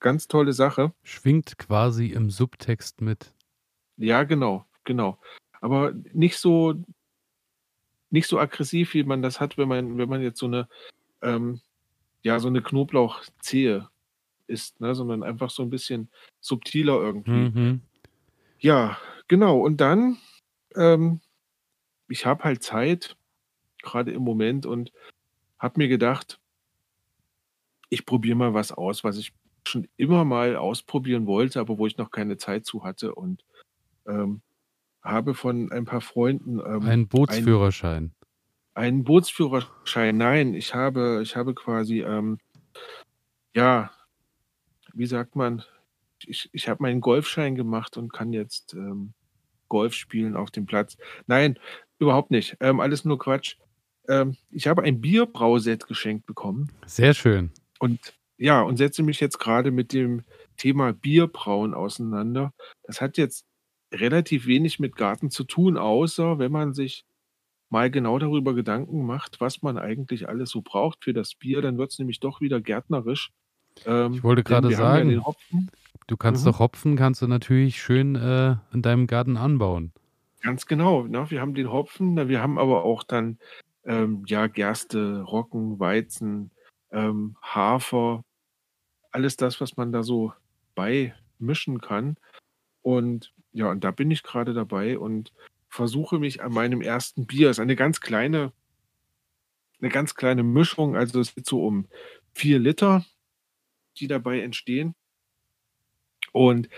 ganz 0.00 0.28
tolle 0.28 0.52
Sache. 0.52 0.92
Schwingt 1.02 1.58
quasi 1.58 2.08
im 2.08 2.30
Subtext 2.30 3.00
mit. 3.00 3.34
Ja, 3.96 4.24
genau, 4.24 4.64
genau. 4.84 5.18
Aber 5.60 5.92
nicht 6.12 6.38
so 6.38 6.74
nicht 8.14 8.28
so 8.28 8.38
aggressiv, 8.38 8.94
wie 8.94 9.02
man 9.02 9.22
das 9.22 9.40
hat, 9.40 9.58
wenn 9.58 9.68
man, 9.68 9.98
wenn 9.98 10.08
man 10.08 10.22
jetzt 10.22 10.38
so 10.38 10.46
eine, 10.46 10.68
ähm, 11.20 11.60
ja, 12.22 12.38
so 12.38 12.46
eine 12.46 12.62
Knoblauchzehe 12.62 13.88
isst, 14.46 14.80
ne? 14.80 14.94
sondern 14.94 15.24
einfach 15.24 15.50
so 15.50 15.64
ein 15.64 15.70
bisschen 15.70 16.08
subtiler 16.40 16.94
irgendwie. 16.94 17.50
Mhm. 17.50 17.80
Ja, 18.60 18.96
genau. 19.26 19.58
Und 19.58 19.80
dann, 19.80 20.18
ähm, 20.76 21.20
ich 22.08 22.24
habe 22.24 22.44
halt 22.44 22.62
Zeit, 22.62 23.16
gerade 23.82 24.12
im 24.12 24.22
Moment, 24.22 24.64
und 24.64 24.92
habe 25.58 25.74
mir 25.78 25.88
gedacht, 25.88 26.38
ich 27.90 28.06
probiere 28.06 28.36
mal 28.36 28.54
was 28.54 28.70
aus, 28.70 29.02
was 29.02 29.18
ich 29.18 29.32
schon 29.66 29.88
immer 29.96 30.24
mal 30.24 30.54
ausprobieren 30.54 31.26
wollte, 31.26 31.58
aber 31.58 31.78
wo 31.78 31.86
ich 31.88 31.98
noch 31.98 32.12
keine 32.12 32.36
Zeit 32.36 32.64
zu 32.64 32.84
hatte. 32.84 33.12
Und 33.14 33.44
ähm, 34.06 34.40
habe 35.04 35.34
von 35.34 35.70
ein 35.70 35.84
paar 35.84 36.00
Freunden 36.00 36.58
ähm, 36.60 36.82
Ein 36.82 37.06
Bootsführerschein. 37.08 38.12
einen 38.74 39.04
Bootsführerschein. 39.04 40.16
Nein, 40.16 40.54
ich 40.54 40.74
habe, 40.74 41.20
ich 41.22 41.36
habe 41.36 41.54
quasi, 41.54 42.00
ähm, 42.00 42.38
ja, 43.54 43.90
wie 44.94 45.06
sagt 45.06 45.36
man, 45.36 45.62
ich, 46.26 46.48
ich 46.52 46.68
habe 46.68 46.82
meinen 46.82 47.00
Golfschein 47.00 47.54
gemacht 47.54 47.96
und 47.96 48.12
kann 48.12 48.32
jetzt 48.32 48.72
ähm, 48.74 49.12
Golf 49.68 49.94
spielen 49.94 50.36
auf 50.36 50.50
dem 50.50 50.66
Platz. 50.66 50.96
Nein, 51.26 51.58
überhaupt 51.98 52.30
nicht. 52.30 52.56
Ähm, 52.60 52.80
alles 52.80 53.04
nur 53.04 53.18
Quatsch. 53.18 53.56
Ähm, 54.08 54.36
ich 54.50 54.66
habe 54.66 54.82
ein 54.82 55.00
Bierbrauset 55.00 55.86
geschenkt 55.86 56.26
bekommen 56.26 56.70
Sehr 56.86 57.14
schön. 57.14 57.50
und 57.78 58.14
ja, 58.36 58.60
und 58.62 58.76
setze 58.78 59.02
mich 59.02 59.20
jetzt 59.20 59.38
gerade 59.38 59.70
mit 59.70 59.92
dem 59.92 60.22
Thema 60.56 60.92
Bierbrauen 60.92 61.72
auseinander. 61.72 62.52
Das 62.82 63.00
hat 63.00 63.16
jetzt 63.16 63.46
relativ 64.00 64.46
wenig 64.46 64.78
mit 64.78 64.96
Garten 64.96 65.30
zu 65.30 65.44
tun, 65.44 65.76
außer 65.76 66.38
wenn 66.38 66.52
man 66.52 66.74
sich 66.74 67.04
mal 67.70 67.90
genau 67.90 68.18
darüber 68.18 68.54
Gedanken 68.54 69.04
macht, 69.06 69.40
was 69.40 69.62
man 69.62 69.78
eigentlich 69.78 70.28
alles 70.28 70.50
so 70.50 70.62
braucht 70.62 71.02
für 71.04 71.12
das 71.12 71.34
Bier, 71.34 71.60
dann 71.62 71.78
wird 71.78 71.90
es 71.92 71.98
nämlich 71.98 72.20
doch 72.20 72.40
wieder 72.40 72.60
gärtnerisch. 72.60 73.30
Ähm, 73.86 74.14
Ich 74.14 74.22
wollte 74.22 74.44
gerade 74.44 74.70
ja 74.70 74.76
sagen, 74.76 75.24
Hopfen. 75.24 75.70
du 76.06 76.16
kannst 76.16 76.44
Mhm. 76.44 76.50
doch 76.50 76.58
Hopfen, 76.60 76.96
kannst 76.96 77.22
du 77.22 77.26
natürlich 77.26 77.82
schön 77.82 78.14
äh, 78.14 78.56
in 78.72 78.82
deinem 78.82 79.06
Garten 79.06 79.36
anbauen. 79.36 79.92
Ganz 80.42 80.66
genau. 80.66 81.04
Ne? 81.04 81.30
Wir 81.30 81.40
haben 81.40 81.54
den 81.54 81.72
Hopfen, 81.72 82.28
wir 82.28 82.40
haben 82.42 82.58
aber 82.58 82.84
auch 82.84 83.02
dann 83.02 83.38
ähm, 83.86 84.22
ja 84.26 84.46
Gerste, 84.46 85.22
Roggen, 85.22 85.80
Weizen, 85.80 86.50
ähm, 86.92 87.36
Hafer, 87.42 88.22
alles 89.10 89.36
das, 89.36 89.60
was 89.60 89.76
man 89.76 89.90
da 89.90 90.02
so 90.02 90.32
beimischen 90.74 91.80
kann. 91.80 92.16
Und 92.82 93.32
ja, 93.54 93.70
und 93.70 93.84
da 93.84 93.92
bin 93.92 94.10
ich 94.10 94.22
gerade 94.24 94.52
dabei 94.52 94.98
und 94.98 95.32
versuche 95.68 96.18
mich 96.18 96.42
an 96.42 96.52
meinem 96.52 96.82
ersten 96.82 97.24
Bier. 97.26 97.50
Es 97.50 97.58
ist 97.58 97.62
eine 97.62 97.76
ganz 97.76 98.00
kleine, 98.00 98.52
eine 99.80 99.90
ganz 99.90 100.16
kleine 100.16 100.42
Mischung. 100.42 100.96
Also 100.96 101.20
es 101.20 101.34
geht 101.34 101.46
so 101.46 101.64
um 101.64 101.86
vier 102.32 102.58
Liter, 102.58 103.04
die 103.98 104.08
dabei 104.08 104.40
entstehen. 104.40 104.96
Und 106.32 106.68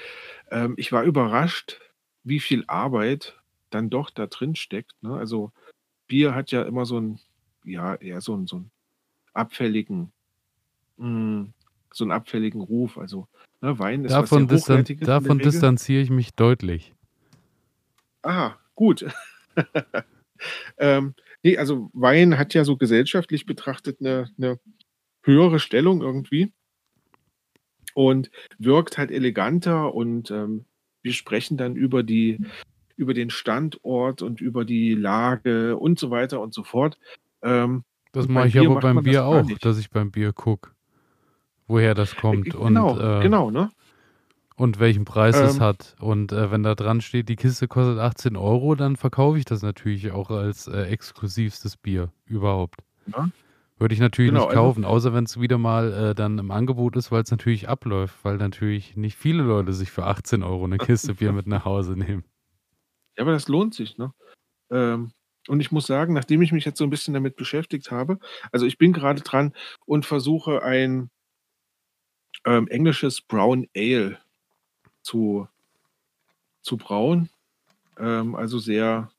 ähm, 0.51 0.75
ich 0.77 0.93
war 0.93 1.03
überrascht, 1.05 1.81
wie 2.25 2.41
viel 2.41 2.62
Arbeit 2.67 3.41
dann 3.71 3.89
doch 3.89 4.11
da 4.11 4.27
drin 4.27 4.55
steckt. 4.55 5.03
Ne? 5.03 5.17
Also 5.17 5.53
Bier 6.07 6.35
hat 6.35 6.53
ja 6.53 6.62
immer 6.62 6.85
so 6.85 6.99
einen, 6.99 7.21
ja, 7.65 7.95
eher 7.95 8.21
so 8.21 8.35
einen, 8.35 8.47
so 8.47 8.57
einen 8.57 8.71
abfälligen, 9.33 10.12
mh, 10.99 11.47
so 11.91 12.05
einen 12.05 12.12
abfälligen 12.12 12.61
Ruf. 12.61 12.99
Also 12.99 13.29
ne, 13.61 13.79
Wein 13.79 14.05
ist 14.05 14.12
was 14.12 14.31
Davon, 14.31 14.49
sehr 14.49 14.83
distan 14.83 14.99
davon 15.01 15.38
distanziere 15.38 16.03
ich 16.03 16.11
mich 16.11 16.35
deutlich. 16.35 16.95
Ah, 18.23 18.55
gut. 18.75 19.07
ähm, 20.79 21.14
nee, 21.42 21.57
also 21.57 21.90
Wein 21.92 22.38
hat 22.38 22.55
ja 22.55 22.64
so 22.64 22.77
gesellschaftlich 22.77 23.47
betrachtet 23.47 24.01
eine, 24.01 24.31
eine 24.38 24.59
höhere 25.23 25.59
Stellung 25.59 26.03
irgendwie 26.03 26.53
und 27.95 28.31
wirkt 28.59 28.99
halt 28.99 29.11
eleganter 29.11 29.95
und 29.95 30.31
ähm, 30.31 30.66
wir 31.03 31.12
sprechen 31.12 31.57
dann 31.57 31.77
über 31.77 32.03
die 32.03 32.38
über 32.97 33.14
den 33.14 33.31
Standort 33.31 34.23
und 34.23 34.40
über 34.40 34.64
die 34.64 34.95
Lage 34.95 35.77
und 35.77 35.99
so 35.99 36.11
weiter 36.11 36.40
und 36.40 36.55
so 36.55 36.62
fort. 36.64 36.99
Ähm, 37.42 37.85
Das 38.12 38.27
mache 38.27 38.49
ich 38.49 38.59
aber 38.59 38.81
beim 38.81 39.03
Bier 39.03 39.25
auch, 39.27 39.47
dass 39.61 39.79
ich 39.79 39.90
beim 39.90 40.11
Bier 40.11 40.33
gucke, 40.33 40.71
woher 41.66 41.94
das 41.94 42.12
Äh, 42.12 42.20
kommt 42.20 42.55
und, 42.55 42.68
genau, 42.68 42.98
äh, 42.98 43.20
genau, 43.22 43.50
ne? 43.50 43.70
und 44.57 44.79
welchen 44.79 45.05
Preis 45.05 45.37
es 45.37 45.57
Ähm, 45.57 45.61
hat. 45.61 45.96
Und 46.00 46.33
äh, 46.33 46.50
wenn 46.50 46.62
da 46.62 46.74
dran 46.74 47.00
steht, 47.00 47.29
die 47.29 47.37
Kiste 47.37 47.68
kostet 47.68 47.98
18 47.98 48.37
Euro, 48.37 48.74
dann 48.74 48.96
verkaufe 48.96 49.38
ich 49.38 49.44
das 49.44 49.62
natürlich 49.62 50.11
auch 50.12 50.31
als 50.31 50.66
äh, 50.66 50.83
exklusivstes 50.85 51.76
Bier 51.76 52.11
überhaupt. 52.24 52.81
ja. 53.07 53.29
Würde 53.79 53.94
ich 53.94 54.00
natürlich 54.00 54.31
Genau, 54.31 54.46
nicht 54.46 54.48
also 54.48 54.62
kaufen, 54.62 54.85
außer 54.87 55.12
wenn 55.12 55.24
es 55.24 55.38
wieder 55.40 55.59
mal 55.59 55.92
äh, 55.92 56.14
dann 56.14 56.38
im 56.38 56.50
Angebot 56.50 56.96
ist, 56.96 57.12
weil 57.12 57.22
es 57.22 57.31
natürlich 57.31 57.68
abläuft, 57.68 58.16
weil 58.24 58.38
natürlich 58.38 58.96
nicht 58.96 59.16
viele 59.16 59.42
Leute 59.42 59.72
sich 59.74 59.90
für 59.90 60.05
18 60.07 60.42
Euro 60.42 60.64
eine 60.64 60.79
Kiste 60.79 61.14
Bier 61.14 61.33
mit 61.33 61.46
nach 61.46 61.64
Hause 61.66 61.92
nehmen. 61.92 62.24
Ja, 63.16 63.22
aber 63.22 63.33
das 63.33 63.48
lohnt 63.48 63.74
sich, 63.74 63.96
ne? 63.98 64.12
Ähm, 64.70 65.12
und 65.48 65.61
ich 65.61 65.72
muss 65.72 65.87
sagen, 65.87 66.14
nachdem 66.14 66.42
ich 66.42 66.52
mich 66.52 66.64
jetzt 66.64 66.79
so 66.79 66.85
ein 66.85 66.90
bisschen 66.90 67.14
damit 67.14 67.37
beschäftigt 67.37 67.90
habe 67.90 68.18
also, 68.52 68.66
ich 68.66 68.79
bin 68.79 68.92
gerade 68.92 69.22
dran 69.22 69.55
und 69.87 70.07
versuche 70.07 70.62
ein 70.62 71.11
ähm, 72.47 72.69
englisches 72.69 73.21
Brown 73.23 73.69
Ale 73.77 74.19
zu 75.03 75.49
zu 76.65 76.77
brauen. 76.77 77.29
Ähm, 77.99 78.35
also, 78.37 78.59
sehr 78.59 79.11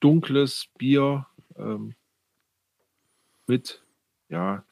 dunkles 0.00 0.68
Bier, 0.78 1.26
ähm 1.56 1.94
mit, 3.48 3.84
ja, 4.28 4.64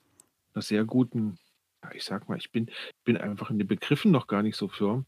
'ner 0.54 0.62
sehr 0.62 0.84
guten 0.84 1.38
ja, 1.84 1.92
ich 1.94 2.04
sage 2.04 2.26
mal, 2.28 2.38
ich 2.38 2.52
bin 2.52 2.70
bin 3.04 3.16
einfach 3.18 3.50
in 3.50 3.58
den 3.58 3.68
Begriffen 3.68 4.10
noch 4.12 4.26
gar 4.28 4.42
nicht 4.42 4.56
so 4.56 4.68
firm. 4.68 5.06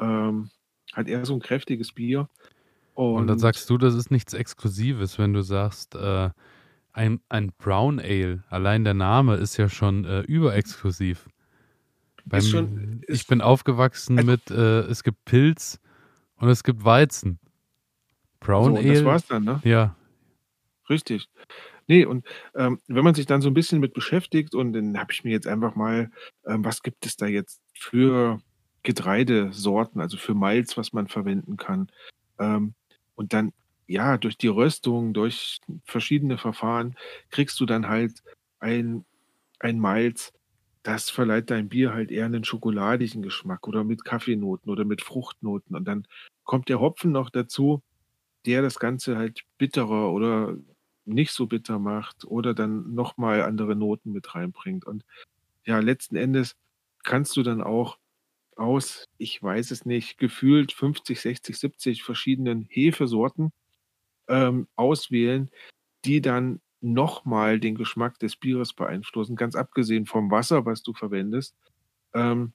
Ähm, 0.00 0.50
halt 0.94 1.08
eher 1.08 1.26
so 1.26 1.34
'n 1.34 1.40
kräftiges 1.40 1.92
Bier 1.94 2.28
Und 3.16 3.28
dann 3.28 3.38
und 3.38 3.38
sagst 3.38 3.68
du, 3.70 3.78
das 3.78 3.94
ist 3.94 4.10
nichts 4.10 4.34
Exklusives, 4.34 5.18
wenn 5.18 5.32
du 5.32 5.42
sagst, 5.42 5.94
äh, 5.94 6.30
ein 6.92 7.20
ein 7.28 7.52
Brown 7.58 8.00
Ale, 8.00 8.44
allein 8.50 8.84
der 8.84 8.94
Name 8.94 9.36
ist 9.36 9.56
ja 9.58 9.68
schon, 9.68 10.04
äh, 10.04 10.20
überexklusiv. 10.22 11.28
Bei 12.28 12.38
Ist 12.38 12.48
schon 12.50 13.02
ich 13.08 13.08
ist 13.08 13.28
bin 13.28 13.40
aufgewachsen 13.40 14.16
also 14.18 14.32
mit, 14.32 14.50
äh, 14.50 14.80
es 14.80 15.02
gibt 15.04 15.24
Pils 15.24 15.78
und 16.36 16.48
es 16.48 16.64
gibt 16.64 16.84
Weizen. 16.84 17.38
So, 18.62 18.70
Brown 18.70 18.76
das 18.86 19.04
Ale 19.04 19.04
war's 19.04 19.26
dann, 19.26 19.44
ne? 19.44 19.62
ja. 19.64 19.96
Richtig. 20.88 21.28
Ne, 21.88 22.06
und, 22.06 22.26
ähm, 22.54 22.80
wenn 22.88 23.04
man 23.04 23.14
sich 23.14 23.26
dann 23.26 23.42
so 23.42 23.48
'n 23.48 23.54
bisschen 23.54 23.80
mit 23.80 23.94
beschäftigt 23.94 24.54
und 24.54 24.72
dann 24.72 24.98
habe 24.98 25.12
ich 25.12 25.24
mir 25.24 25.30
jetzt 25.32 25.46
einfach 25.46 25.74
mal 25.76 26.10
ähm, 26.46 26.64
was 26.64 26.82
gibt 26.82 27.06
es 27.06 27.16
da 27.16 27.26
jetzt 27.26 27.60
für 27.74 28.40
Getreidesorten, 28.84 30.00
also 30.00 30.16
für 30.16 30.34
Malz, 30.34 30.76
was 30.76 30.92
man 30.92 31.08
verwenden 31.08 31.56
kann? 31.56 31.90
Ähm, 32.38 32.74
und 33.16 33.32
dann, 33.34 33.52
ja, 33.88 34.18
durch 34.18 34.38
die 34.38 34.48
Röstung, 34.48 35.14
durch 35.14 35.60
verschiedene 35.84 36.38
Verfahren 36.38 36.96
kriegst 37.30 37.60
du 37.60 37.66
dann 37.66 37.88
halt 37.88 38.22
ein 38.60 39.04
ein 39.60 39.78
Malz, 39.80 40.32
das 40.86 41.10
verleiht 41.10 41.50
deinem 41.50 41.68
Bier 41.68 41.92
halt 41.94 42.10
eher 42.10 42.28
'nen 42.28 42.44
schokoladigen 42.44 43.22
Geschmack 43.22 43.66
oder 43.68 43.84
mit 43.84 44.04
Kaffeenoten 44.04 44.70
oder 44.70 44.84
mit 44.84 45.02
Fruchtnoten. 45.02 45.76
Und 45.76 45.86
dann 45.86 46.06
kommt 46.44 46.68
der 46.68 46.80
Hopfen 46.80 47.12
noch 47.12 47.30
dazu, 47.30 47.82
der 48.46 48.62
das 48.62 48.78
Ganze 48.80 49.16
halt 49.18 49.44
bitterer 49.58 50.12
oder 50.12 50.56
nicht 51.06 51.32
so 51.32 51.46
bitter 51.46 51.78
macht 51.80 52.24
oder 52.26 52.54
dann 52.54 52.94
noch 52.94 53.16
mal 53.18 53.42
andere 53.42 53.76
Noten 53.76 54.12
mit 54.12 54.34
reinbringt. 54.34 54.86
Und 54.86 55.04
ja, 55.66 55.80
letzten 55.80 56.16
Endes 56.16 56.56
kannst 57.04 57.36
du 57.36 57.42
dann 57.44 57.62
auch 57.62 57.98
aus, 58.56 59.06
ich 59.18 59.42
weiß 59.42 59.70
es 59.72 59.86
nicht, 59.86 60.18
gefühlt 60.18 60.72
50, 60.72 61.20
60, 61.20 61.58
70 61.58 62.02
verschiedenen 62.04 62.66
Hefesorten, 62.70 63.52
ähm, 64.28 64.68
auswählen, 64.76 65.50
die 66.04 66.20
dann 66.22 66.60
noch 66.80 67.24
mal 67.24 67.60
den 67.60 67.74
Geschmack 67.74 68.18
des 68.18 68.36
Bieres 68.36 68.72
beeinflussen, 68.72 69.36
ganz 69.36 69.54
abgesehen 69.56 70.06
vom 70.06 70.30
Wasser, 70.30 70.66
was 70.66 70.82
du 70.82 70.92
verwendest. 70.92 71.56
Ähm 72.14 72.52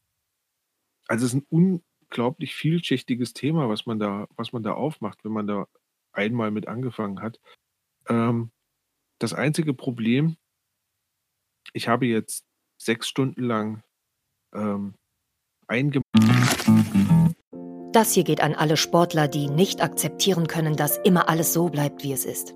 also, 1.07 1.25
es 1.25 1.33
ist 1.33 1.41
'n 1.51 1.81
unglaublich 2.09 2.55
vielschichtiges 2.55 3.33
Thema, 3.33 3.69
was 3.69 3.85
man 3.85 3.99
da 3.99 4.27
was 4.37 4.53
man 4.53 4.63
da 4.63 4.73
aufmacht, 4.73 5.23
wenn 5.25 5.33
man 5.33 5.47
da 5.47 5.67
einmal 6.13 6.51
mit 6.51 6.67
angefangen 6.67 7.21
hat. 7.21 7.39
Ähm, 8.09 8.51
das 9.19 9.33
einzige 9.33 9.73
Problem 9.73 10.37
ich 11.73 11.87
habe 11.87 12.05
jetzt 12.05 12.45
6 12.77 13.07
Stunden 13.07 13.43
lang, 13.43 13.83
ähm, 14.53 14.95
einge 15.67 16.01
Das 17.93 18.13
hier 18.13 18.23
geht 18.23 18.41
an 18.41 18.55
alle 18.55 18.77
Sportler, 18.77 19.27
die 19.27 19.49
nicht 19.49 19.81
akzeptieren 19.81 20.47
können, 20.47 20.75
dass 20.75 20.97
immer 20.97 21.29
alles 21.29 21.53
so 21.53 21.69
bleibt, 21.69 22.03
wie 22.03 22.13
es 22.13 22.25
ist. 22.25 22.55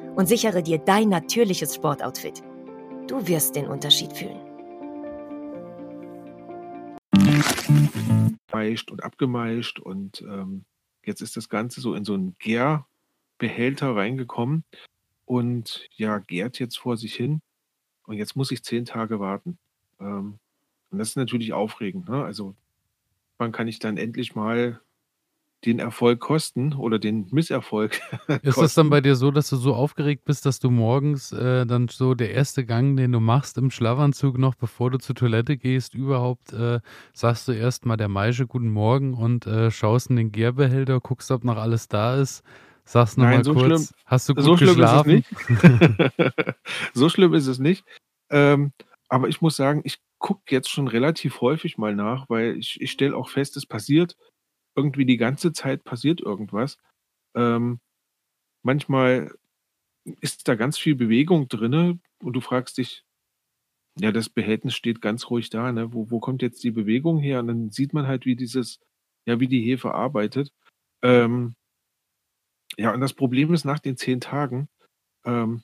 und 0.15 0.27
sichere 0.27 0.61
dir 0.63 0.77
dein 0.77 1.09
natürliches 1.09 1.75
Sportoutfit. 1.75 2.41
Du 3.07 3.27
wirst 3.27 3.55
den 3.55 3.67
Unterschied 3.67 4.13
fühlen. 4.13 4.39
Und 8.91 9.03
abgemeischt 9.03 9.79
und, 9.79 10.21
ähm, 10.21 10.65
jetzt 11.03 11.21
ist 11.21 11.35
das 11.35 11.49
Ganze 11.49 11.81
so 11.81 11.95
in 11.95 12.05
so 12.05 12.13
'n 12.13 12.35
Gärbehälter 12.39 13.95
reingekommen 13.95 14.63
und, 15.25 15.87
ja, 15.95 16.19
gärt 16.19 16.59
jetzt 16.59 16.77
vor 16.77 16.95
sich 16.97 17.15
hin. 17.15 17.41
Und 18.05 18.17
jetzt 18.17 18.35
muss 18.35 18.51
ich 18.51 18.63
10 18.63 18.85
Tage 18.85 19.19
warten. 19.19 19.57
Ähm, 19.99 20.37
und 20.91 20.99
das 20.99 21.09
ist 21.09 21.15
natürlich 21.15 21.53
aufregend, 21.53 22.09
ne? 22.09 22.23
Also, 22.23 22.55
wann 23.37 23.51
kann 23.51 23.67
ich 23.67 23.79
dann 23.79 23.97
endlich 23.97 24.35
mal 24.35 24.79
den 25.65 25.79
Erfolg 25.79 26.19
kosten 26.19 26.73
oder 26.73 26.99
den 26.99 27.27
Misserfolg 27.31 27.99
Ist 28.43 28.57
das 28.57 28.73
dann 28.73 28.89
bei 28.89 29.01
dir 29.01 29.15
so, 29.15 29.29
dass 29.29 29.49
du 29.49 29.55
so 29.55 29.75
aufgeregt 29.75 30.25
bist, 30.25 30.45
dass 30.47 30.59
du 30.59 30.71
morgens, 30.71 31.31
äh, 31.31 31.65
dann 31.67 31.87
so 31.89 32.15
der 32.15 32.31
erste 32.31 32.65
Gang, 32.65 32.97
den 32.97 33.11
du 33.11 33.19
machst 33.19 33.57
im 33.57 33.69
Schlafanzug 33.69 34.39
noch, 34.39 34.55
bevor 34.55 34.89
du 34.89 34.97
zur 34.97 35.15
Toilette 35.15 35.57
gehst, 35.57 35.93
überhaupt, 35.93 36.51
äh, 36.53 36.79
sagst 37.13 37.47
du 37.47 37.51
erst 37.51 37.85
mal 37.85 37.97
der 37.97 38.07
Maische 38.09 38.47
guten 38.47 38.69
Morgen 38.69 39.13
und, 39.13 39.45
äh, 39.45 39.69
schaust 39.69 40.09
in 40.09 40.15
den 40.15 40.31
Gärbehälter, 40.31 40.99
guckst, 40.99 41.29
ob 41.29 41.43
noch 41.43 41.57
alles 41.57 41.87
da 41.87 42.15
ist, 42.15 42.43
sagst 42.83 43.19
noch 43.19 43.27
mal 43.27 43.31
Nein, 43.35 43.43
so 43.43 43.53
schlimm 43.57 43.69
kurz: 43.69 43.93
„Hast 44.05 44.27
du 44.29 44.33
gut 44.35 44.43
so 44.43 44.57
schlimm 44.57 44.79
ist 44.81 44.91
es 44.93 45.03
geschlafen?“ 45.03 45.11
nicht. 45.13 45.29
So 46.93 47.09
schlimm 47.09 47.33
ist 47.33 47.47
es 47.47 47.59
nicht. 47.59 47.85
Ähm, 48.31 48.71
aber 49.09 49.27
ich 49.27 49.41
muss 49.41 49.55
sagen, 49.55 49.81
ich 49.83 49.99
gucke 50.17 50.41
jetzt 50.49 50.69
schon 50.69 50.87
relativ 50.87 51.41
häufig 51.41 51.77
mal 51.77 51.95
nach, 51.95 52.29
weil 52.29 52.57
ich 52.57 52.79
ich 52.81 52.91
stelle 52.91 53.15
auch 53.15 53.29
fest, 53.29 53.55
es 53.57 53.65
passiert 53.65 54.15
irgendwie 54.75 55.05
die 55.05 55.17
ganze 55.17 55.53
Zeit 55.53 55.83
passiert 55.83 56.21
irgendwas. 56.21 56.77
Ähm, 57.35 57.79
manchmal 58.63 59.33
ist 60.21 60.47
da 60.47 60.55
ganz 60.55 60.77
viel 60.77 60.95
Bewegung 60.95 61.47
drinne 61.49 61.99
und 62.23 62.33
du 62.33 62.41
fragst 62.41 62.77
dich 62.79 63.03
ja, 63.99 64.11
das 64.11 64.29
Behältnis 64.29 64.75
steht 64.75 65.01
ganz 65.01 65.29
ruhig 65.29 65.49
da, 65.49 65.71
ne? 65.71 65.93
Wo 65.93 66.09
wo 66.11 66.19
kommt 66.19 66.41
jetzt 66.41 66.63
die 66.63 66.71
Bewegung 66.71 67.19
her? 67.19 67.39
Und 67.39 67.47
dann 67.47 67.69
sieht 67.71 67.93
man 67.93 68.07
halt, 68.07 68.25
wie 68.25 68.35
dieses 68.35 68.79
ja, 69.25 69.39
wie 69.39 69.47
die 69.47 69.61
Hefe 69.61 69.93
arbeitet. 69.93 70.51
Ähm 71.03 71.55
ja, 72.77 72.93
und 72.93 73.01
das 73.01 73.13
Problem 73.13 73.53
ist, 73.53 73.65
nach 73.65 73.79
den 73.79 73.97
10 73.97 74.21
Tagen, 74.21 74.69
ähm, 75.25 75.63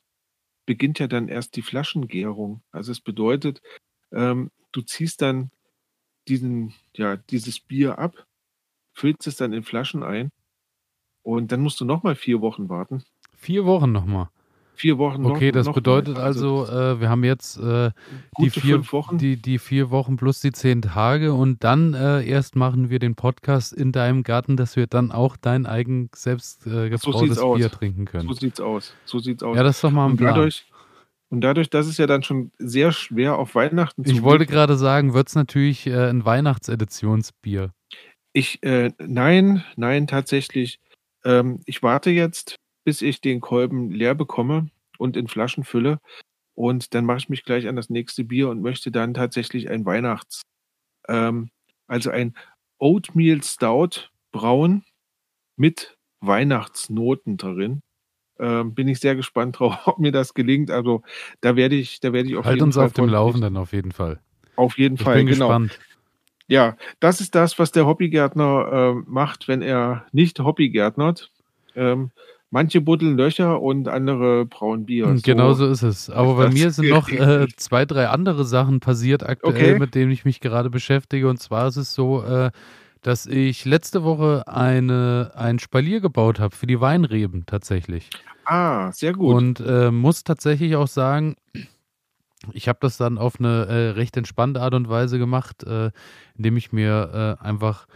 beginnt 0.68 1.00
ja 1.00 1.08
dann 1.08 1.30
erst 1.30 1.56
die 1.58 1.64
Flaschengärung. 1.64 2.64
Also, 2.72 2.92
es 2.94 3.02
bedeutet, 3.02 3.62
ähm, 4.14 4.52
du 4.74 4.82
ziehst 4.82 5.22
dann 5.22 5.52
diesen 6.28 6.74
ja, 6.96 7.18
dieses 7.18 7.60
Bier 7.62 8.00
ab, 8.00 8.28
füllst 8.98 9.28
es 9.28 9.38
dann 9.38 9.54
in 9.54 9.64
Flaschen 9.64 10.04
ein 10.04 10.30
und 11.24 11.52
dann 11.54 11.62
musst 11.62 11.82
du 11.82 11.86
noch 11.86 12.04
mal 12.04 12.16
4 12.16 12.42
Wochen 12.42 12.70
warten. 12.70 13.04
4 13.36 13.66
Wochen 13.66 13.92
noch 13.92 14.06
mal? 14.06 14.30
4 14.76 14.98
Wochen 14.98 15.26
noch 15.26 15.42
Okay, 15.42 15.52
das 15.52 15.70
noch 15.70 15.72
bedeutet 15.72 16.18
Also, 16.18 16.20
also, 16.20 16.68
äh, 16.68 17.02
wir 17.02 17.10
haben 17.10 17.24
jetzt, 17.24 17.58
äh, 17.58 17.92
die 18.40 18.50
Gute 18.50 18.62
4 18.62 18.80
5 18.80 18.94
Wochen. 18.94 19.22
die 19.22 19.42
die 19.42 19.60
4 19.60 19.92
Wochen 19.92 20.18
plus 20.18 20.42
die 20.42 20.52
10 20.52 20.82
Tage 20.84 21.34
und 21.34 21.64
dann, 21.64 21.94
äh, 21.96 22.24
erst 22.26 22.56
machen 22.56 22.90
wir 22.90 23.00
den 23.00 23.16
Podcast 23.16 23.74
in 23.74 23.92
deinem 23.94 24.24
Garten, 24.24 24.58
dass 24.58 24.76
wir 24.76 24.88
dann 24.88 25.12
auch 25.12 25.38
dein 25.38 25.66
eigen 25.66 26.10
selbst, 26.16 26.68
äh, 26.68 26.90
So 26.96 27.12
gebrautes 27.12 27.38
aus. 27.38 27.52
Bier 27.52 27.72
trinken 27.72 28.06
können. 28.06 28.34
So 28.34 28.34
sieht's 28.34 28.60
aus. 28.60 28.98
So 29.06 29.20
sieht's 29.20 29.44
aus. 29.44 29.56
Ja, 29.56 29.64
das 29.64 29.78
ist 29.78 29.84
doch 29.84 29.92
mal 29.92 30.08
'n 30.08 30.16
Und 30.16 30.18
Plan. 30.18 30.50
dadurch 30.50 30.66
und 31.30 31.42
dadurch, 31.42 31.70
dass 31.70 31.88
es 31.88 31.98
ja 31.98 32.08
dann 32.08 32.24
schon 32.24 32.52
sehr 32.60 32.92
schwer 32.94 33.38
auf 33.40 33.56
Weihnachten 33.56 34.06
Ich 34.06 34.22
zugeht 34.22 34.22
wollte 34.22 34.46
grade 34.46 34.78
sagen, 34.78 35.14
wird's 35.14 35.36
natürlich, 35.36 35.88
äh, 35.88 36.10
'n 36.10 36.24
Weihnachtseditionsbier. 36.26 37.72
Ich 38.34 38.62
äh, 38.64 38.92
nein, 39.00 39.64
nein, 39.76 40.08
tatsächlich. 40.08 40.80
Ähm, 41.24 41.62
ich 41.66 41.84
warte 41.84 42.10
jetzt, 42.10 42.56
bis 42.84 43.02
ich 43.02 43.22
den 43.22 43.42
Kolben 43.42 43.92
leer 43.92 44.16
bekomme 44.16 44.70
und 44.98 45.18
in 45.18 45.28
Flaschen 45.28 45.64
fülle 45.64 46.00
und 46.56 46.94
dann 46.94 47.06
mache 47.06 47.18
ich 47.20 47.30
mich 47.30 47.44
gleich 47.44 47.68
an 47.68 47.76
das 47.76 47.90
nächste 47.90 48.24
Bier 48.24 48.50
und 48.50 48.62
möchte 48.62 48.92
dann 48.92 49.14
tatsächlich 49.14 49.70
ein 49.70 49.86
Weihnachts 49.86 50.44
ähm, 51.08 51.50
also 51.88 52.10
ein 52.10 52.36
Oatmeal 52.80 53.42
Stout 53.44 54.10
brauen 54.32 54.84
mit 55.56 55.98
Weihnachtsnoten 56.20 57.38
drin. 57.38 57.82
Ähm, 58.40 58.76
bin 58.76 58.88
ich 58.88 59.00
sehr 59.00 59.16
gespannt 59.16 59.60
drauf, 59.60 59.76
ob 59.86 60.00
mir 60.00 60.12
das 60.12 60.34
gelingt. 60.34 60.70
Also 60.70 61.02
da 61.42 61.56
werde 61.56 61.76
ich, 61.76 62.00
da 62.00 62.14
werde 62.14 62.30
ich 62.30 62.36
auf 62.36 62.46
halt 62.46 62.56
jeden 62.56 62.66
uns 62.66 62.76
Fall 62.76 62.86
auf 62.86 62.94
dem 62.94 63.10
Laufenden 63.10 63.58
auf 63.58 63.74
jeden 63.74 63.92
Fall. 63.92 64.20
Auf 64.56 64.78
jeden 64.78 64.96
ich 64.96 65.04
Fall, 65.04 65.18
bin 65.18 65.28
genau. 65.28 65.48
Gespannt. 65.48 65.80
Ja, 66.48 66.78
das 67.00 67.22
ist 67.22 67.36
das, 67.36 67.60
was 67.60 67.72
der 67.72 67.86
Hobbygärtner 67.86 68.96
äh, 68.98 69.04
macht, 69.06 69.48
wenn 69.48 69.62
er 69.62 70.06
nicht 70.12 70.40
Hobbygärtnert. 70.40 71.30
Ähm, 71.76 72.12
manche 72.52 72.82
buddeln 72.82 73.18
Löcher 73.18 73.62
und 73.62 73.88
andere 73.88 74.46
brauen 74.46 74.86
Bier. 74.86 75.08
Hm, 75.08 75.22
genau 75.22 75.54
so 75.54 75.68
ist 75.68 75.84
es. 75.84 76.10
Aber 76.10 76.36
bei 76.36 76.50
mir 76.50 76.72
sind 76.72 76.90
noch 76.90 77.10
äh, 77.10 77.48
zwei, 77.58 77.86
drei 77.86 78.08
andere 78.08 78.46
Sachen 78.46 78.80
passiert 78.80 79.24
aktuell, 79.28 79.72
okay. 79.72 79.80
mit 79.80 79.96
denen 79.96 80.12
ich 80.12 80.26
mich 80.26 80.40
gerade 80.40 80.70
beschäftige. 80.70 81.28
Und 81.28 81.40
zwar 81.40 81.68
ist 81.68 81.78
es 81.78 81.94
so, 81.94 82.24
äh, 82.24 82.52
dass 83.02 83.26
ich 83.26 83.66
letzte 83.66 84.04
Woche 84.04 84.44
eine, 84.48 85.32
ein 85.36 85.60
Spalier 85.60 86.00
gebaut 86.00 86.40
habe 86.40 86.56
für 86.56 86.68
die 86.68 86.80
Weinreben 86.80 87.46
tatsächlich. 87.46 88.10
Ah, 88.46 88.92
sehr 88.94 89.14
gut. 89.14 89.36
Und 89.36 89.60
äh, 89.60 89.92
muss 89.92 90.24
tatsächlich 90.24 90.76
auch 90.78 90.88
sagen, 90.88 91.36
ich 92.54 92.68
habe 92.68 92.80
das 92.82 92.98
dann 92.98 93.18
auf 93.18 93.40
eine 93.40 93.66
äh, 93.66 93.90
recht 93.92 94.18
entspannte 94.18 94.62
Art 94.62 94.74
und 94.74 94.90
Weise 94.90 95.20
gemacht, 95.20 95.64
äh, 95.64 95.92
indem 96.36 96.58
ich 96.58 96.72
mir 96.72 97.38
äh, 97.42 97.44
einfach 97.44 97.88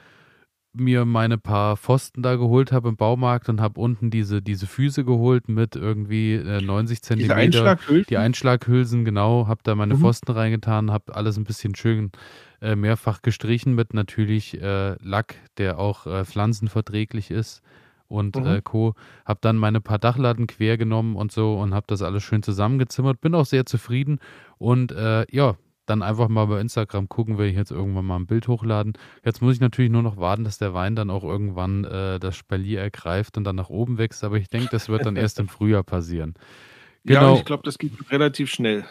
mir 0.74 1.04
meine 1.04 1.38
paar 1.38 1.76
Pfosten 1.76 2.22
da 2.22 2.36
geholt 2.36 2.72
habe 2.72 2.88
im 2.88 2.96
Baumarkt 2.96 3.50
und 3.50 3.60
habe 3.60 3.80
unten 3.80 4.10
diese, 4.10 4.42
diese 4.42 4.68
Füße 4.68 5.04
geholt 5.04 5.50
mit 5.50 5.76
irgendwie 5.76 6.36
äh, 6.36 6.62
90 6.62 7.02
Zentimeter. 7.02 7.36
Die 7.36 7.42
Einschlaghülsen? 7.42 8.06
Die 8.10 8.18
Einschlaghülsen, 8.18 9.06
genau. 9.06 9.48
Habe 9.48 9.62
da 9.64 9.76
meine 9.76 9.96
mhm. 9.96 10.00
Pfosten 10.00 10.32
reingetan, 10.32 10.92
habe 10.92 11.14
alles 11.14 11.38
ein 11.38 11.44
bisschen 11.44 11.76
schön 11.76 12.12
äh, 12.62 12.76
mehrfach 12.76 13.22
gestrichen 13.22 13.76
mit 13.76 13.94
natürlich 13.94 14.62
äh, 14.62 14.96
Lack, 15.04 15.36
der 15.58 15.78
auch 15.78 16.08
äh, 16.08 16.24
pflanzenverträglich 16.24 17.32
ist 17.32 17.62
und 18.12 18.36
mhm. 18.36 18.46
äh, 18.46 18.62
Co. 18.62 18.94
Habe 19.26 19.40
dann 19.42 19.58
meine 19.58 19.82
paar 19.82 20.00
Dachlatten 20.00 20.48
quer 20.48 20.78
genommen 20.78 21.16
und 21.16 21.32
so 21.32 21.56
und 21.56 21.74
habe 21.74 21.86
das 21.88 22.02
alles 22.02 22.24
schön 22.24 22.44
zusammengezimmert. 22.44 23.22
Bin 23.22 23.34
auch 23.34 23.46
sehr 23.46 23.66
zufrieden 23.66 24.20
und 24.58 24.92
äh, 24.92 25.26
ja, 25.32 25.56
dann 25.86 26.04
einfach 26.04 26.30
mal 26.30 26.46
bei 26.46 26.62
Instagram 26.62 27.10
gucken, 27.10 27.38
will 27.38 27.48
ich 27.48 27.56
jetzt 27.56 27.72
irgendwann 27.72 28.06
mal 28.06 28.18
ein 28.18 28.28
Bild 28.28 28.48
hochladen. 28.48 28.94
Jetzt 29.26 29.42
muss 29.42 29.56
ich 29.56 29.60
natürlich 29.60 29.92
nur 29.92 30.04
noch 30.04 30.18
warten, 30.18 30.44
dass 30.44 30.58
der 30.58 30.74
Wein 30.74 30.96
dann 30.96 31.10
auch 31.10 31.24
irgendwann 31.24 31.84
äh, 31.86 32.20
das 32.20 32.36
Spalier 32.36 32.82
ergreift 32.82 33.38
und 33.38 33.44
dann 33.44 33.56
nach 33.56 33.70
oben 33.70 33.98
wächst. 33.98 34.24
Aber 34.24 34.38
ich 34.38 34.48
denke, 34.48 34.70
das 34.72 34.90
wird 34.90 35.06
dann 35.06 35.16
erst 35.16 35.40
im 35.40 35.48
Frühjahr 35.50 35.84
passieren. 35.84 36.36
Genau. 37.04 37.34
Ja, 37.34 37.40
ich 37.40 37.46
glaube, 37.46 37.64
das 37.64 37.78
geht 37.78 37.94
relativ 38.12 38.50
schnell. 38.50 38.86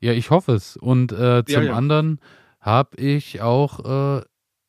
Ja, 0.00 0.12
ich 0.12 0.30
hoffe 0.30 0.52
es. 0.52 0.76
Und 0.76 1.12
äh, 1.12 1.44
zum 1.44 1.62
ja, 1.64 1.70
ja. 1.70 1.74
anderen 1.74 2.20
habe 2.60 2.96
ich 2.98 3.40
auch 3.40 4.18
äh, 4.18 4.22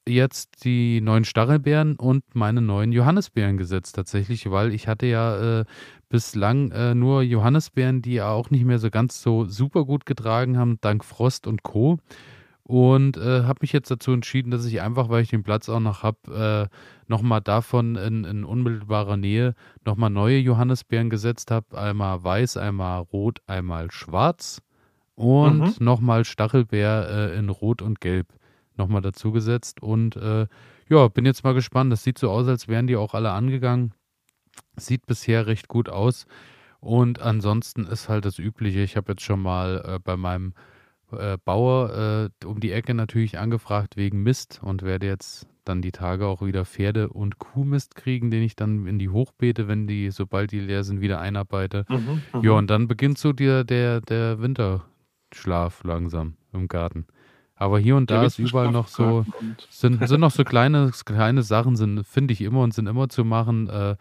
jetzt 0.07 0.63
die 0.63 1.01
neuen 1.01 1.25
Stachelbeeren 1.25 1.95
und 1.95 2.23
meine 2.33 2.61
neuen 2.61 2.91
Johannisbeeren 2.91 3.57
gesetzt 3.57 3.95
tatsächlich, 3.95 4.49
weil 4.49 4.73
ich 4.73 4.87
hatte 4.87 5.05
ja 5.05 5.59
äh, 5.59 5.65
bislang 6.09 6.71
äh, 6.71 6.95
nur 6.95 7.21
Johannisbeeren, 7.21 8.01
die 8.01 8.13
ja 8.13 8.29
auch 8.29 8.49
nicht 8.49 8.65
mehr 8.65 8.79
so 8.79 8.89
ganz 8.89 9.21
so 9.21 9.45
super 9.45 9.85
gut 9.85 10.05
getragen 10.05 10.57
haben, 10.57 10.79
dank 10.81 11.05
Frost 11.05 11.47
und 11.47 11.63
Co. 11.63 11.99
Und 12.63 13.17
äh, 13.17 13.43
habe 13.43 13.59
mich 13.61 13.73
jetzt 13.73 13.91
dazu 13.91 14.13
entschieden, 14.13 14.51
dass 14.51 14.65
ich 14.65 14.81
einfach, 14.81 15.09
weil 15.09 15.23
ich 15.23 15.29
den 15.29 15.43
Platz 15.43 15.67
auch 15.67 15.79
noch 15.81 16.03
habe, 16.03 16.69
äh, 16.71 16.75
nochmal 17.07 17.41
davon 17.41 17.95
in, 17.95 18.23
in, 18.23 18.45
unmittelbarer 18.45 19.17
Nähe 19.17 19.55
nochmal 19.83 20.09
neue 20.09 20.37
Johannisbeeren 20.37 21.09
gesetzt 21.09 21.51
habe. 21.51 21.77
Einmal 21.77 22.23
weiß, 22.23 22.57
einmal 22.57 23.01
rot, 23.01 23.39
einmal 23.45 23.91
schwarz 23.91 24.61
und 25.15 25.59
mhm. 25.59 25.73
nochmal 25.79 26.23
Stachelbeer 26.23 27.09
äh, 27.09 27.37
in 27.37 27.49
Rot 27.49 27.81
und 27.81 27.99
Gelb 27.99 28.27
nochmal 28.78 29.01
dazu 29.01 29.32
gesetzt. 29.32 29.82
Und 29.82 30.15
äh, 30.15 30.47
ja, 30.89 31.07
bin 31.07 31.26
jetzt 31.26 31.43
mal 31.43 31.53
gespannt. 31.53 31.91
Das 31.91 32.03
sieht 32.03 32.17
so 32.17 32.30
aus, 32.30 32.47
als 32.47 32.67
wären 32.67 32.88
die 32.88 32.95
auch 32.95 33.13
alle 33.13 33.32
angegangen. 33.32 33.93
Sieht 34.78 35.05
bisher 35.05 35.47
recht 35.47 35.67
gut 35.67 35.89
aus. 35.89 36.26
Und 36.80 37.22
ansonsten 37.22 37.86
ist 37.86 38.09
halt 38.09 38.26
das 38.26 38.39
Übliche. 38.39 38.80
Ich 38.82 38.97
habe 38.97 39.11
jetzt 39.13 39.22
schon 39.22 39.41
mal 39.41 39.84
äh, 39.86 39.99
bei 39.99 40.17
meinem 40.17 40.53
äh, 41.11 41.38
Bauer 41.43 42.30
äh, 42.41 42.45
um 42.45 42.59
die 42.59 42.72
Ecke 42.72 42.93
natürlich 42.93 43.38
angefragt 43.38 43.97
wegen 43.97 44.24
Mist 44.24 44.59
und 44.63 44.82
werde 44.82 45.07
jetzt 45.07 45.47
dann 45.65 45.82
die 45.82 45.91
Tage 45.91 46.26
auch 46.26 46.41
wieder 46.41 46.65
Pferde- 46.65 47.09
und 47.09 47.38
Kuhmist 47.38 47.95
kriegen, 47.95 48.32
den 48.32 48.41
ich 48.41 48.55
dann 48.55 48.88
in 48.88 48.97
die 48.97 49.09
Hochbeete, 49.09 49.67
wenn 49.67 49.88
die, 49.88 50.09
sobald 50.09 50.51
die 50.51 50.59
leer 50.59 50.84
sind, 50.84 51.01
wieder 51.01 51.19
einarbeite. 51.19 51.86
Mhm, 51.88 52.22
mhm. 52.34 52.43
ja, 52.43 52.51
und 52.53 52.67
dann 52.69 52.88
beginnt 52.88 53.17
so 53.17 53.32
der, 53.32 53.63
der, 53.63 54.01
der 54.01 54.41
Winter, 54.41 54.86
Schlaf 55.34 55.84
langsam 55.84 56.36
im 56.51 56.67
Garten. 56.67 57.05
Aber 57.62 57.78
hier 57.78 57.95
und 57.95 58.09
da 58.09 58.24
ist 58.24 58.39
überall 58.39 58.72
noch 58.72 58.88
so, 58.88 59.24
sind, 59.70 60.07
sind 60.07 60.20
noch 60.20 60.32
so 60.32 60.43
kleine, 60.43 60.89
kleine 61.05 61.43
Sachen, 61.43 61.76
sind, 61.76 62.07
finde 62.07 62.34
ich 62.34 62.41
immer 62.41 62.62
und 62.62 62.74
sind 62.74 62.88
immer 62.88 63.07
zu 63.07 63.24
machen. 63.24 63.70
Äh, 63.70 63.97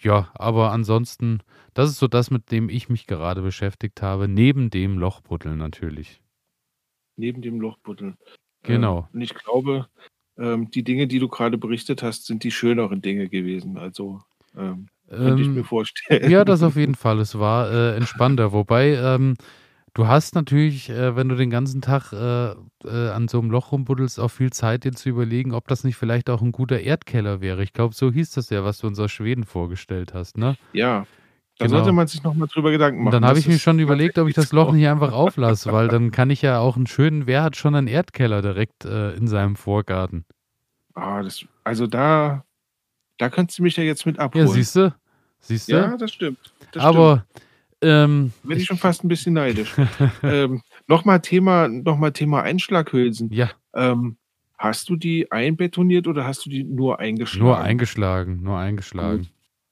ja, 0.00 0.32
aber 0.34 0.72
ansonsten, 0.72 1.38
das 1.74 1.90
ist 1.90 2.00
so 2.00 2.08
das, 2.08 2.32
mit 2.32 2.50
dem 2.50 2.68
ich 2.68 2.88
mich 2.88 3.06
gerade 3.06 3.40
beschäftigt 3.40 4.02
habe, 4.02 4.26
neben 4.26 4.68
dem 4.68 4.98
Lochbuddeln 4.98 5.56
natürlich. 5.56 6.20
Neben 7.14 7.40
dem 7.40 7.60
Lochbuddeln. 7.60 8.16
Genau. 8.64 8.98
Ähm, 8.98 9.04
und 9.12 9.20
ich 9.20 9.34
glaube, 9.34 9.86
ähm, 10.36 10.72
die 10.72 10.82
Dinge, 10.82 11.06
die 11.06 11.20
du 11.20 11.28
gerade 11.28 11.56
berichtet 11.56 12.02
hast, 12.02 12.26
sind 12.26 12.42
die 12.42 12.50
schöneren 12.50 13.00
Dinge 13.00 13.28
gewesen. 13.28 13.78
Also 13.78 14.22
ähm, 14.56 14.88
könnte 15.08 15.40
ich 15.40 15.48
mir 15.48 15.60
ähm, 15.60 15.64
vorstellen. 15.64 16.28
Ja, 16.32 16.44
das 16.44 16.64
auf 16.64 16.74
jeden 16.74 16.96
Fall. 16.96 17.20
Es 17.20 17.38
war 17.38 17.70
äh, 17.70 17.94
entspannter. 17.94 18.50
Wobei, 18.52 18.94
ähm, 18.96 19.36
Du 19.94 20.08
hast 20.08 20.34
natürlich, 20.34 20.90
äh, 20.90 21.14
wenn 21.14 21.28
du 21.28 21.36
den 21.36 21.50
ganzen 21.50 21.80
Tag 21.80 22.12
äh, 22.12 22.50
äh, 22.84 23.10
an 23.10 23.28
so 23.28 23.38
einem 23.38 23.50
Loch 23.50 23.70
rumbuddelst, 23.70 24.18
auch 24.18 24.28
viel 24.28 24.52
Zeit, 24.52 24.82
dir 24.82 24.90
zu 24.90 25.08
überlegen, 25.08 25.54
ob 25.54 25.68
das 25.68 25.84
nicht 25.84 25.96
vielleicht 25.96 26.28
auch 26.30 26.42
ein 26.42 26.50
guter 26.50 26.80
Erdkeller 26.80 27.40
wäre. 27.40 27.62
Ich 27.62 27.72
glaube, 27.72 27.94
so 27.94 28.10
hieß 28.10 28.32
das 28.32 28.50
ja, 28.50 28.64
was 28.64 28.78
du 28.78 28.88
uns 28.88 28.98
aus 28.98 29.12
Schweden 29.12 29.44
vorgestellt 29.44 30.12
hast, 30.12 30.36
ne? 30.36 30.56
Ja. 30.72 31.06
Da 31.58 31.66
genau. 31.66 31.78
sollte 31.78 31.92
man 31.92 32.08
sich 32.08 32.24
nochmal 32.24 32.48
drüber 32.48 32.72
Gedanken 32.72 33.04
machen. 33.04 33.12
Dann 33.12 33.24
habe 33.24 33.38
ich 33.38 33.46
mir 33.46 33.60
schon 33.60 33.78
überlegt, 33.78 34.18
ob 34.18 34.26
ich 34.26 34.34
das 34.34 34.50
Loch 34.50 34.72
nicht 34.72 34.88
einfach 34.88 35.12
auflasse, 35.12 35.72
weil 35.72 35.86
dann 35.86 36.10
kann 36.10 36.28
ich 36.28 36.42
ja 36.42 36.58
auch 36.58 36.76
einen 36.76 36.88
schönen, 36.88 37.28
wer 37.28 37.44
hat 37.44 37.54
schon 37.54 37.76
einen 37.76 37.86
Erdkeller 37.86 38.42
direkt 38.42 38.84
äh, 38.84 39.12
in 39.12 39.28
seinem 39.28 39.54
Vorgarten? 39.54 40.24
Ah, 40.94 41.22
das, 41.22 41.44
also 41.62 41.86
da, 41.86 42.44
da 43.18 43.30
könntest 43.30 43.60
du 43.60 43.62
mich 43.62 43.76
ja 43.76 43.84
jetzt 43.84 44.04
mit 44.06 44.18
abholen. 44.18 44.48
Ja, 44.48 44.52
siehst 44.52 44.74
du? 44.74 44.92
Siehst 45.38 45.68
du? 45.68 45.76
Ja, 45.76 45.96
das 45.96 46.12
stimmt. 46.12 46.52
Das 46.72 46.82
Aber 46.82 47.24
stimmt. 47.28 47.43
Ähm, 47.84 48.32
Bin 48.42 48.58
ich 48.58 48.64
schon 48.64 48.78
fast 48.78 49.04
ein 49.04 49.08
bisschen 49.08 49.34
neidisch. 49.34 49.74
ähm, 50.22 50.62
Nochmal 50.86 51.20
Thema, 51.20 51.68
noch 51.68 52.10
Thema 52.12 52.42
Einschlaghülsen. 52.42 53.30
Ja. 53.32 53.50
Ähm, 53.74 54.16
hast 54.56 54.88
du 54.88 54.96
die 54.96 55.30
einbetoniert 55.30 56.06
oder 56.06 56.24
hast 56.24 56.46
du 56.46 56.50
die 56.50 56.64
nur 56.64 56.98
eingeschlagen? 56.98 57.44
Nur 57.44 57.58
eingeschlagen, 57.58 58.42
nur 58.42 58.58
eingeschlagen. 58.58 59.18
Gut. 59.18 59.30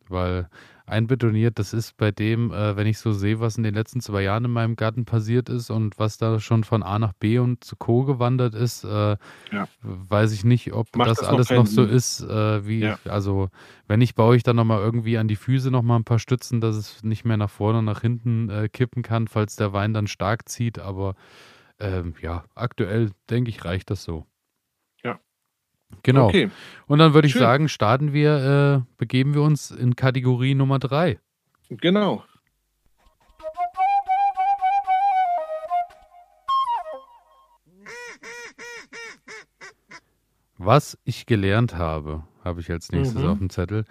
Weil 0.08 0.48
einbetoniert. 0.86 1.58
Das 1.58 1.72
ist 1.72 1.96
bei 1.96 2.10
dem, 2.10 2.52
äh, 2.52 2.76
wenn 2.76 2.86
ich 2.86 2.98
so 2.98 3.12
sehe, 3.12 3.40
was 3.40 3.56
in 3.56 3.62
den 3.62 3.74
letzten 3.74 4.00
zwei 4.00 4.22
Jahren 4.22 4.44
in 4.44 4.50
meinem 4.50 4.76
Garten 4.76 5.04
passiert 5.04 5.48
ist 5.48 5.70
und 5.70 5.98
was 5.98 6.18
da 6.18 6.40
schon 6.40 6.64
von 6.64 6.82
A 6.82 6.98
nach 6.98 7.12
B 7.12 7.38
und 7.38 7.64
zu 7.64 7.76
Co. 7.76 8.04
gewandert 8.04 8.54
ist, 8.54 8.84
äh, 8.84 9.16
ja. 9.50 9.68
weiß 9.82 10.32
ich 10.32 10.44
nicht, 10.44 10.72
ob 10.72 10.90
das, 10.92 11.18
das, 11.18 11.28
alles 11.28 11.50
noch, 11.50 11.66
so 11.66 11.84
ist, 11.84 12.22
äh, 12.22 12.66
wie, 12.66 12.80
ja. 12.80 12.98
also 13.04 13.48
wenn 13.86 13.98
nicht, 13.98 14.14
baue 14.14 14.36
ich 14.36 14.42
dann 14.42 14.56
nochmal 14.56 14.80
irgendwie 14.80 15.18
an 15.18 15.28
die 15.28 15.36
Füße 15.36 15.70
nochmal 15.70 15.98
ein 15.98 16.04
paar 16.04 16.18
Stützen, 16.18 16.60
dass 16.60 16.76
es 16.76 17.02
nicht 17.02 17.24
mehr 17.24 17.36
nach 17.36 17.50
vorne 17.50 17.78
und 17.80 17.84
nach 17.84 18.00
hinten 18.00 18.48
äh, 18.48 18.68
kippen 18.68 19.02
kann, 19.02 19.28
falls 19.28 19.56
der 19.56 19.72
Wein 19.72 19.94
dann 19.94 20.06
stark 20.06 20.48
zieht, 20.48 20.78
aber 20.78 21.14
ähm, 21.78 22.14
ja, 22.20 22.44
aktuell 22.54 23.10
denke 23.28 23.50
ich, 23.50 23.64
reicht 23.64 23.90
das 23.90 24.04
so. 24.04 24.26
Genau. 26.02 26.28
Okay. 26.28 26.50
Und 26.86 26.98
dann 26.98 27.14
würde 27.14 27.26
ich 27.26 27.32
Schön. 27.32 27.42
sagen, 27.42 27.68
starten 27.68 28.12
wir, 28.12 28.84
äh, 28.84 28.94
begeben 28.98 29.34
wir 29.34 29.42
uns 29.42 29.70
in 29.70 29.96
Kategorie 29.96 30.54
Nummer 30.54 30.78
drei. 30.78 31.18
Genau. 31.68 32.24
Was 40.58 40.96
ich 41.04 41.26
gelernt 41.26 41.76
habe, 41.76 42.22
habe 42.44 42.60
ich 42.60 42.70
als 42.70 42.92
nächstes 42.92 43.20
mhm. 43.20 43.28
auf 43.28 43.38
dem 43.38 43.50
Zettel. 43.50 43.84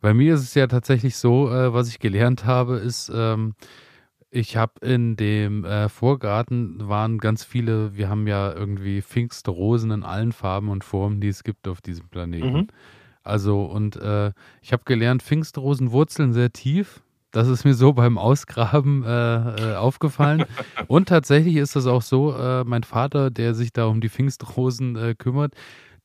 Bei 0.00 0.12
mir 0.12 0.34
ist 0.34 0.42
es 0.42 0.54
ja 0.54 0.66
tatsächlich 0.66 1.16
so, 1.16 1.50
äh, 1.50 1.72
was 1.72 1.88
ich 1.88 1.98
gelernt 1.98 2.44
habe, 2.44 2.76
ist, 2.76 3.10
ähm, 3.14 3.54
ich 4.30 4.56
habe 4.56 4.86
in 4.86 5.16
dem 5.16 5.64
äh, 5.64 5.88
Vorgarten 5.88 6.88
waren 6.88 7.18
ganz 7.18 7.44
viele, 7.44 7.96
wir 7.96 8.08
haben 8.08 8.26
ja 8.26 8.52
irgendwie 8.52 9.00
Pfingstrosen 9.00 9.90
in 9.90 10.02
allen 10.02 10.32
Farben 10.32 10.68
und 10.68 10.84
Formen, 10.84 11.20
die 11.20 11.28
es 11.28 11.44
gibt 11.44 11.66
auf 11.66 11.80
diesem 11.80 12.08
Planeten. 12.08 12.52
Mhm. 12.52 12.66
Also, 13.22 13.64
und 13.64 13.96
äh, 13.96 14.32
ich 14.62 14.72
habe 14.72 14.84
gelernt, 14.84 15.22
Pfingstrosen 15.22 15.92
wurzeln 15.92 16.32
sehr 16.32 16.52
tief. 16.52 17.02
Das 17.30 17.48
ist 17.48 17.64
mir 17.64 17.74
so 17.74 17.92
beim 17.94 18.18
Ausgraben 18.18 19.02
äh, 19.04 19.72
äh 19.72 19.76
aufgefallen. 19.76 20.44
und 20.88 21.08
tatsächlich 21.08 21.56
ist 21.56 21.76
das 21.76 21.86
auch 21.86 22.02
so, 22.02 22.34
äh, 22.34 22.64
mein 22.64 22.82
Vater, 22.82 23.30
der 23.30 23.54
sich 23.54 23.72
da 23.72 23.86
um 23.86 24.00
die 24.00 24.08
Pfingstrosen 24.08 24.96
äh, 24.96 25.14
kümmert, 25.14 25.54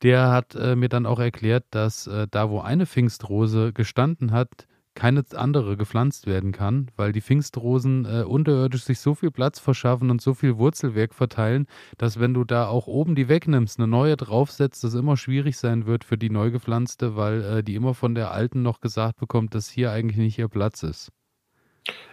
der 0.02 0.30
hat 0.30 0.54
mir 0.54 0.90
dann 0.90 1.06
auch 1.06 1.18
erklärt, 1.18 1.64
dass 1.70 2.10
da, 2.30 2.50
wo 2.50 2.60
eine 2.60 2.84
Pfingstrose 2.84 3.72
gestanden 3.72 4.32
hat, 4.32 4.66
keine 4.94 5.24
andere 5.34 5.76
gepflanzt 5.76 6.26
werden 6.26 6.52
kann, 6.52 6.90
weil 6.96 7.12
die 7.12 7.20
Pfingstrosen 7.20 8.04
äh, 8.04 8.22
unterirdisch 8.22 8.84
sich 8.84 9.00
so 9.00 9.14
viel 9.14 9.30
Platz 9.30 9.58
verschaffen 9.58 10.10
und 10.10 10.20
so 10.20 10.34
viel 10.34 10.56
Wurzelwerk 10.58 11.14
verteilen, 11.14 11.66
dass 11.98 12.20
wenn 12.20 12.34
du 12.34 12.44
da 12.44 12.68
auch 12.68 12.86
oben 12.86 13.14
die 13.14 13.28
wegnimmst, 13.28 13.78
eine 13.78 13.88
neue 13.88 14.16
draufsetzt, 14.16 14.84
das 14.84 14.94
immer 14.94 15.16
schwierig 15.16 15.56
sein 15.56 15.86
wird 15.86 16.04
für 16.04 16.16
die 16.16 16.30
neu 16.30 16.50
gepflanzte, 16.50 17.16
weil 17.16 17.42
äh, 17.42 17.62
die 17.62 17.74
immer 17.74 17.94
von 17.94 18.14
der 18.14 18.30
alten 18.30 18.62
noch 18.62 18.80
gesagt 18.80 19.18
bekommt, 19.18 19.54
dass 19.54 19.68
hier 19.68 19.90
eigentlich 19.90 20.18
nicht 20.18 20.38
ihr 20.38 20.48
Platz 20.48 20.82
ist. 20.82 21.10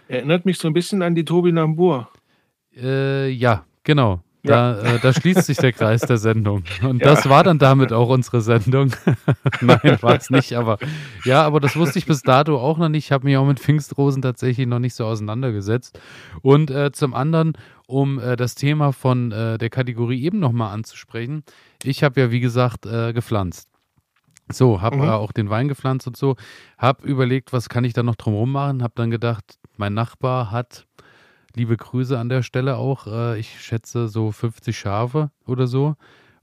Erinnert 0.07 0.45
mich 0.45 0.57
so 0.57 0.67
ein 0.67 0.73
bisschen 0.73 1.01
an 1.01 1.15
die 1.15 1.25
Tobi 1.25 1.51
Nambur. 1.51 2.09
Äh, 2.75 3.29
ja, 3.29 3.65
genau. 3.83 4.21
Da, 4.43 4.81
ja. 4.81 4.95
äh, 4.95 4.99
da 4.99 5.13
schließt 5.13 5.43
sich 5.43 5.57
der 5.57 5.71
Kreis 5.71 6.01
der 6.01 6.17
Sendung. 6.17 6.63
Und 6.81 7.01
ja. 7.01 7.07
das 7.07 7.29
war 7.29 7.43
dann 7.43 7.59
damit 7.59 7.93
auch 7.93 8.09
unsere 8.09 8.41
Sendung. 8.41 8.91
Nein, 9.61 9.97
war 10.01 10.15
es 10.15 10.31
nicht, 10.31 10.53
aber 10.53 10.79
ja, 11.25 11.43
aber 11.43 11.59
das 11.59 11.75
wusste 11.75 11.99
ich 11.99 12.07
bis 12.07 12.23
dato 12.23 12.57
auch 12.57 12.79
noch 12.79 12.89
nicht. 12.89 13.05
Ich 13.05 13.11
habe 13.11 13.25
mich 13.25 13.37
auch 13.37 13.45
mit 13.45 13.59
Pfingstrosen 13.59 14.21
tatsächlich 14.21 14.65
noch 14.65 14.79
nicht 14.79 14.95
so 14.95 15.05
auseinandergesetzt. 15.05 15.99
Und 16.41 16.71
äh, 16.71 16.91
zum 16.91 17.13
anderen, 17.13 17.53
um 17.85 18.19
äh, 18.19 18.35
das 18.35 18.55
Thema 18.55 18.93
von 18.93 19.31
äh, 19.31 19.57
der 19.59 19.69
Kategorie 19.69 20.23
eben 20.23 20.39
nochmal 20.39 20.73
anzusprechen, 20.73 21.43
ich 21.83 22.03
habe 22.03 22.19
ja, 22.19 22.31
wie 22.31 22.39
gesagt, 22.39 22.87
äh, 22.87 23.13
gepflanzt. 23.13 23.67
So, 24.51 24.81
habe 24.81 24.97
mhm. 24.97 25.09
auch 25.09 25.31
den 25.31 25.49
Wein 25.49 25.67
gepflanzt 25.67 26.07
und 26.07 26.17
so, 26.17 26.35
habe 26.77 27.07
überlegt, 27.07 27.53
was 27.53 27.69
kann 27.69 27.83
ich 27.83 27.93
da 27.93 28.03
noch 28.03 28.15
drumherum 28.15 28.51
machen, 28.51 28.83
habe 28.83 28.93
dann 28.95 29.11
gedacht, 29.11 29.57
mein 29.77 29.93
Nachbar 29.93 30.51
hat 30.51 30.87
Liebe 31.55 31.77
Grüße 31.77 32.17
an 32.17 32.29
der 32.29 32.43
Stelle 32.43 32.77
auch. 32.77 33.07
Äh, 33.07 33.39
ich 33.39 33.61
schätze 33.61 34.07
so 34.07 34.31
50 34.31 34.77
Schafe 34.77 35.31
oder 35.45 35.67
so. 35.67 35.95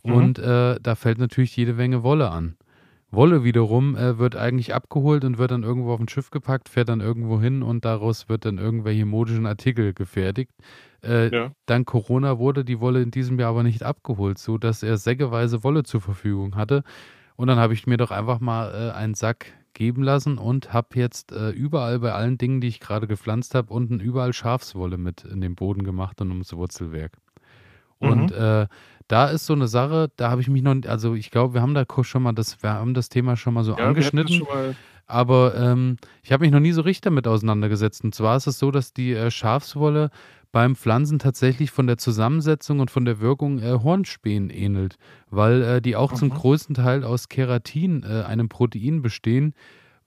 Mhm. 0.05 0.13
Und 0.13 0.39
äh, 0.39 0.79
da 0.81 0.95
fällt 0.95 1.19
natürlich 1.19 1.57
jede 1.57 1.75
Menge 1.75 2.03
Wolle 2.03 2.31
an. 2.31 2.57
Wolle 3.11 3.43
wiederum 3.43 3.97
äh, 3.97 4.19
wird 4.19 4.37
eigentlich 4.37 4.75
abgeholt 4.75 5.25
und 5.25 5.39
wird 5.39 5.51
dann 5.51 5.63
irgendwo 5.63 5.93
auf 5.93 6.01
ein 6.01 6.09
Schiff 6.09 6.31
gepackt, 6.31 6.69
fährt 6.69 6.91
dann 6.91 7.01
irgendwo 7.01 7.41
hin 7.41 7.63
und 7.63 7.85
daraus 7.87 8.29
wird 8.29 8.45
dann 8.45 8.59
irgendwelche 8.59 9.07
modischen 9.07 9.47
Artikel 9.47 9.95
gefertigt. 9.95 10.53
Äh, 11.03 11.35
ja. 11.35 11.53
Dank 11.65 11.87
Corona 11.87 12.39
wurde 12.39 12.65
die 12.65 12.81
Wolle 12.81 13.01
in 13.01 13.11
diesem 13.11 13.39
Jahr 13.39 13.51
aber 13.51 13.63
nicht 13.63 13.83
abgeholt, 13.83 14.39
sodass 14.39 14.83
er 14.83 14.99
säckeweise 14.99 15.65
Wolle 15.65 15.85
zur 15.85 16.03
Verfügung 16.03 16.57
hatte. 16.57 16.83
Und 17.37 17.47
dann 17.47 17.59
habe 17.59 17.73
ich 17.73 17.87
mir 17.87 17.97
doch 17.97 18.11
einfach 18.11 18.41
mal 18.41 18.91
äh, 18.91 18.93
einen 18.93 19.15
Sack 19.15 19.55
geben 19.75 20.03
lassen 20.03 20.39
und 20.39 20.73
habe 20.73 20.89
jetzt 20.95 21.33
äh, 21.33 21.51
überall 21.51 21.99
bei 22.01 22.13
allen 22.13 22.39
Dingen, 22.39 22.61
die 22.61 22.69
ich 22.69 22.81
gerade 22.81 23.07
gepflanzt 23.07 23.55
habe, 23.55 23.73
unten 23.73 24.01
überall 24.01 24.33
Schafswolle 24.33 24.99
mit 24.99 25.25
in 25.25 25.41
den 25.41 25.55
Boden 25.55 25.85
gemacht 25.85 26.21
und 26.21 26.31
ums 26.31 26.53
Wurzelwerk. 26.53 27.13
Und 27.99 28.31
mhm. 28.31 28.37
äh, 28.37 28.67
da 29.09 29.27
ist 29.27 29.47
so 29.47 29.55
eine 29.55 29.69
Sache, 29.69 30.11
da 30.17 30.31
habe 30.31 30.41
ich 30.41 30.49
mich 30.49 30.63
noch, 30.63 30.77
also 30.87 31.15
ich 31.15 31.31
glaube, 31.31 31.55
wir 31.55 31.63
haben 31.63 31.75
da 31.75 31.85
schon 32.03 32.23
mal 32.23 32.33
das, 32.33 32.63
wir 32.63 32.71
haben 32.71 32.95
das 32.95 33.09
Thema 33.09 33.37
schon 33.37 33.55
mal 33.55 33.65
so 33.65 33.77
ja, 33.77 33.87
angeschnitten. 33.87 34.47
Aber 35.09 35.55
ähm, 35.57 35.97
ich 36.23 36.33
habe 36.33 36.45
mich 36.45 36.53
noch 36.53 36.61
nie 36.61 36.73
so 36.73 36.83
richtig 36.83 37.01
damit 37.01 37.27
auseinandergesetzt. 37.27 38.05
Und 38.05 38.15
zwar 38.15 38.37
ist 38.37 38.47
es 38.47 38.59
so, 38.59 38.71
dass 38.71 38.93
die 38.93 39.15
äh, 39.15 39.31
Schafswolle 39.31 40.11
beim 40.53 40.77
Pflanzen 40.77 41.19
tatsächlich 41.19 41.71
von 41.71 41.87
der 41.87 41.99
Zusammensetzung 41.99 42.81
und 42.81 42.91
von 42.91 43.05
der 43.05 43.19
Wirkung 43.21 43.59
äh, 43.59 43.79
Hornspänen 43.83 44.51
ähnelt, 44.51 44.97
weil 45.31 45.63
äh, 45.63 45.83
die 45.83 45.97
auch 45.97 46.13
Aha. 46.13 46.19
zum 46.19 46.31
größten 46.31 46.75
Teil 46.75 47.05
aus 47.05 47.29
Keratin, 47.29 48.03
äh, 48.03 48.23
einem 48.23 48.49
Protein, 48.51 49.03
bestehen, 49.03 49.55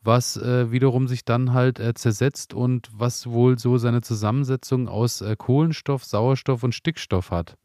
was 0.04 0.38
äh, 0.38 0.72
wiederum 0.72 1.08
sich 1.08 1.26
dann 1.26 1.54
halt 1.54 1.80
äh, 1.80 1.94
zersetzt 1.94 2.54
und 2.54 2.90
was 2.94 3.28
wohl 3.28 3.58
so 3.60 3.78
seine 3.78 4.02
Zusammensetzung 4.02 4.88
aus 4.88 5.22
äh, 5.22 5.36
Kohlenstoff, 5.36 6.04
Sauerstoff 6.06 6.64
und 6.64 6.74
Stickstoff 6.74 7.32
hat. 7.32 7.56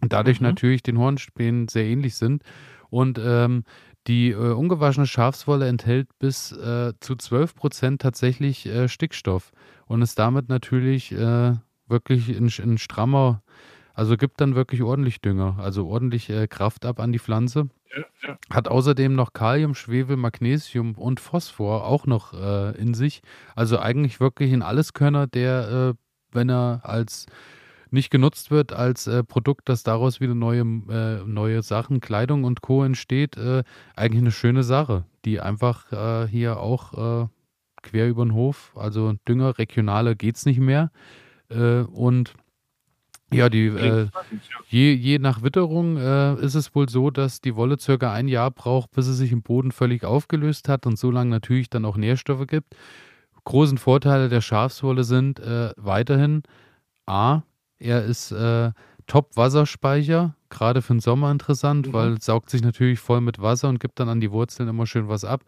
Und 0.00 0.12
dadurch 0.12 0.38
Aha. 0.38 0.44
natürlich 0.44 0.82
den 0.82 0.98
Hornspänen 0.98 1.66
sehr 1.68 1.84
ähnlich 1.84 2.14
sind. 2.14 2.42
Und 2.90 3.20
ähm, 3.22 3.64
die 4.08 4.30
äh, 4.30 4.52
ungewaschene 4.52 5.06
Schafswolle 5.06 5.68
enthält 5.68 6.08
bis 6.18 6.50
äh, 6.52 6.94
zu 6.98 7.14
12 7.14 7.54
Prozent 7.54 8.00
tatsächlich 8.00 8.66
äh, 8.66 8.88
Stickstoff 8.88 9.52
und 9.86 10.02
ist 10.02 10.18
damit 10.18 10.48
natürlich 10.48 11.12
äh, 11.12 11.52
wirklich 11.86 12.28
ein, 12.30 12.46
ein 12.46 12.78
strammer, 12.78 13.42
also 13.94 14.16
gibt 14.16 14.40
dann 14.40 14.54
wirklich 14.54 14.82
ordentlich 14.82 15.20
Dünger, 15.20 15.56
also 15.58 15.86
ordentlich 15.86 16.30
äh, 16.30 16.48
Kraft 16.48 16.86
ab 16.86 17.00
an 17.00 17.12
die 17.12 17.18
Pflanze. 17.18 17.68
Ja, 17.94 18.04
ja. 18.28 18.38
Hat 18.50 18.68
außerdem 18.68 19.14
noch 19.14 19.32
Kalium, 19.32 19.74
Schwefel, 19.74 20.16
Magnesium 20.16 20.94
und 20.94 21.20
Phosphor 21.20 21.84
auch 21.86 22.06
noch 22.06 22.32
äh, 22.34 22.76
in 22.78 22.94
sich. 22.94 23.22
Also 23.54 23.78
eigentlich 23.78 24.20
wirklich 24.20 24.52
ein 24.52 24.62
Alleskönner, 24.62 25.26
der, 25.26 25.94
wenn 26.32 26.50
er 26.50 26.80
als 26.82 27.26
nicht 27.92 28.10
genutzt 28.10 28.50
wird 28.50 28.72
als 28.72 29.06
äh, 29.06 29.22
Produkt, 29.24 29.68
dass 29.68 29.82
daraus 29.82 30.20
wieder 30.20 30.34
neue, 30.34 30.60
äh, 30.60 31.24
neue 31.24 31.62
Sachen, 31.62 32.00
Kleidung 32.00 32.44
und 32.44 32.60
Co. 32.60 32.84
entsteht, 32.84 33.36
äh, 33.36 33.62
eigentlich 33.96 34.22
eine 34.22 34.32
schöne 34.32 34.62
Sache, 34.62 35.04
die 35.24 35.40
einfach 35.40 35.92
äh, 35.92 36.28
hier 36.28 36.60
auch 36.60 37.24
äh, 37.24 37.28
quer 37.82 38.08
über 38.08 38.24
den 38.24 38.34
Hof, 38.34 38.72
also 38.76 39.14
Dünger, 39.28 39.58
regionale 39.58 40.16
geht 40.16 40.36
es 40.36 40.46
nicht 40.46 40.60
mehr, 40.60 40.90
äh, 41.50 41.80
und 41.80 42.34
ja, 43.30 43.50
die, 43.50 43.66
äh, 43.66 44.08
je, 44.68 44.92
je 44.94 45.18
nach 45.18 45.42
Witterung 45.42 45.98
äh, 45.98 46.34
ist 46.36 46.54
es 46.54 46.74
wohl 46.74 46.88
so, 46.88 47.10
dass 47.10 47.42
die 47.42 47.56
Wolle 47.56 47.78
circa 47.78 48.12
ein 48.12 48.26
Jahr 48.26 48.50
braucht, 48.50 48.90
bis 48.92 49.04
sie 49.04 49.14
sich 49.14 49.32
im 49.32 49.42
Boden 49.42 49.70
völlig 49.70 50.04
aufgelöst 50.04 50.68
hat 50.68 50.86
und 50.86 50.98
so 50.98 51.10
lange 51.10 51.30
natürlich 51.30 51.68
dann 51.68 51.84
auch 51.84 51.98
Nährstoffe 51.98 52.46
gibt. 52.46 52.74
Großen 53.44 53.76
Vorteile 53.76 54.30
der 54.30 54.40
Schafswolle 54.40 55.04
sind 55.04 55.40
äh, 55.40 55.72
weiterhin 55.76 56.42
A, 57.06 57.42
er 57.78 58.04
ist 58.04 58.32
äh, 58.32 58.72
Top-Wasserspeicher, 59.06 60.34
gerade 60.50 60.82
für 60.82 60.94
den 60.94 61.00
Sommer 61.00 61.30
interessant, 61.30 61.88
mhm. 61.88 61.92
weil 61.92 62.20
saugt 62.20 62.50
sich 62.50 62.62
natürlich 62.62 63.00
voll 63.00 63.20
mit 63.20 63.40
Wasser 63.40 63.68
und 63.68 63.80
gibt 63.80 63.98
dann 64.00 64.08
an 64.08 64.20
die 64.20 64.30
Wurzeln 64.30 64.68
immer 64.68 64.86
schön 64.86 65.08
was 65.08 65.24
ab. 65.24 65.42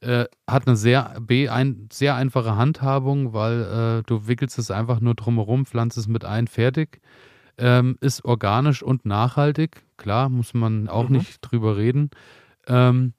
Äh, 0.00 0.26
hat 0.48 0.66
eine 0.66 0.76
sehr, 0.76 1.16
B, 1.20 1.48
ein, 1.48 1.88
sehr 1.92 2.14
einfache 2.14 2.56
Handhabung, 2.56 3.34
weil 3.34 4.00
äh, 4.00 4.02
du 4.06 4.26
wickelst 4.26 4.58
es 4.58 4.70
einfach 4.70 5.00
nur 5.00 5.14
drumherum, 5.14 5.66
pflanzt 5.66 5.98
es 5.98 6.08
mit 6.08 6.24
ein, 6.24 6.46
fertig. 6.46 7.00
Ähm, 7.58 7.98
ist 8.00 8.24
organisch 8.24 8.82
und 8.82 9.04
nachhaltig. 9.04 9.82
Klar, 9.98 10.30
muss 10.30 10.54
man 10.54 10.88
auch 10.88 11.10
mhm. 11.10 11.16
nicht 11.16 11.40
drüber 11.42 11.76
reden. 11.76 12.10
Ähm, 12.66 13.12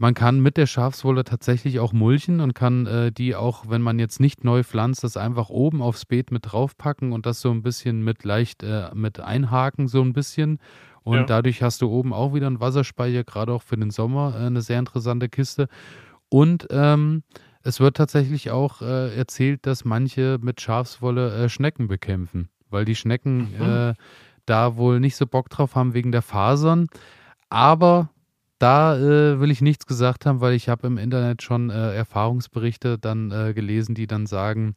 man 0.00 0.14
kann 0.14 0.40
mit 0.40 0.56
der 0.56 0.66
Schafswolle 0.66 1.24
tatsächlich 1.24 1.80
auch 1.80 1.92
mulchen 1.92 2.40
und 2.40 2.54
kann 2.54 2.86
äh, 2.86 3.12
die 3.12 3.34
auch, 3.34 3.64
wenn 3.68 3.82
man 3.82 3.98
jetzt 3.98 4.20
nicht 4.20 4.44
neu 4.44 4.62
pflanzt, 4.62 5.04
das 5.04 5.16
einfach 5.16 5.48
oben 5.48 5.82
aufs 5.82 6.04
Beet 6.04 6.30
mit 6.30 6.52
draufpacken 6.52 7.12
und 7.12 7.26
das 7.26 7.40
so 7.40 7.50
ein 7.50 7.62
bisschen 7.62 8.02
mit 8.02 8.24
leicht 8.24 8.62
äh, 8.62 8.90
mit 8.94 9.20
einhaken, 9.20 9.88
so 9.88 10.02
ein 10.02 10.12
bisschen. 10.12 10.58
Und 11.02 11.16
ja. 11.16 11.24
dadurch 11.24 11.62
hast 11.62 11.82
du 11.82 11.88
oben 11.88 12.12
auch 12.12 12.34
wieder 12.34 12.46
einen 12.46 12.60
Wasserspeicher, 12.60 13.24
gerade 13.24 13.52
auch 13.52 13.62
für 13.62 13.76
den 13.76 13.90
Sommer, 13.90 14.34
äh, 14.36 14.46
eine 14.46 14.62
sehr 14.62 14.78
interessante 14.78 15.28
Kiste. 15.28 15.68
Und 16.28 16.68
ähm, 16.70 17.22
es 17.62 17.80
wird 17.80 17.96
tatsächlich 17.96 18.50
auch 18.50 18.82
äh, 18.82 19.16
erzählt, 19.16 19.66
dass 19.66 19.84
manche 19.84 20.38
mit 20.40 20.60
Schafswolle 20.60 21.44
äh, 21.44 21.48
Schnecken 21.48 21.88
bekämpfen, 21.88 22.50
weil 22.70 22.84
die 22.84 22.94
Schnecken 22.94 23.52
mhm. 23.58 23.62
Äh, 23.62 23.94
da 24.46 24.76
wohl 24.76 25.00
nicht 25.00 25.16
so 25.16 25.26
Bock 25.26 25.50
drauf 25.50 25.74
haben 25.74 25.92
wegen 25.92 26.12
der 26.12 26.22
Fasern. 26.22 26.86
Aber 27.50 28.10
da 28.58 28.96
äh, 28.96 29.40
will 29.40 29.50
ich 29.50 29.60
nichts 29.60 29.86
gesagt 29.86 30.26
haben, 30.26 30.40
weil 30.40 30.54
ich 30.54 30.68
habe 30.68 30.86
im 30.86 30.98
Internet 30.98 31.42
schon 31.42 31.70
äh, 31.70 31.94
Erfahrungsberichte 31.94 32.98
dann 32.98 33.30
äh, 33.30 33.54
gelesen, 33.54 33.94
die 33.94 34.06
dann 34.06 34.26
sagen, 34.26 34.74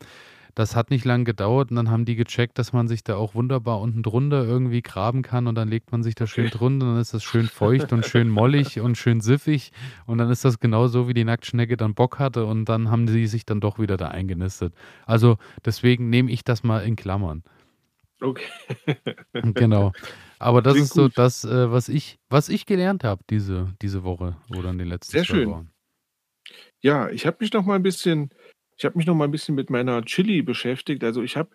das 0.56 0.76
hat 0.76 0.90
nicht 0.90 1.06
lange 1.06 1.24
gedauert 1.24 1.72
und 1.72 1.78
dann 1.78 1.90
haben 1.90 2.06
die 2.06 2.16
gecheckt, 2.16 2.60
dass 2.60 2.74
man 2.74 2.88
sich 2.88 3.04
da 3.04 3.16
auch 3.16 3.36
wunderbar 3.36 3.80
unten 3.80 4.04
drunter 4.04 4.44
irgendwie 4.44 4.82
graben 4.82 5.22
kann 5.22 5.48
und 5.48 5.56
dann 5.56 5.70
legt 5.70 5.92
man 5.92 6.04
sich 6.04 6.16
da 6.16 6.28
schön 6.28 6.50
drunter 6.50 6.86
und 6.86 6.94
dann 6.94 7.02
ist 7.02 7.14
das 7.14 7.24
schön 7.24 7.48
feucht 7.48 7.94
und 7.94 8.06
schön 8.06 8.30
mollig 8.30 8.80
und 8.80 8.98
schön 8.98 9.22
siffig 9.22 9.72
und 10.06 10.18
dann 10.18 10.30
ist 10.30 10.44
das 10.44 10.60
genau 10.60 10.88
so, 10.88 11.08
wie 11.08 11.14
die 11.14 11.24
Nacktschnecke 11.24 11.78
dann 11.78 11.94
Bock 11.94 12.20
hatte 12.20 12.46
und 12.46 12.66
dann 12.66 12.92
haben 12.92 13.08
sie 13.08 13.28
sich 13.28 13.46
dann 13.46 13.62
doch 13.62 13.80
wieder 13.80 13.98
da 13.98 14.10
eingenistet. 14.10 14.74
Also 15.06 15.38
deswegen 15.66 16.10
nehme 16.10 16.32
ich 16.32 16.44
das 16.44 16.64
mal 16.64 16.84
in 16.84 16.96
Klammern. 16.96 17.44
Okay. 18.20 18.46
genau. 19.34 19.94
Aber 20.42 20.62
das 20.62 20.74
Klingt 20.74 20.88
ist 20.88 20.94
so 20.94 21.04
gut. 21.04 21.18
das, 21.18 21.44
äh, 21.44 21.72
was 21.72 21.90
ich, 21.90 22.20
was 22.30 22.50
ich 22.50 22.66
gelernt 22.66 23.04
habe 23.04 23.24
diese, 23.30 23.74
diese 23.82 24.04
Woche 24.04 24.38
oder 24.56 24.72
in 24.72 24.78
den 24.78 24.88
letzten 24.88 25.12
Sehr 25.12 25.26
schön. 25.26 25.50
Wochen. 25.50 25.72
Ja, 26.82 27.10
ich 27.10 27.26
habe 27.26 27.38
mich 27.40 27.54
noch 27.54 27.66
mal 27.66 27.76
ein 27.76 27.84
bisschen 27.84 28.34
ich 28.82 28.86
habe 28.86 28.98
mich 28.98 29.06
noch 29.06 29.14
mal 29.14 29.26
ein 29.26 29.32
bisschen 29.32 29.54
mit 29.54 29.70
meiner 29.70 30.04
Chili 30.06 30.42
beschäftigt. 30.42 31.04
Also, 31.04 31.22
ich 31.22 31.38
habe 31.38 31.52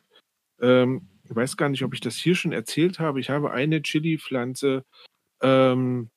ähm, 0.60 1.08
ich 1.24 1.34
weiß 1.34 1.56
gar 1.56 1.68
nicht, 1.68 1.82
ob 1.82 1.92
ich 1.92 2.00
das 2.00 2.14
hier 2.14 2.36
schon 2.36 2.52
erzählt 2.52 3.00
habe. 3.00 3.18
Ich 3.18 3.30
habe 3.30 3.50
eine 3.50 3.82
Chili-Pflanze, 3.82 4.84
ähm 5.42 6.08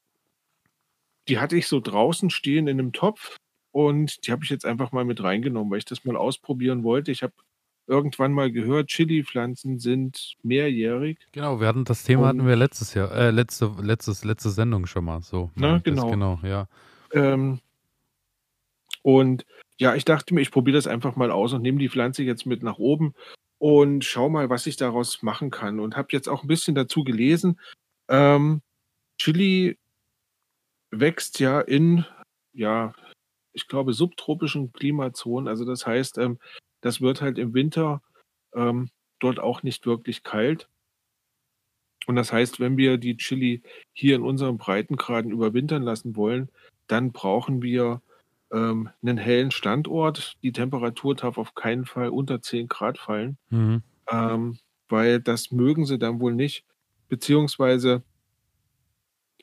die 1.27 1.39
hatte 1.39 1.57
ich 1.57 1.67
so 1.67 1.79
draußen 1.79 2.29
stehen 2.29 2.67
in 2.67 2.79
einem 2.79 2.91
Topf 2.91 3.37
und 3.71 4.27
die 4.27 4.31
habe 4.31 4.43
ich 4.43 4.51
jetzt 4.51 4.65
einfach 4.65 4.91
mal 4.91 5.03
mit 5.03 5.23
reingenommen, 5.23 5.71
weil 5.71 5.79
ich 5.79 5.85
das 5.85 6.05
mal 6.05 6.15
ausprobieren 6.15 6.83
wollte. 6.83 7.11
Ich 7.11 7.23
habe 7.23 7.33
irgendwann 7.89 8.33
mal 8.33 8.51
gehört, 8.51 8.87
Chili-Pflanzen 8.87 9.79
sind 9.79 10.35
mehrjährig. 10.43 11.17
Genau, 11.31 11.59
wir 11.59 11.67
hatten 11.67 11.83
das 11.83 12.03
Thema 12.03 12.27
hatten 12.27 12.45
wir 12.45 12.55
letztes 12.55 12.93
Jahr, 12.93 13.11
äh, 13.11 13.31
letzte, 13.31 13.71
letztes, 13.81 14.23
letzte 14.23 14.51
Sendung 14.51 14.85
schon 14.85 15.05
mal 15.05 15.21
so. 15.21 15.49
Na, 15.55 15.79
genau. 15.79 16.03
Das, 16.03 16.11
genau, 16.11 16.39
ja. 16.43 16.67
Ähm, 17.11 17.59
und 19.01 19.45
ja, 19.79 19.95
ich 19.95 20.05
dachte 20.05 20.33
mir, 20.33 20.41
ich 20.41 20.51
probiere 20.51 20.77
das 20.77 20.87
einfach 20.87 21.15
mal 21.15 21.31
aus 21.31 21.53
und 21.53 21.63
nehme 21.63 21.79
die 21.79 21.89
Pflanze 21.89 22.23
jetzt 22.23 22.45
mit 22.45 22.61
nach 22.61 22.77
oben 22.77 23.15
und 23.57 24.05
schau 24.05 24.29
mal, 24.29 24.49
was 24.49 24.67
ich 24.67 24.77
daraus 24.77 25.23
machen 25.23 25.49
kann. 25.49 25.79
Und 25.79 25.97
habe 25.97 26.09
jetzt 26.11 26.29
auch 26.29 26.43
ein 26.43 26.47
bisschen 26.47 26.75
dazu 26.75 27.03
gelesen. 27.03 27.59
Ähm, 28.07 28.61
Chili 29.17 29.77
wächst 30.91 31.39
ja 31.39 31.59
in, 31.59 32.05
ja, 32.53 32.93
ich 33.53 33.67
glaube, 33.67 33.93
subtropischen 33.93 34.73
Klimazonen. 34.73 35.47
Also 35.47 35.65
das 35.65 35.87
heißt, 35.87 36.19
ähm, 36.19 36.39
das 36.81 37.01
wird 37.01 37.21
halt 37.21 37.37
im 37.37 37.53
Winter 37.53 38.01
ähm, 38.53 38.89
dort 39.19 39.39
auch 39.39 39.63
nicht 39.63 39.85
wirklich 39.85 40.23
kalt. 40.23 40.69
Und 42.07 42.15
das 42.15 42.33
heißt, 42.33 42.59
wenn 42.59 42.77
wir 42.77 42.97
die 42.97 43.17
Chili 43.17 43.61
hier 43.93 44.15
in 44.15 44.23
unserem 44.23 44.57
Breitengraden 44.57 45.31
überwintern 45.31 45.83
lassen 45.83 46.15
wollen, 46.15 46.49
dann 46.87 47.11
brauchen 47.11 47.61
wir 47.61 48.01
ähm, 48.51 48.89
einen 49.01 49.17
hellen 49.17 49.51
Standort. 49.51 50.37
Die 50.41 50.51
Temperatur 50.51 51.15
darf 51.15 51.37
auf 51.37 51.53
keinen 51.53 51.85
Fall 51.85 52.09
unter 52.09 52.41
10 52.41 52.67
Grad 52.67 52.97
fallen, 52.97 53.37
Mhm. 53.49 53.83
ähm, 54.09 54.57
weil 54.87 55.19
das 55.19 55.51
mögen 55.51 55.85
sie 55.85 55.99
dann 55.99 56.19
wohl 56.19 56.33
nicht. 56.33 56.65
Beziehungsweise 57.09 58.03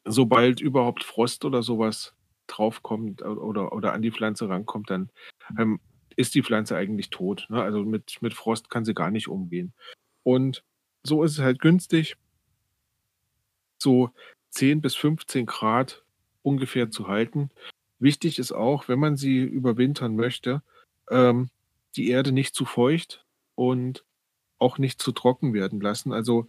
sobald 0.05 0.61
überhaupt 0.61 1.05
Frost 1.05 1.45
oder 1.45 1.63
sowas 1.63 2.15
draufkommt 2.47 3.23
oder, 3.23 3.73
oder 3.73 3.93
an 3.93 4.03
die 4.03 4.13
Pflanze 4.13 4.49
rankommt, 4.49 4.91
dann 4.91 5.11
ähm, 5.59 5.81
ist 6.17 6.35
die 6.35 6.43
Pflanze 6.43 6.77
eigentlich 6.77 7.11
tot. 7.11 7.47
Ne? 7.49 7.63
Also 7.63 7.85
mit, 7.85 8.21
mit 8.23 8.35
Frost 8.35 8.71
kann 8.71 8.85
sie 8.85 8.95
gar 8.95 9.11
nicht 9.11 9.29
umgehen. 9.29 9.73
Und 10.23 10.65
so 11.03 11.23
ist 11.23 11.33
es 11.33 11.39
halt 11.39 11.61
günstig, 11.61 12.17
so 13.79 14.11
10 14.51 14.81
bis 14.81 14.95
15 14.97 15.47
Grad 15.47 16.03
ungefähr 16.43 16.91
zu 16.91 17.07
halten. 17.07 17.51
Wichtig 17.99 18.39
ist 18.39 18.53
auch, 18.53 18.89
wenn 18.89 18.99
man 18.99 19.17
sie 19.17 19.41
überwintern 19.41 20.17
möchte, 20.17 20.63
ähm, 21.11 21.51
die 21.97 22.09
Erde 22.09 22.33
nicht 22.33 22.55
zu 22.55 22.65
feucht 22.65 23.25
und 23.55 24.05
auch 24.59 24.79
nicht 24.79 25.01
zu 25.01 25.13
trocken 25.13 25.53
werden 25.53 25.81
lassen. 25.81 26.13
Also 26.13 26.49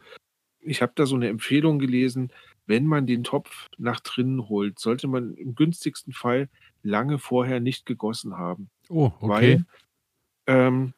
ich 0.61 0.81
habe 0.81 0.93
da 0.95 1.05
so 1.05 1.15
eine 1.15 1.27
Empfehlung 1.27 1.79
gelesen, 1.79 2.31
wenn 2.67 2.85
man 2.85 3.07
den 3.07 3.23
Topf 3.23 3.67
nach 3.77 4.01
drinnen 4.01 4.47
holt, 4.49 4.77
sollte 4.77 5.07
man 5.07 5.33
im 5.33 5.55
günstigsten 5.55 6.13
Fall 6.13 6.49
lange 6.83 7.17
vorher 7.17 7.59
nicht 7.59 7.85
gegossen 7.85 8.37
haben. 8.37 8.69
Oh, 8.89 9.11
okay. 9.19 9.27
Weil, 9.27 9.65
ähm, 10.45 10.93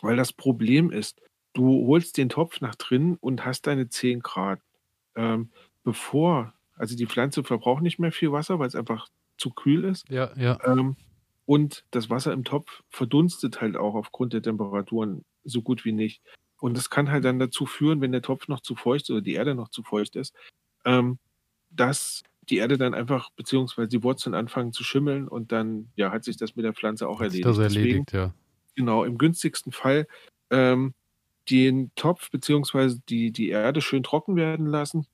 weil 0.00 0.16
das 0.16 0.32
Problem 0.32 0.90
ist, 0.90 1.20
du 1.52 1.86
holst 1.86 2.16
den 2.16 2.30
Topf 2.30 2.60
nach 2.60 2.74
drinnen 2.74 3.16
und 3.20 3.44
hast 3.44 3.66
deine 3.66 3.88
10 3.88 4.20
Grad. 4.20 4.60
Ähm, 5.14 5.50
bevor, 5.84 6.54
also 6.74 6.96
die 6.96 7.06
Pflanze 7.06 7.44
verbraucht 7.44 7.82
nicht 7.82 7.98
mehr 7.98 8.12
viel 8.12 8.32
Wasser, 8.32 8.58
weil 8.58 8.68
es 8.68 8.74
einfach 8.74 9.08
zu 9.36 9.50
kühl 9.50 9.84
ist. 9.84 10.08
Ja, 10.08 10.30
ja. 10.36 10.58
Ähm, 10.64 10.96
und 11.44 11.84
das 11.90 12.10
Wasser 12.10 12.32
im 12.32 12.44
Topf 12.44 12.82
verdunstet 12.88 13.60
halt 13.60 13.76
auch 13.76 13.94
aufgrund 13.94 14.32
der 14.32 14.42
Temperaturen 14.42 15.24
so 15.44 15.62
gut 15.62 15.84
wie 15.84 15.92
nicht. 15.92 16.22
Und 16.60 16.76
das 16.76 16.90
kann 16.90 17.10
halt 17.10 17.24
dann 17.24 17.38
dazu 17.38 17.66
führen, 17.66 18.00
wenn 18.00 18.12
der 18.12 18.22
Topf 18.22 18.48
noch 18.48 18.60
zu 18.60 18.76
feucht 18.76 19.04
ist 19.04 19.10
oder 19.10 19.22
die 19.22 19.34
Erde 19.34 19.54
noch 19.54 19.70
zu 19.70 19.82
feucht 19.82 20.14
ist, 20.16 20.34
ähm, 20.84 21.18
dass 21.70 22.22
die 22.48 22.58
Erde 22.58 22.78
dann 22.78 22.94
einfach, 22.94 23.30
beziehungsweise 23.30 23.88
die 23.88 24.02
Wurzeln 24.02 24.34
anfangen 24.34 24.72
zu 24.72 24.84
schimmeln 24.84 25.28
und 25.28 25.52
dann 25.52 25.88
ja, 25.96 26.10
hat 26.10 26.24
sich 26.24 26.36
das 26.36 26.56
mit 26.56 26.64
der 26.64 26.74
Pflanze 26.74 27.08
auch 27.08 27.20
Hat 27.20 27.28
erledigt. 27.28 27.46
das 27.46 27.56
Deswegen, 27.56 27.80
erledigt, 27.80 28.12
ja. 28.12 28.34
genau, 28.74 29.04
im 29.04 29.18
günstigsten 29.18 29.72
Fall 29.72 30.06
ähm, 30.50 30.94
den 31.50 31.90
Topf 31.94 32.30
beziehungsweise 32.30 33.00
die, 33.08 33.30
die 33.30 33.48
Erde 33.48 33.80
schön 33.80 34.02
trocken 34.02 34.36
werden 34.36 34.66
lassen, 34.66 35.06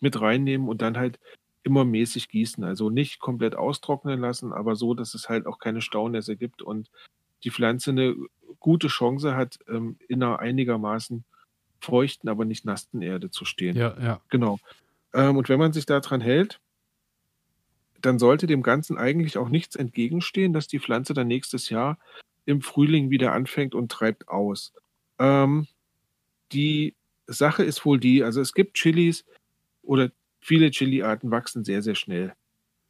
mit 0.00 0.20
reinnehmen 0.20 0.68
und 0.68 0.82
dann 0.82 0.96
halt 0.96 1.18
immer 1.62 1.84
mäßig 1.84 2.28
gießen. 2.28 2.62
Also 2.62 2.90
nicht 2.90 3.18
komplett 3.18 3.56
austrocknen 3.56 4.20
lassen, 4.20 4.52
aber 4.52 4.76
so, 4.76 4.94
dass 4.94 5.14
es 5.14 5.28
halt 5.28 5.46
auch 5.46 5.58
keine 5.58 5.80
Staunässe 5.80 6.36
gibt 6.36 6.62
und 6.62 6.90
die 7.44 7.50
Pflanze 7.50 7.90
eine 7.90 8.14
gute 8.60 8.88
Chance 8.88 9.36
hat, 9.36 9.58
ähm, 9.68 9.96
in 10.08 10.22
einer 10.22 10.38
einigermaßen 10.40 11.24
feuchten, 11.80 12.28
aber 12.28 12.44
nicht 12.44 12.64
nassen 12.64 13.02
Erde 13.02 13.30
zu 13.30 13.44
stehen. 13.44 13.76
Ja, 13.76 13.96
ja. 14.00 14.20
Genau. 14.28 14.58
Ähm, 15.12 15.36
und 15.36 15.48
wenn 15.48 15.58
man 15.58 15.72
sich 15.72 15.86
daran 15.86 16.20
hält, 16.20 16.60
dann 18.00 18.18
sollte 18.18 18.46
dem 18.46 18.62
Ganzen 18.62 18.98
eigentlich 18.98 19.38
auch 19.38 19.48
nichts 19.48 19.76
entgegenstehen, 19.76 20.52
dass 20.52 20.68
die 20.68 20.78
Pflanze 20.78 21.14
dann 21.14 21.26
nächstes 21.26 21.70
Jahr 21.70 21.98
im 22.44 22.62
Frühling 22.62 23.10
wieder 23.10 23.32
anfängt 23.32 23.74
und 23.74 23.90
treibt 23.90 24.28
aus. 24.28 24.72
Ähm, 25.18 25.66
die 26.52 26.94
Sache 27.26 27.64
ist 27.64 27.84
wohl 27.84 27.98
die, 27.98 28.22
also 28.22 28.40
es 28.40 28.54
gibt 28.54 28.74
Chilis 28.74 29.24
oder 29.82 30.10
viele 30.40 30.70
Chili-Arten 30.70 31.30
wachsen 31.30 31.64
sehr, 31.64 31.82
sehr 31.82 31.96
schnell. 31.96 32.34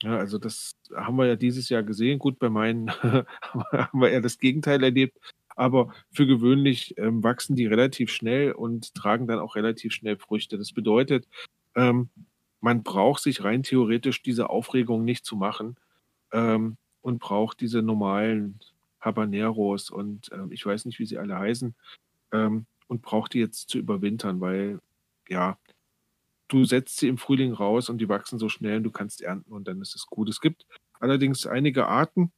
Ja, 0.03 0.19
also 0.19 0.37
das 0.37 0.77
haben 0.95 1.17
wir 1.17 1.27
ja 1.27 1.37
dieses 1.37 1.71
Jahr 1.71 1.83
gesehen. 1.83 2.19
Gut, 2.19 2.39
bei 2.39 2.51
meinen 2.51 2.91
haben 3.03 4.01
wir 4.01 4.11
eher 4.11 4.21
das 4.21 4.39
Gegenteil 4.39 4.83
erlebt. 4.85 5.17
Aber 5.57 5.93
für 6.13 6.27
gewöhnlich 6.27 6.97
ähm, 6.99 7.23
wachsen 7.25 7.57
die 7.57 7.67
relativ 7.67 8.11
schnell 8.13 8.53
und 8.53 8.95
tragen 8.95 9.27
dann 9.27 9.41
auch 9.41 9.57
relativ 9.57 9.93
schnell 9.95 10.19
Früchte. 10.19 10.59
Das 10.59 10.73
bedeutet, 10.73 11.27
ähm, 11.75 12.11
man 12.61 12.83
braucht 12.83 13.23
sich 13.23 13.45
rein 13.45 13.63
theoretisch 13.63 14.23
diese 14.23 14.51
Aufregung 14.51 15.05
nicht 15.05 15.25
zu 15.25 15.37
machen 15.37 15.77
ähm, 16.33 16.77
und 17.03 17.19
braucht 17.21 17.61
diese 17.61 17.83
normalen 17.83 18.61
Habaneros 19.01 19.91
und 19.91 20.31
ähm, 20.33 20.51
ich 20.53 20.65
weiß 20.67 20.85
nicht, 20.87 20.99
wie 20.99 21.07
sie 21.07 21.19
alle 21.19 21.39
heißen, 21.39 21.75
ähm, 22.33 22.67
und 22.89 23.03
braucht 23.03 23.35
die 23.35 23.39
jetzt 23.41 23.69
zu 23.71 23.79
überwintern, 23.79 24.41
weil 24.41 24.81
ja, 25.29 25.59
du 26.49 26.65
setzt 26.65 26.99
sie 26.99 27.09
im 27.09 27.19
Frühling 27.19 27.53
raus 27.53 27.89
und 27.91 27.99
die 27.99 28.09
wachsen 28.09 28.39
so 28.39 28.49
schnell 28.49 28.79
und 28.79 28.85
du 28.85 28.91
kannst 28.91 29.23
ernten 29.23 29.53
und 29.53 29.69
dann 29.69 29.81
ist 29.83 29.95
es 29.97 30.07
gut. 30.07 30.29
Es 30.29 30.41
gibt 30.41 30.67
allerdings 31.01 31.47
einige 31.47 31.87
Arten, 31.87 32.33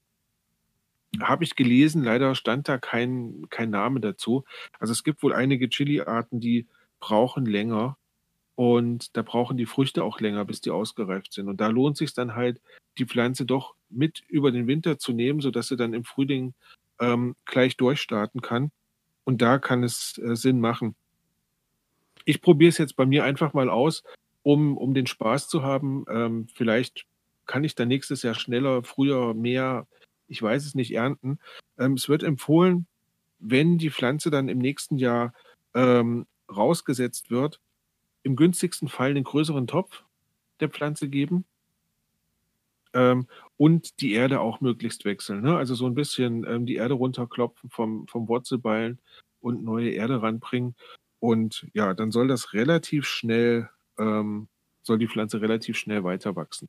habe 1.20 1.44
ich 1.44 1.56
gelesen, 1.56 2.02
leider 2.02 2.34
stand 2.34 2.68
da 2.68 2.78
kein, 2.78 3.46
kein 3.50 3.70
Name 3.70 4.00
dazu. 4.00 4.44
Also 4.78 4.92
es 4.92 5.04
gibt 5.04 5.22
wohl 5.22 5.32
einige 5.32 5.68
Chili-Arten, 5.68 6.40
die 6.40 6.66
brauchen 7.00 7.46
länger 7.46 7.96
und 8.54 9.16
da 9.16 9.22
brauchen 9.22 9.56
die 9.56 9.66
Früchte 9.66 10.04
auch 10.04 10.20
länger, 10.20 10.44
bis 10.44 10.60
die 10.60 10.70
ausgereift 10.70 11.32
sind. 11.32 11.48
Und 11.48 11.60
da 11.60 11.68
lohnt 11.68 11.96
sich 11.96 12.12
dann 12.12 12.34
halt, 12.34 12.60
die 12.98 13.06
Pflanze 13.06 13.46
doch 13.46 13.74
mit 13.88 14.22
über 14.28 14.50
den 14.50 14.66
Winter 14.66 14.98
zu 14.98 15.12
nehmen, 15.12 15.40
sodass 15.40 15.68
sie 15.68 15.76
dann 15.76 15.94
im 15.94 16.04
Frühling 16.04 16.54
ähm, 17.00 17.36
gleich 17.44 17.76
durchstarten 17.76 18.42
kann. 18.42 18.70
Und 19.24 19.42
da 19.42 19.58
kann 19.58 19.84
es 19.84 20.18
äh, 20.18 20.34
Sinn 20.34 20.60
machen. 20.60 20.96
Ich 22.24 22.42
probiere 22.42 22.70
es 22.70 22.78
jetzt 22.78 22.96
bei 22.96 23.06
mir 23.06 23.24
einfach 23.24 23.54
mal 23.54 23.70
aus, 23.70 24.02
um, 24.42 24.76
um 24.76 24.92
den 24.92 25.06
Spaß 25.06 25.48
zu 25.48 25.62
haben. 25.62 26.04
Ähm, 26.10 26.48
vielleicht 26.54 27.06
kann 27.46 27.64
ich 27.64 27.74
dann 27.74 27.88
nächstes 27.88 28.22
Jahr 28.22 28.34
schneller, 28.34 28.82
früher, 28.82 29.34
mehr, 29.34 29.86
ich 30.28 30.42
weiß 30.42 30.64
es 30.66 30.74
nicht, 30.74 30.94
ernten. 30.94 31.38
Ähm, 31.78 31.94
es 31.94 32.08
wird 32.08 32.22
empfohlen, 32.22 32.86
wenn 33.38 33.78
die 33.78 33.90
Pflanze 33.90 34.30
dann 34.30 34.48
im 34.48 34.58
nächsten 34.58 34.98
Jahr 34.98 35.32
ähm, 35.74 36.26
rausgesetzt 36.54 37.30
wird, 37.30 37.60
im 38.22 38.36
günstigsten 38.36 38.88
Fall 38.88 39.10
einen 39.10 39.24
größeren 39.24 39.66
Topf 39.66 40.04
der 40.60 40.68
Pflanze 40.68 41.08
geben 41.08 41.44
ähm, 42.94 43.26
und 43.56 44.00
die 44.00 44.12
Erde 44.12 44.40
auch 44.40 44.60
möglichst 44.60 45.04
wechseln. 45.04 45.42
Ne? 45.42 45.56
Also 45.56 45.74
so 45.74 45.86
ein 45.86 45.94
bisschen 45.94 46.44
ähm, 46.46 46.66
die 46.66 46.76
Erde 46.76 46.94
runterklopfen 46.94 47.70
vom, 47.70 48.06
vom 48.08 48.28
Wurzelballen 48.28 48.98
und 49.40 49.62
neue 49.62 49.90
Erde 49.90 50.22
ranbringen. 50.22 50.74
Und 51.20 51.66
ja, 51.74 51.94
dann 51.94 52.10
soll 52.10 52.28
das 52.28 52.52
relativ 52.52 53.06
schnell, 53.06 53.68
ähm, 53.98 54.48
soll 54.88 54.98
die 54.98 55.08
Pflanze 55.08 55.40
relativ 55.42 55.76
schnell 55.78 56.04
weiter 56.04 56.36
wachsen. 56.36 56.68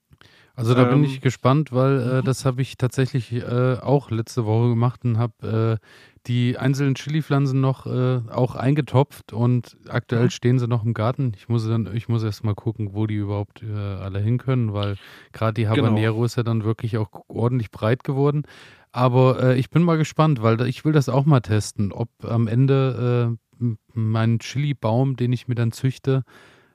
Also 0.55 0.75
da 0.75 0.83
bin 0.85 1.03
Ähm, 1.03 1.03
ich 1.03 1.21
gespannt, 1.21 1.71
weil 1.71 1.99
äh, 2.19 2.21
mhm. 2.21 2.23
das 2.23 2.43
habe 2.45 2.61
ich 2.61 2.77
tatsächlich 2.77 3.31
äh, 3.31 3.77
auch 3.81 4.11
letzte 4.11 4.45
Woche 4.45 4.69
gemacht 4.69 5.05
und 5.05 5.17
habe 5.17 5.79
äh, 5.81 5.87
die 6.27 6.57
einzelnen 6.57 6.95
Chili-Pflanzen 6.95 7.61
noch 7.61 7.85
äh, 7.85 8.19
auch 8.29 8.55
eingetopft 8.55 9.31
und 9.31 9.77
aktuell 9.87 10.23
Mhm. 10.25 10.29
stehen 10.29 10.59
sie 10.59 10.67
noch 10.67 10.83
im 10.83 10.93
Garten. 10.93 11.31
Ich 11.37 11.47
muss 11.47 11.65
dann, 11.67 11.89
ich 11.95 12.09
muss 12.09 12.23
erst 12.23 12.43
mal 12.43 12.55
gucken, 12.55 12.93
wo 12.93 13.07
die 13.07 13.15
überhaupt 13.15 13.63
äh, 13.63 13.71
alle 13.73 14.19
hin 14.19 14.37
können, 14.37 14.73
weil 14.73 14.97
gerade 15.31 15.53
die 15.53 15.67
Genau. 15.71 15.87
Habanero 15.87 16.25
ist 16.25 16.35
ja 16.35 16.43
dann 16.43 16.65
wirklich 16.65 16.97
auch 16.97 17.09
ordentlich 17.29 17.71
breit 17.71 18.03
geworden. 18.03 18.43
Aber 18.91 19.41
äh, 19.41 19.59
ich 19.59 19.69
bin 19.69 19.83
mal 19.83 19.97
gespannt, 19.97 20.41
weil 20.41 20.57
da, 20.57 20.65
ich 20.65 20.83
will 20.83 20.93
das 20.93 21.09
auch 21.09 21.25
mal 21.25 21.39
testen, 21.41 21.91
ob 21.93 22.09
am 22.25 22.47
Ende 22.47 23.37
äh, 23.61 23.65
mein 23.93 24.39
Chili-Baum, 24.39 25.15
den 25.15 25.31
ich 25.31 25.47
mir 25.47 25.55
dann 25.55 25.71
züchte, 25.71 26.23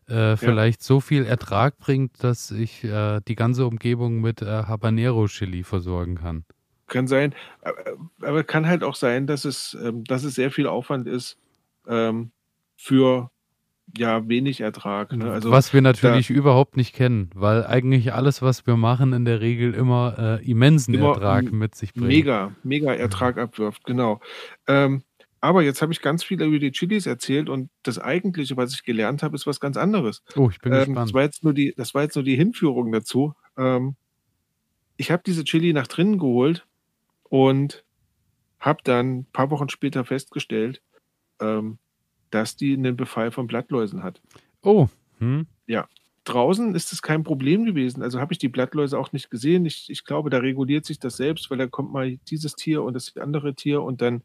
äh, 0.09 0.37
vielleicht 0.37 0.83
so 0.83 1.01
viel 1.01 1.25
Ertrag 1.25 1.79
bringt, 1.79 2.23
dass 2.23 2.51
ich 2.51 2.85
äh, 2.85 3.21
die 3.27 3.35
ganze 3.35 3.67
Umgebung 3.67 4.21
mit 4.21 4.43
äh, 4.43 4.47
Habanero-Chili 4.47 5.65
versorgen 5.65 6.17
kann. 6.17 6.45
Kann 6.87 7.07
sein. 7.07 7.35
Aber, 8.21 8.45
kann 8.45 8.67
halt 8.67 8.85
auch 8.85 8.95
sein, 8.95 9.27
dass 9.27 9.45
es, 9.45 9.77
ähm, 9.83 10.05
dass 10.05 10.25
es 10.25 10.35
sehr 10.35 10.51
viel 10.51 10.67
Aufwand 10.67 11.09
ist 11.09 11.39
ähm, 11.89 12.31
für 12.77 13.31
ja 13.97 14.27
wenig 14.29 14.61
Ertrag. 14.61 15.13
Ne? 15.13 15.31
Also 15.31 15.51
was 15.51 15.73
wir 15.73 15.83
da 15.83 15.91
natürlich 15.91 16.31
überhaupt 16.31 16.77
nicht 16.77 16.95
kennen, 16.95 17.31
weil 17.35 17.67
eigentlich 17.67 18.13
alles, 18.13 18.43
was 18.43 18.67
wir 18.67 18.77
machen, 18.77 19.13
in 19.13 19.25
der 19.25 19.41
Regel 19.41 19.75
immer 19.75 20.41
äh, 20.41 20.51
immensen 20.51 20.95
immer 20.95 21.15
Ertrag 21.15 21.53
mit 21.53 21.75
sich 21.75 21.93
bringt. 21.93 22.09
mega, 22.09 22.53
mega 22.63 22.93
Ertrag 22.93 23.39
abwirft, 23.39 23.85
genau. 23.85 24.21
Ähm, 24.67 25.03
aber 25.45 25.63
jetzt 25.63 25.83
habe 25.83 25.93
ich 25.93 26.01
ganz 26.01 26.25
viel 26.25 26.41
über 26.41 26.59
die 26.59 26.73
Chilis 26.73 27.05
erzählt 27.05 27.51
und 27.51 27.69
das 27.83 27.99
Eigentliche, 27.99 28.57
was 28.57 28.73
ich 28.73 28.83
gelernt 28.83 29.23
habe, 29.23 29.37
ist 29.37 29.47
was 29.47 29.61
ganz 29.61 29.77
anderes. 29.77 30.23
Oh, 30.37 30.49
ich 30.51 30.59
bin 30.59 30.73
Ähm, 30.73 30.79
das 30.79 30.87
gespannt. 30.87 31.15
war 31.15 31.23
jetzt 31.23 31.45
nur 31.45 31.53
die, 31.53 31.75
das 31.77 31.93
war 31.93 32.03
jetzt 32.03 32.15
nur 32.15 32.25
die 32.25 32.35
Hinführung 32.37 32.91
dazu. 32.93 33.35
Ähm, 33.59 33.95
ich 34.97 35.11
habe 35.11 35.23
diese 35.27 35.45
Chili 35.45 35.75
nach 35.75 35.87
drinnen 35.87 36.19
geholt 36.19 36.67
und 37.25 37.85
habe 38.59 38.81
dann 38.85 39.19
ein 39.19 39.25
paar 39.33 39.51
Wochen 39.51 39.69
später 39.69 40.07
festgestellt, 40.07 40.81
ähm, 41.43 41.77
dass 42.31 42.57
die 42.57 42.73
einen 42.73 42.97
Befall 42.97 43.31
von 43.31 43.47
Blattläusen 43.47 44.03
hat. 44.03 44.23
Oh, 44.63 44.89
hm? 45.19 45.47
Ja, 45.67 45.87
draußen 46.25 46.75
ist 46.75 46.91
es 46.95 47.03
kein 47.03 47.23
Problem 47.23 47.67
gewesen. 47.67 48.03
Also 48.03 48.19
habe 48.19 48.33
ich 48.33 48.39
die 48.39 48.49
Blattläuse 48.49 48.99
auch 48.99 49.13
nicht 49.13 49.31
gesehen. 49.31 49.67
Ich, 49.67 49.91
ich 49.91 50.05
glaube, 50.07 50.31
da 50.31 50.39
reguliert 50.39 50.87
sich 50.87 50.99
das 50.99 51.19
selbst, 51.19 51.51
weil 51.51 51.59
da 51.59 51.67
kommt 51.67 51.93
mal 51.93 52.17
dieses 52.31 52.55
Tier 52.55 52.83
und 52.83 52.95
das 52.95 53.15
andere 53.19 53.55
Tier 53.55 53.83
und 53.83 54.01
dann 54.01 54.23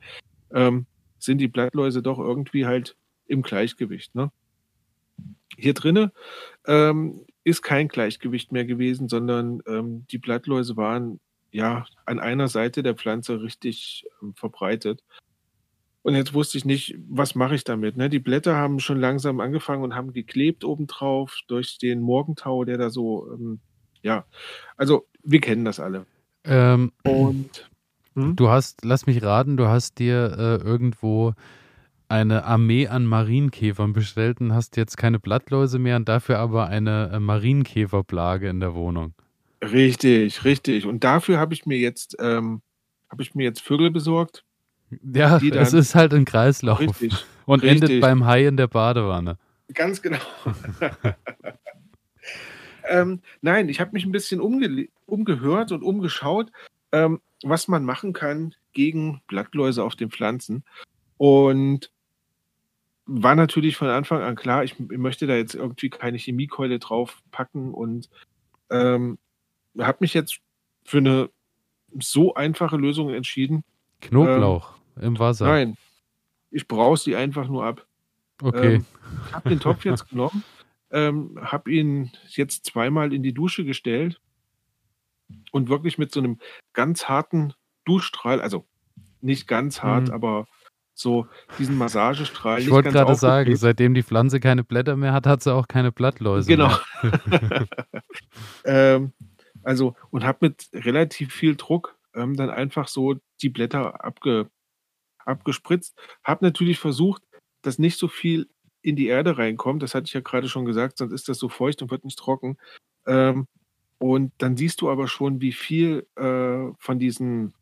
ähm, 0.54 0.86
sind 1.20 1.40
die 1.40 1.48
Blattläuse 1.48 2.02
doch 2.02 2.20
irgendwie 2.20 2.66
halt 2.66 2.96
im 3.28 3.42
Gleichgewicht. 3.42 4.16
Ne? 4.16 4.32
Hier 5.58 5.74
drinne 5.74 6.12
ähm, 6.66 7.26
ist 7.44 7.62
kein 7.62 7.88
Gleichgewicht 7.88 8.52
mehr 8.52 8.66
gewesen, 8.66 9.10
sondern 9.10 9.62
ähm, 9.68 10.06
die 10.12 10.18
Blattläuse 10.18 10.78
waren 10.78 11.20
ja, 11.52 11.86
an 12.06 12.20
einer 12.20 12.48
Seite 12.48 12.84
der 12.84 12.96
Pflanze 12.96 13.42
richtig 13.42 14.06
ähm, 14.22 14.34
verbreitet. 14.34 15.04
Und 16.02 16.16
jetzt 16.16 16.34
wusste 16.34 16.58
ich 16.58 16.66
nicht, 16.66 16.96
was 17.10 17.36
mache 17.36 17.56
ich 17.56 17.64
damit. 17.64 17.98
Ne? 17.98 18.10
Die 18.10 18.20
Blätter 18.20 18.56
haben 18.56 18.80
schon 18.80 19.00
langsam 19.00 19.40
angefangen 19.40 19.84
und 19.84 19.96
haben 19.96 20.14
geklebt 20.14 20.64
obendrauf 20.64 21.40
durch 21.48 21.78
den 21.78 22.02
Morgentau, 22.02 22.64
der 22.64 22.78
da 22.78 22.90
so, 22.90 23.32
ähm, 23.34 23.60
ja, 24.02 24.26
also 24.78 25.08
wir 25.24 25.42
kennen 25.42 25.66
das 25.66 25.80
alle. 25.80 26.06
Ähm, 26.46 26.94
und 27.04 27.69
hm? 28.20 28.36
du 28.36 28.50
hast, 28.50 28.86
lass 28.86 29.06
mich 29.06 29.24
raten, 29.24 29.58
du 29.58 29.68
hast 29.68 30.00
dir 30.00 30.36
äh, 30.38 30.64
irgendwo 30.64 31.34
eine 32.08 32.44
Armee 32.44 32.88
an 32.88 33.06
Marienkäfern 33.06 33.94
bestellt 33.94 34.42
und 34.42 34.54
hast 34.54 34.78
jetzt 34.78 34.98
keine 34.98 35.20
Blattläuse 35.20 35.78
mehr 35.78 35.96
und 35.96 36.10
dafür 36.10 36.40
aber 36.40 36.68
eine 36.68 37.12
äh, 37.14 37.20
Marienkäferplage 37.20 38.50
in 38.50 38.60
der 38.60 38.74
Wohnung. 38.74 39.14
Richtig, 39.62 40.44
richtig. 40.44 40.86
Und 40.86 41.04
dafür 41.04 41.38
habe 41.38 41.54
ich 41.54 41.66
mir 41.66 41.78
jetzt, 41.78 42.16
ähm, 42.20 42.62
habe 43.10 43.22
ich 43.22 43.36
mir 43.36 43.44
jetzt 43.44 43.62
Vögel 43.62 43.92
besorgt. 43.92 44.44
Ja, 45.14 45.38
es 45.38 45.74
ist 45.74 45.94
halt 45.94 46.14
ein 46.14 46.26
Kreislauf. 46.26 46.80
Richtig. 46.80 47.14
Und 47.46 47.64
richtig. 47.64 47.82
endet 47.82 48.02
beim 48.02 48.26
Hai 48.26 48.46
in 48.46 48.58
der 48.58 48.68
Badewanne. 48.68 49.38
Ganz 49.74 50.02
genau. 50.02 50.20
ähm, 52.90 53.22
nein, 53.42 53.70
ich 53.70 53.80
habe 53.80 53.92
mich 53.94 54.06
ein 54.06 54.12
bisschen 54.12 54.40
umge 54.40 54.88
umgehört 55.08 55.72
und 55.72 55.82
umgeschaut, 55.82 56.52
ähm, 56.92 57.20
was 57.44 57.68
man 57.68 57.84
machen 57.84 58.14
kann 58.14 58.56
gegen 58.74 59.22
Blattläuse 59.28 59.84
auf 59.84 59.96
den 59.96 60.12
Pflanzen. 60.12 60.64
Und 61.18 61.92
war 63.06 63.36
natürlich 63.36 63.76
von 63.76 63.88
Anfang 63.88 64.22
an 64.22 64.36
klar, 64.36 64.64
ich, 64.64 64.80
ich 64.80 64.98
möchte 64.98 65.26
da 65.26 65.36
jetzt 65.36 65.56
irgendwie 65.56 65.90
keine 65.90 66.18
Chemiekeule 66.18 66.80
drauf 66.80 67.22
packen 67.32 67.74
und 67.74 68.10
ähm, 68.70 69.18
habe 69.78 69.98
mich 70.02 70.14
jetzt 70.14 70.40
für 70.86 71.00
eine 71.00 71.30
so 72.00 72.36
einfache 72.36 72.78
Lösung 72.78 73.10
entschieden. 73.10 73.64
Knoblauch 74.02 74.76
ähm, 74.98 75.04
im 75.04 75.20
Wasser. 75.20 75.46
Nein, 75.46 75.76
ich 76.52 76.68
brauche 76.68 76.98
sie 76.98 77.16
einfach 77.16 77.48
nur 77.48 77.66
ab. 77.66 77.88
Okay. 78.42 78.76
Ähm, 78.76 78.86
ich 79.28 79.34
habe 79.34 79.50
den 79.50 79.60
Topf 79.60 79.86
jetzt 79.86 80.10
genommen, 80.10 80.44
ähm, 80.92 81.40
habe 81.42 81.72
ihn 81.72 82.12
jetzt 82.28 82.66
zweimal 82.66 83.12
in 83.12 83.24
die 83.24 83.34
Dusche 83.34 83.66
gestellt 83.66 84.22
und 85.52 85.70
wirklich 85.70 85.98
mit 85.98 86.12
so 86.12 86.20
einem 86.20 86.40
ganz 86.74 87.06
harten 87.06 87.54
Duschstrahl, 87.86 88.42
also 88.42 88.66
nicht 89.22 89.48
ganz 89.48 89.82
hart, 89.82 90.08
mhm. 90.08 90.14
aber 90.14 90.48
so 90.94 91.28
diesen 91.58 91.78
Massagestrahl. 91.78 92.60
Ich 92.60 92.70
wollte 92.70 92.92
gerade 92.92 93.16
sagen, 93.16 93.56
seitdem 93.56 93.94
die 93.94 94.04
Pflanze 94.04 94.40
keine 94.40 94.64
Blätter 94.64 94.98
mehr 94.98 95.14
hat, 95.14 95.26
hat 95.26 95.42
sie 95.42 95.54
auch 95.54 95.68
keine 95.68 95.92
Blattläuse 95.92 96.48
genau. 96.48 96.76
ähm, 98.66 99.14
also, 99.64 99.96
und 100.12 100.24
habe 100.26 100.40
mit 100.42 100.70
relativ 100.74 101.34
viel 101.34 101.56
Druck 101.56 101.98
ähm, 102.14 102.36
dann 102.36 102.50
einfach 102.50 102.88
so 102.88 103.16
die 103.42 103.50
Blätter 103.50 104.04
abge, 104.04 104.50
abgespritzt. 105.20 105.98
Habe 106.24 106.46
natürlich 106.46 106.80
versucht, 106.80 107.24
dass 107.62 107.80
nicht 107.80 107.98
so 107.98 108.08
viel 108.08 108.50
in 108.82 108.96
die 108.96 109.08
Erde 109.08 109.38
reinkommt. 109.38 109.84
Das 109.84 109.96
hatte 109.96 110.06
ich 110.06 110.14
ja 110.14 110.22
gerade 110.22 110.50
schon 110.50 110.66
gesagt, 110.66 110.98
sonst 110.98 111.14
ist 111.14 111.30
das 111.30 111.38
so 111.38 111.50
feucht 111.50 111.82
und 111.82 111.92
wird 111.92 112.06
nicht 112.06 112.18
trocken. 112.18 112.58
Ähm, 113.06 113.48
und 114.00 114.32
dann 114.40 114.58
siehst 114.58 114.82
du 114.82 114.90
aber 114.90 115.08
schon, 115.08 115.42
wie 115.42 115.52
viel 115.52 116.08
äh, 116.16 116.74
von 116.80 117.00
diesen 117.00 117.54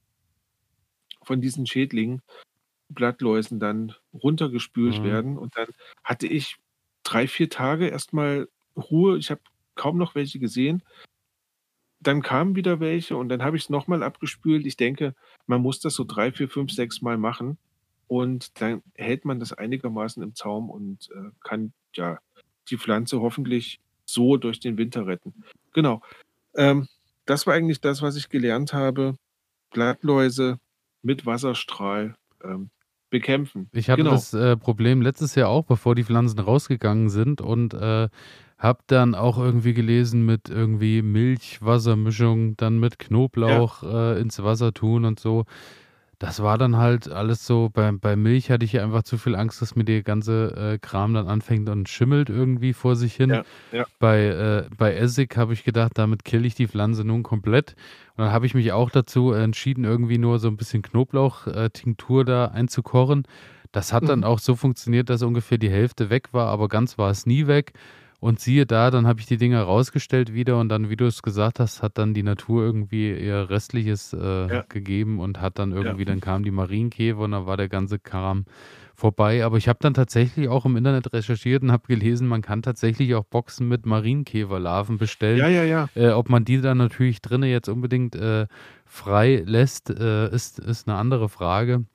von 1.23 1.41
diesen 1.41 1.65
Schädlingen 1.65 2.21
Blattläusen 2.89 3.59
dann 3.59 3.93
runtergespült 4.13 4.99
mhm. 4.99 5.03
werden. 5.03 5.37
Und 5.37 5.57
dann 5.57 5.67
hatte 6.03 6.27
ich 6.27 6.57
drei, 7.03 7.27
vier 7.27 7.49
Tage 7.49 7.87
erstmal 7.87 8.47
Ruhe. 8.77 9.17
Ich 9.17 9.29
habe 9.29 9.41
kaum 9.75 9.97
noch 9.97 10.15
welche 10.15 10.39
gesehen. 10.39 10.83
Dann 11.99 12.21
kamen 12.21 12.55
wieder 12.55 12.79
welche 12.79 13.17
und 13.17 13.29
dann 13.29 13.43
habe 13.43 13.57
ich 13.57 13.63
es 13.63 13.69
nochmal 13.69 14.03
abgespült. 14.03 14.65
Ich 14.65 14.77
denke, 14.77 15.15
man 15.47 15.61
muss 15.61 15.79
das 15.79 15.95
so 15.95 16.03
drei, 16.03 16.31
vier, 16.31 16.47
fünf, 16.47 16.71
sechs 16.71 17.01
Mal 17.01 17.17
machen. 17.17 17.57
Und 18.07 18.61
dann 18.61 18.83
hält 18.95 19.25
man 19.25 19.39
das 19.39 19.51
einigermaßen 19.51 20.23
im 20.23 20.33
Zaum 20.33 20.69
und 20.69 21.09
äh, 21.11 21.31
kann 21.43 21.73
ja 21.93 22.19
die 22.69 22.77
Pflanze 22.77 23.19
hoffentlich 23.19 23.81
so 24.05 24.37
durch 24.37 24.61
den 24.61 24.77
Winter 24.77 25.07
retten. 25.07 25.43
Genau. 25.73 26.01
Ähm, 26.57 26.87
das 27.25 27.47
war 27.47 27.53
eigentlich 27.53 27.79
das, 27.79 28.01
was 28.01 28.15
ich 28.15 28.29
gelernt 28.29 28.73
habe. 28.73 29.15
Blattläuse 29.71 30.59
mit 31.01 31.25
Wasserstrahl 31.25 32.15
ähm, 32.43 32.69
bekämpfen. 33.09 33.69
Ich 33.71 33.89
hatte 33.89 34.03
genau. 34.03 34.11
das 34.11 34.33
äh, 34.33 34.57
Problem 34.57 35.01
letztes 35.01 35.35
Jahr 35.35 35.49
auch, 35.49 35.65
bevor 35.65 35.95
die 35.95 36.03
Pflanzen 36.03 36.39
rausgegangen 36.39 37.09
sind 37.09 37.41
und 37.41 37.73
äh, 37.73 38.09
habe 38.57 38.79
dann 38.87 39.15
auch 39.15 39.37
irgendwie 39.37 39.73
gelesen 39.73 40.25
mit 40.25 40.49
irgendwie 40.49 41.01
Milch-Wassermischung, 41.01 42.57
dann 42.57 42.79
mit 42.79 42.97
Knoblauch 42.97 43.83
ja. 43.83 44.13
äh, 44.13 44.19
ins 44.19 44.41
Wasser 44.41 44.73
tun 44.73 45.05
und 45.05 45.19
so. 45.19 45.45
Das 46.19 46.41
war 46.41 46.57
dann 46.57 46.77
halt 46.77 47.11
alles 47.11 47.45
so, 47.45 47.69
bei, 47.71 47.91
bei 47.91 48.15
Milch 48.15 48.49
hatte 48.49 48.65
ich 48.65 48.79
einfach 48.79 49.03
zu 49.03 49.19
viel 49.19 49.35
Angst, 49.35 49.61
dass 49.61 49.75
mir 49.75 49.83
der 49.83 50.01
ganze 50.01 50.73
äh, 50.73 50.79
Kram 50.79 51.13
dann 51.13 51.27
anfängt 51.27 51.69
und 51.69 51.87
schimmelt 51.89 52.29
irgendwie 52.29 52.73
vor 52.73 52.95
sich 52.95 53.13
hin. 53.13 53.29
Ja, 53.29 53.43
ja. 53.71 53.85
Bei, 53.99 54.25
äh, 54.25 54.69
bei 54.75 54.95
Essig 54.95 55.37
habe 55.37 55.53
ich 55.53 55.63
gedacht, 55.63 55.91
damit 55.95 56.25
kill 56.25 56.45
ich 56.45 56.55
die 56.55 56.67
Pflanze 56.67 57.03
nun 57.03 57.21
komplett. 57.21 57.75
Und 58.15 58.25
dann 58.25 58.33
habe 58.33 58.47
ich 58.47 58.55
mich 58.55 58.71
auch 58.71 58.89
dazu 58.89 59.31
entschieden, 59.31 59.83
irgendwie 59.83 60.17
nur 60.17 60.39
so 60.39 60.47
ein 60.47 60.57
bisschen 60.57 60.81
Knoblauch-Tinktur 60.81 62.25
da 62.25 62.45
einzukochen. 62.45 63.27
Das 63.71 63.93
hat 63.93 64.09
dann 64.09 64.19
mhm. 64.19 64.25
auch 64.25 64.39
so 64.39 64.55
funktioniert, 64.55 65.11
dass 65.11 65.21
ungefähr 65.21 65.59
die 65.59 65.69
Hälfte 65.69 66.09
weg 66.09 66.29
war, 66.33 66.47
aber 66.47 66.67
ganz 66.67 66.97
war 66.97 67.11
es 67.11 67.27
nie 67.27 67.45
weg. 67.45 67.73
Und 68.19 68.39
siehe 68.39 68.65
da, 68.65 68.89
dann 68.89 69.05
habe 69.05 69.19
ich 69.19 69.27
die 69.27 69.37
Dinger 69.37 69.61
rausgestellt 69.61 70.33
wieder 70.33 70.59
und 70.59 70.69
dann, 70.69 70.89
wie 70.89 70.95
du 70.95 71.05
es 71.05 71.21
gesagt 71.21 71.59
hast, 71.59 71.83
hat 71.83 71.99
dann 71.99 72.15
die 72.15 72.23
Natur 72.23 72.63
irgendwie 72.63 73.11
ihr 73.11 73.47
Restliches 73.47 74.11
äh, 74.13 74.17
ja. 74.47 74.65
gegeben 74.67 75.19
und 75.19 75.39
hat 75.39 75.59
dann 75.59 75.71
irgendwie, 75.71 76.01
ja. 76.01 76.05
dann 76.05 76.19
kamen 76.19 76.43
die 76.43 76.49
Marienkäfer 76.49 77.19
und 77.19 77.31
dann 77.31 77.45
war 77.45 77.57
der 77.57 77.69
ganze 77.69 77.99
Kram 77.99 78.45
vorbei. 78.95 79.45
Aber 79.45 79.57
ich 79.57 79.67
habe 79.67 79.77
dann 79.81 79.93
tatsächlich 79.93 80.49
auch 80.49 80.65
im 80.65 80.75
Internet 80.77 81.13
recherchiert 81.13 81.61
und 81.61 81.71
habe 81.71 81.87
gelesen, 81.87 82.27
man 82.27 82.41
kann 82.41 82.63
tatsächlich 82.63 83.13
auch 83.13 83.23
Boxen 83.23 83.67
mit 83.67 83.85
Marienkäferlarven 83.85 84.97
bestellen. 84.97 85.37
Ja, 85.37 85.47
ja, 85.47 85.63
ja. 85.63 85.87
Äh, 85.93 86.09
ob 86.09 86.29
man 86.29 86.43
die 86.43 86.59
dann 86.59 86.79
natürlich 86.79 87.21
drinnen 87.21 87.49
jetzt 87.49 87.69
unbedingt 87.69 88.15
äh, 88.15 88.47
frei 88.85 89.43
lässt, 89.45 89.91
äh, 89.91 90.33
ist, 90.33 90.57
ist 90.57 90.87
eine 90.87 90.97
andere 90.97 91.29
Frage. 91.29 91.85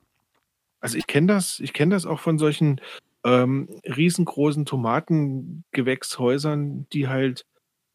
Also 0.79 0.97
ich 0.97 1.07
kenne 1.07 1.27
das, 1.27 1.59
ich 1.59 1.73
kenne 1.73 1.95
das 1.95 2.05
auch 2.05 2.19
von 2.19 2.37
solchen 2.37 2.79
ähm, 3.23 3.69
riesengroßen 3.85 4.65
Tomatengewächshäusern, 4.65 6.87
die 6.91 7.07
halt 7.07 7.45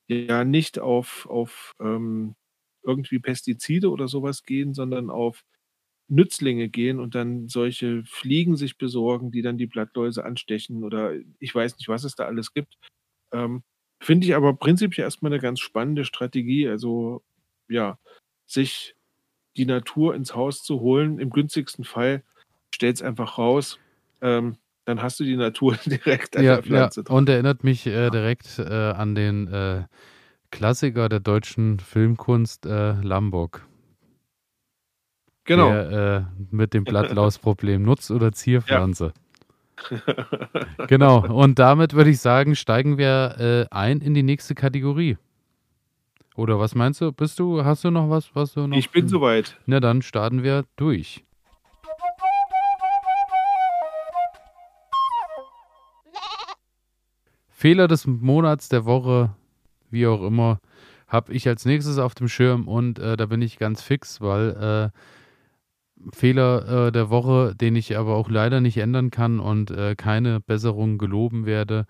ja 0.08 0.44
nicht 0.44 0.78
auf, 0.78 1.26
auf 1.28 1.74
ähm, 1.80 2.34
irgendwie 2.82 3.18
Pestizide 3.18 3.90
oder 3.90 4.08
sowas 4.08 4.44
gehen, 4.44 4.72
sondern 4.74 5.10
auf 5.10 5.42
Nützlinge 6.08 6.68
gehen 6.70 7.00
und 7.00 7.14
dann 7.14 7.48
solche 7.48 8.02
Fliegen 8.04 8.56
sich 8.56 8.78
besorgen, 8.78 9.30
die 9.30 9.42
dann 9.42 9.58
die 9.58 9.66
Blattläuse 9.66 10.24
anstechen 10.24 10.84
oder 10.84 11.12
ich 11.38 11.54
weiß 11.54 11.76
nicht, 11.76 11.88
was 11.88 12.04
es 12.04 12.14
da 12.14 12.24
alles 12.24 12.54
gibt. 12.54 12.78
Ähm, 13.32 13.62
Finde 14.00 14.26
ich 14.26 14.34
aber 14.34 14.54
prinzipiell 14.54 15.04
erstmal 15.04 15.32
eine 15.32 15.40
ganz 15.42 15.60
spannende 15.60 16.04
Strategie. 16.04 16.68
Also 16.68 17.22
ja, 17.68 17.98
sich 18.46 18.94
die 19.56 19.66
Natur 19.66 20.14
ins 20.14 20.34
Haus 20.34 20.62
zu 20.62 20.80
holen. 20.80 21.18
Im 21.18 21.30
günstigsten 21.30 21.84
Fall 21.84 22.22
stellt 22.74 22.96
es 22.96 23.02
einfach 23.02 23.38
raus. 23.38 23.78
Ähm, 24.22 24.56
dann 24.88 25.02
hast 25.02 25.20
du 25.20 25.24
die 25.24 25.36
Natur 25.36 25.76
direkt 25.84 26.36
an 26.36 26.44
ja, 26.44 26.54
der 26.56 26.62
Pflanze. 26.62 27.04
Ja. 27.06 27.14
Und 27.14 27.28
erinnert 27.28 27.62
mich 27.62 27.86
äh, 27.86 28.08
direkt 28.10 28.58
äh, 28.58 28.72
an 28.72 29.14
den 29.14 29.46
äh, 29.48 29.84
Klassiker 30.50 31.10
der 31.10 31.20
deutschen 31.20 31.78
Filmkunst, 31.78 32.64
äh, 32.64 32.92
Lamborg. 33.02 33.66
Genau. 35.44 35.70
Der, 35.70 36.26
äh, 36.40 36.44
mit 36.50 36.72
dem 36.72 36.84
Blattlausproblem, 36.84 37.82
Nutz- 37.84 38.10
oder 38.10 38.32
Zierpflanze. 38.32 39.12
Ja. 39.12 39.16
genau, 40.88 41.24
und 41.24 41.58
damit 41.58 41.92
würde 41.92 42.10
ich 42.10 42.18
sagen, 42.18 42.56
steigen 42.56 42.98
wir 42.98 43.68
äh, 43.70 43.74
ein 43.74 44.00
in 44.00 44.14
die 44.14 44.24
nächste 44.24 44.54
Kategorie. 44.54 45.18
Oder 46.34 46.58
was 46.58 46.74
meinst 46.74 47.00
du? 47.00 47.12
Bist 47.12 47.38
du, 47.38 47.64
hast 47.64 47.84
du 47.84 47.90
noch 47.90 48.10
was, 48.10 48.34
was 48.34 48.54
du 48.54 48.66
noch? 48.66 48.76
Ich 48.76 48.90
bin 48.90 49.06
soweit. 49.06 49.56
Na 49.66 49.80
dann 49.80 50.02
starten 50.02 50.42
wir 50.42 50.64
durch. 50.76 51.24
Fehler 57.58 57.88
des 57.88 58.06
Monats, 58.06 58.68
der 58.68 58.84
Woche, 58.84 59.34
wie 59.90 60.06
auch 60.06 60.22
immer, 60.22 60.60
habe 61.08 61.32
ich 61.32 61.48
als 61.48 61.64
nächstes 61.64 61.98
auf 61.98 62.14
dem 62.14 62.28
Schirm 62.28 62.68
und 62.68 63.00
äh, 63.00 63.16
da 63.16 63.26
bin 63.26 63.42
ich 63.42 63.58
ganz 63.58 63.82
fix, 63.82 64.20
weil 64.20 64.92
äh, 64.94 66.10
Fehler 66.14 66.86
äh, 66.86 66.92
der 66.92 67.10
Woche, 67.10 67.56
den 67.56 67.74
ich 67.74 67.98
aber 67.98 68.14
auch 68.14 68.30
leider 68.30 68.60
nicht 68.60 68.76
ändern 68.76 69.10
kann 69.10 69.40
und 69.40 69.72
äh, 69.72 69.96
keine 69.96 70.38
Besserung 70.38 70.98
geloben 70.98 71.46
werde. 71.46 71.86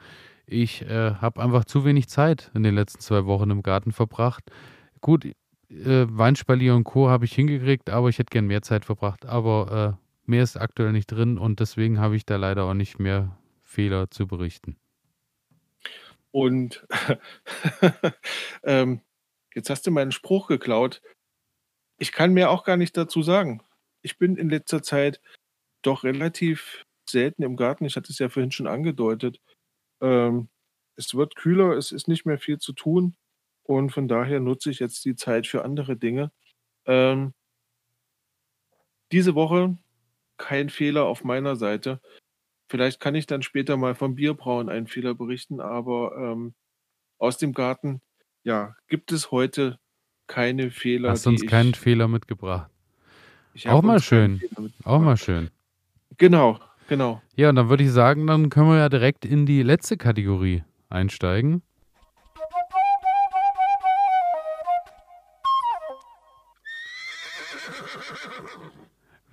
Ich 0.47 0.89
äh, 0.89 1.16
habe 1.16 1.43
einfach 1.43 1.66
zu 1.66 1.85
wenig 1.85 2.09
Zeit 2.09 2.51
in 2.55 2.62
den 2.62 2.75
letzten 2.75 3.01
zwei 3.01 3.27
Wochen 3.27 3.51
im 3.51 3.62
Garten 3.62 3.93
verbracht. 3.93 4.45
Gut, 5.03 5.27
äh, 5.27 5.35
Weinspalier 6.09 6.77
und 6.77 6.85
Co. 6.85 7.11
habe 7.11 7.27
ich 7.27 7.35
hingekriegt, 7.35 7.91
aber 7.91 8.09
ich 8.09 8.19
hätte 8.19 8.31
gern 8.31 8.47
mehr 8.47 8.62
Zeit 8.62 8.87
verbracht. 8.87 9.27
Aber 9.27 9.99
mehr 10.25 10.43
ist 10.43 10.57
aktuell 10.57 10.93
nicht 10.93 11.09
drin 11.09 11.37
und 11.37 11.61
deswegen 11.61 12.01
habe 12.01 12.16
ich 12.16 12.25
da 12.25 12.37
leider 12.37 12.64
auch 12.64 12.73
nicht 12.73 12.99
mehr 12.99 13.37
Fehler 13.62 14.11
zu 14.11 14.27
berichten. 14.27 14.79
Und 16.31 16.87
ähm, 18.64 19.01
jetzt 19.55 19.70
hast 19.70 19.87
du 19.87 19.91
meinen 19.91 20.12
Spruch 20.12 20.49
geklaut. 20.49 21.03
ich 21.99 22.12
kann 22.12 22.33
mir 22.35 22.51
auch 22.51 22.64
gar 22.64 22.76
nicht 22.76 22.97
dazu 22.97 23.22
sagen. 23.22 23.62
Ich 24.03 24.18
bin 24.18 24.37
in 24.37 24.51
letzter 24.51 24.83
Zeit 24.83 25.20
doch 25.83 26.05
relativ 26.05 26.85
selten 27.09 27.43
im 27.43 27.57
Garten. 27.57 27.85
Ich 27.85 27.97
hatte 27.97 28.12
es 28.12 28.18
ja 28.18 28.29
vorhin 28.29 28.53
schon 28.53 28.66
angedeutet. 28.66 29.41
Ähm, 30.03 30.49
es 30.97 31.14
wird 31.14 31.37
kühler, 31.37 31.76
es 31.76 31.93
ist 31.93 32.09
nicht 32.09 32.26
mehr 32.26 32.39
viel 32.39 32.59
zu 32.59 32.72
tun 32.72 33.16
und 33.64 33.91
von 33.91 34.09
daher 34.09 34.41
nutze 34.41 34.70
ich 34.70 34.81
jetzt 34.81 35.05
die 35.05 35.16
Zeit 35.16 35.47
für 35.47 35.64
andere 35.64 35.97
Dinge. 35.97 36.33
Ähm, 36.87 37.35
diese 39.12 39.35
Woche 39.35 39.76
kein 40.39 40.70
Fehler 40.70 41.07
auf 41.07 41.24
meiner 41.24 41.57
Seite. 41.57 42.01
Vielleicht 42.69 43.01
kann 43.01 43.14
ich 43.14 43.27
dann 43.27 43.43
später 43.43 43.77
mal 43.77 43.95
vom 43.95 44.14
Bierbrauen 44.14 44.69
einen 44.69 44.87
Fehler 44.87 45.14
berichten, 45.14 45.61
aber 45.61 46.12
ähm, 46.16 46.55
aus 47.19 47.39
dem 47.39 47.53
Garten, 47.53 48.03
ja, 48.45 48.75
gibt 48.89 49.11
es 49.11 49.31
heute 49.31 49.79
keine 50.27 50.71
Fehler. 50.71 51.11
Hast 51.11 51.27
uns 51.27 51.47
keinen 51.47 51.71
ich, 51.71 51.77
Fehler 51.77 52.09
mitgebracht. 52.09 52.71
Auch 53.66 53.83
mal 53.83 54.01
schön. 54.01 54.41
Auch 54.85 55.01
mal 55.01 55.16
schön. 55.16 55.51
Genau, 56.19 56.61
genau. 56.89 57.23
Ja, 57.37 57.49
und 57.49 57.57
dann 57.57 57.71
würde 57.71 57.85
ich 57.85 57.91
sagen, 57.91 58.27
dann 58.27 58.51
können 58.51 58.69
wir 58.69 58.77
ja 58.77 58.89
direkt 58.89 59.25
in 59.25 59.47
die 59.47 59.62
letzte 59.62 59.97
Kategorie 59.97 60.62
einsteigen. 60.91 61.62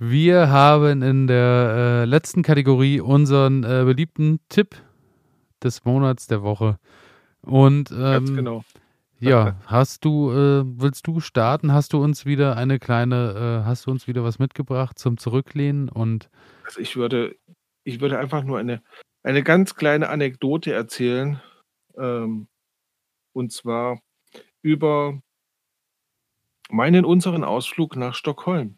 Wir 0.07 0.49
haben 0.49 1.01
in 1.01 1.25
der 1.25 2.03
äh, 2.03 2.05
letzten 2.05 2.43
Kategorie 2.43 3.01
unseren 3.01 3.63
äh, 3.63 3.85
beliebten 3.85 4.39
Tipp 4.49 4.75
des 5.63 5.83
Monats 5.83 6.27
der 6.27 6.43
Woche. 6.43 6.77
Und 7.41 7.89
Ganz 7.89 8.29
ähm, 8.29 8.35
genau. 8.35 8.63
ja, 9.19 9.55
hast 9.65 10.05
du, 10.05 10.29
äh, 10.31 10.63
willst 10.63 11.07
du 11.07 11.19
starten? 11.21 11.73
Hast 11.73 11.93
du 11.93 12.03
uns 12.03 12.23
wieder 12.23 12.55
eine 12.55 12.77
kleine, 12.77 13.63
äh, 13.63 13.65
hast 13.65 13.87
du 13.87 13.91
uns 13.91 14.07
wieder 14.07 14.23
was 14.23 14.37
mitgebracht 14.37 14.99
zum 14.99 15.17
Zurücklehnen? 15.17 15.89
Und 15.89 16.29
Also 16.65 16.81
ich 16.81 16.95
würde, 16.95 17.35
ich 17.83 17.99
würde 17.99 18.19
einfach 18.19 18.43
nur 18.43 18.59
eine, 18.59 18.83
eine 19.23 19.41
ganz 19.41 19.73
kleine 19.73 20.09
Anekdote 20.09 20.71
erzählen. 20.71 21.41
Ähm, 21.97 22.47
und 23.33 23.51
zwar 23.51 23.99
über 24.61 25.19
meinen 26.69 27.05
unseren 27.05 27.43
Ausflug 27.43 27.95
nach 27.95 28.13
Stockholm. 28.13 28.77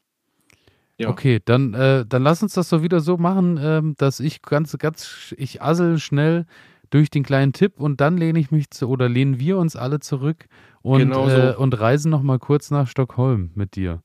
Ja. 1.00 1.10
Okay, 1.10 1.40
dann, 1.46 1.74
äh, 1.76 2.06
dann 2.08 2.24
lass 2.24 2.42
uns 2.42 2.54
das 2.54 2.70
doch 2.70 2.82
wieder 2.82 3.00
so 3.00 3.18
machen, 3.18 3.60
ähm, 3.62 3.94
dass 3.98 4.20
ich 4.20 4.42
ganz, 4.42 4.76
ganz, 4.80 5.34
ich 5.38 5.62
assel 5.62 6.00
schnell 6.00 6.46
durch 6.90 7.10
den 7.10 7.24
kleinen 7.24 7.54
Tipp 7.54 7.80
und 7.80 8.02
dann 8.02 8.18
lehne 8.18 8.40
ich 8.40 8.50
mich 8.50 8.72
zu, 8.72 8.88
oder 8.88 9.08
lehnen 9.08 9.40
wir 9.40 9.58
uns 9.58 9.76
alle 9.76 10.00
zurück 10.00 10.46
und, 10.82 11.00
Genau 11.00 11.30
so. 11.30 11.36
äh, 11.36 11.56
und 11.56 11.80
reisen 11.80 12.10
nochmal 12.10 12.40
kurz 12.40 12.72
nach 12.72 12.88
Stockholm 12.88 13.52
mit 13.56 13.76
dir. 13.76 14.02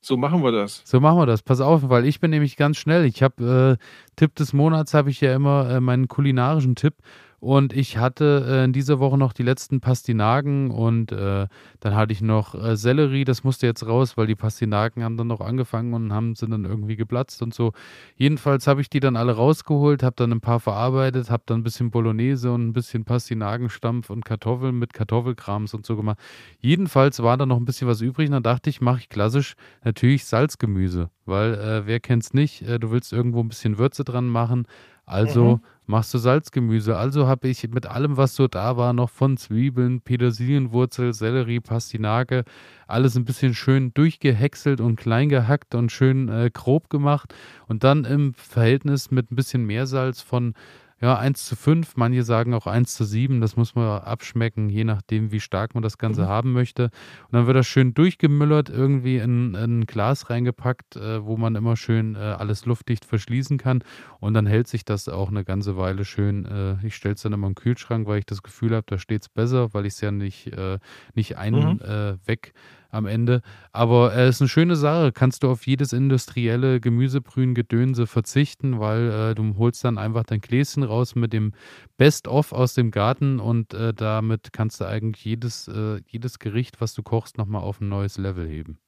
So 0.00 0.16
machen 0.16 0.42
wir 0.42 0.52
das. 0.52 0.82
So 0.84 1.00
machen 1.00 1.18
wir 1.18 1.26
das. 1.26 1.42
Pass 1.42 1.60
auf, 1.60 1.88
weil 1.88 2.06
ich 2.06 2.20
bin 2.20 2.30
nämlich 2.30 2.56
ganz 2.56 2.78
schnell. 2.78 3.04
Ich 3.04 3.22
habe 3.22 3.78
äh, 3.78 3.84
Tipp 4.16 4.34
des 4.36 4.52
Monats 4.52 4.94
habe 4.94 5.10
ich 5.10 5.20
ja 5.20 5.34
immer 5.34 5.68
äh, 5.70 5.80
meinen 5.80 6.08
kulinarischen 6.08 6.76
Tipp 6.76 6.94
und 7.40 7.72
ich 7.72 7.98
hatte 7.98 8.44
äh, 8.48 8.64
in 8.64 8.72
dieser 8.72 8.98
Woche 8.98 9.16
noch 9.16 9.32
die 9.32 9.44
letzten 9.44 9.80
Pastinaken 9.80 10.72
und 10.72 11.12
äh, 11.12 11.46
dann 11.78 11.94
hatte 11.94 12.12
ich 12.12 12.20
noch 12.20 12.54
äh, 12.54 12.76
Sellerie. 12.76 13.24
Das 13.24 13.44
musste 13.44 13.66
jetzt 13.66 13.86
raus, 13.86 14.16
weil 14.16 14.26
die 14.26 14.34
Pastinaken 14.34 15.04
haben 15.04 15.16
dann 15.16 15.28
noch 15.28 15.40
angefangen 15.40 15.94
und 15.94 16.12
haben 16.12 16.34
sind 16.34 16.50
dann 16.50 16.64
irgendwie 16.64 16.96
geplatzt 16.96 17.40
und 17.42 17.54
so. 17.54 17.72
Jedenfalls 18.16 18.66
habe 18.66 18.80
ich 18.80 18.90
die 18.90 18.98
dann 18.98 19.16
alle 19.16 19.32
rausgeholt, 19.32 20.02
habe 20.02 20.16
dann 20.16 20.32
ein 20.32 20.40
paar 20.40 20.58
verarbeitet, 20.58 21.30
habe 21.30 21.44
dann 21.46 21.60
ein 21.60 21.62
bisschen 21.62 21.90
Bolognese 21.90 22.50
und 22.50 22.66
ein 22.66 22.72
bisschen 22.72 23.04
Pastinakenstampf 23.04 24.10
und 24.10 24.24
Kartoffeln 24.24 24.76
mit 24.76 24.92
Kartoffelkrams 24.92 25.74
und 25.74 25.86
so 25.86 25.96
gemacht. 25.96 26.18
Jedenfalls 26.60 27.22
war 27.22 27.36
da 27.36 27.46
noch 27.46 27.58
ein 27.58 27.64
bisschen 27.64 27.86
was 27.86 28.00
übrig 28.00 28.26
und 28.28 28.32
dann 28.32 28.42
dachte 28.42 28.68
ich, 28.68 28.80
mache 28.80 28.98
ich 28.98 29.08
klassisch 29.08 29.54
natürlich 29.84 30.24
Salzgemüse, 30.24 31.10
weil 31.24 31.54
äh, 31.54 31.86
wer 31.86 32.00
kennt's 32.00 32.34
nicht, 32.34 32.62
äh, 32.62 32.80
du 32.80 32.90
willst 32.90 33.12
irgendwo 33.12 33.40
ein 33.40 33.48
bisschen 33.48 33.78
Würze 33.78 34.02
dran 34.02 34.26
machen, 34.26 34.66
also 35.08 35.56
Mhm. 35.56 35.60
machst 35.86 36.12
du 36.14 36.18
Salzgemüse. 36.18 36.96
Also 36.96 37.26
habe 37.26 37.48
ich 37.48 37.66
mit 37.68 37.86
allem, 37.86 38.16
was 38.16 38.34
so 38.34 38.46
da 38.48 38.76
war, 38.76 38.92
noch 38.92 39.10
von 39.10 39.36
Zwiebeln, 39.36 40.00
Petersilienwurzel, 40.02 41.12
Sellerie, 41.14 41.60
Pastinake, 41.60 42.44
alles 42.86 43.16
ein 43.16 43.24
bisschen 43.24 43.54
schön 43.54 43.92
durchgehäckselt 43.94 44.80
und 44.80 44.96
klein 44.96 45.28
gehackt 45.28 45.74
und 45.74 45.90
schön 45.92 46.28
äh, 46.28 46.50
grob 46.52 46.90
gemacht 46.90 47.34
und 47.66 47.84
dann 47.84 48.04
im 48.04 48.34
Verhältnis 48.34 49.10
mit 49.10 49.30
ein 49.30 49.36
bisschen 49.36 49.64
Meersalz 49.64 50.20
von 50.20 50.54
ja, 51.00 51.16
1 51.16 51.46
zu 51.46 51.54
5, 51.56 51.96
manche 51.96 52.22
sagen 52.24 52.54
auch 52.54 52.66
1 52.66 52.94
zu 52.94 53.04
7, 53.04 53.40
das 53.40 53.56
muss 53.56 53.74
man 53.74 54.00
abschmecken, 54.02 54.68
je 54.68 54.84
nachdem, 54.84 55.30
wie 55.30 55.40
stark 55.40 55.74
man 55.74 55.82
das 55.82 55.96
Ganze 55.98 56.22
Mhm. 56.22 56.28
haben 56.28 56.52
möchte. 56.52 56.84
Und 56.84 57.32
dann 57.32 57.46
wird 57.46 57.56
das 57.56 57.66
schön 57.68 57.94
durchgemüllert, 57.94 58.68
irgendwie 58.68 59.18
in, 59.18 59.54
in 59.54 59.80
ein 59.80 59.86
Glas 59.86 60.28
reingepackt, 60.30 60.96
äh, 60.96 61.24
wo 61.24 61.36
man 61.36 61.54
immer 61.54 61.76
schön 61.76 62.16
äh, 62.16 62.18
alles 62.18 62.66
luftdicht 62.66 63.04
verschließen 63.04 63.58
kann. 63.58 63.84
Und 64.20 64.34
dann 64.34 64.46
hält 64.46 64.66
sich 64.68 64.84
das 64.84 65.08
auch 65.08 65.28
eine 65.28 65.44
ganze 65.44 65.76
Weile 65.76 66.04
schön. 66.04 66.44
Äh, 66.46 66.84
ich 66.86 66.96
stelle 66.96 67.14
es 67.14 67.22
dann 67.22 67.32
immer 67.32 67.46
im 67.46 67.54
Kühlschrank, 67.54 68.06
weil 68.08 68.18
ich 68.18 68.26
das 68.26 68.42
Gefühl 68.42 68.74
habe, 68.74 68.84
da 68.88 68.98
steht 68.98 69.22
es 69.22 69.28
besser, 69.28 69.72
weil 69.74 69.86
ich 69.86 69.94
es 69.94 70.00
ja 70.00 70.10
nicht, 70.10 70.48
äh, 70.48 70.78
nicht 71.14 71.36
ein 71.38 71.78
Mhm. 71.78 71.80
äh, 71.80 72.16
weg 72.26 72.52
am 72.90 73.06
Ende. 73.06 73.42
Aber 73.72 74.14
es 74.14 74.36
ist 74.36 74.42
eine 74.42 74.48
schöne 74.48 74.76
Sache. 74.76 75.12
Kannst 75.12 75.42
du 75.42 75.50
auf 75.50 75.66
jedes 75.66 75.92
industrielle 75.92 76.80
Gemüsebrühen, 76.80 77.54
Gedönse 77.54 78.06
verzichten, 78.06 78.80
weil 78.80 79.10
äh, 79.10 79.34
du 79.34 79.56
holst 79.58 79.84
dann 79.84 79.98
einfach 79.98 80.24
dein 80.24 80.40
Gläschen 80.40 80.82
raus 80.82 81.14
mit 81.14 81.32
dem 81.32 81.52
Best-of 81.96 82.52
aus 82.52 82.74
dem 82.74 82.90
Garten 82.90 83.40
und 83.40 83.74
äh, 83.74 83.92
damit 83.92 84.52
kannst 84.52 84.80
du 84.80 84.86
eigentlich 84.86 85.24
jedes, 85.24 85.68
äh, 85.68 86.00
jedes 86.06 86.38
Gericht, 86.38 86.80
was 86.80 86.94
du 86.94 87.02
kochst, 87.02 87.38
nochmal 87.38 87.62
auf 87.62 87.80
ein 87.80 87.88
neues 87.88 88.18
Level 88.18 88.48
heben. 88.48 88.78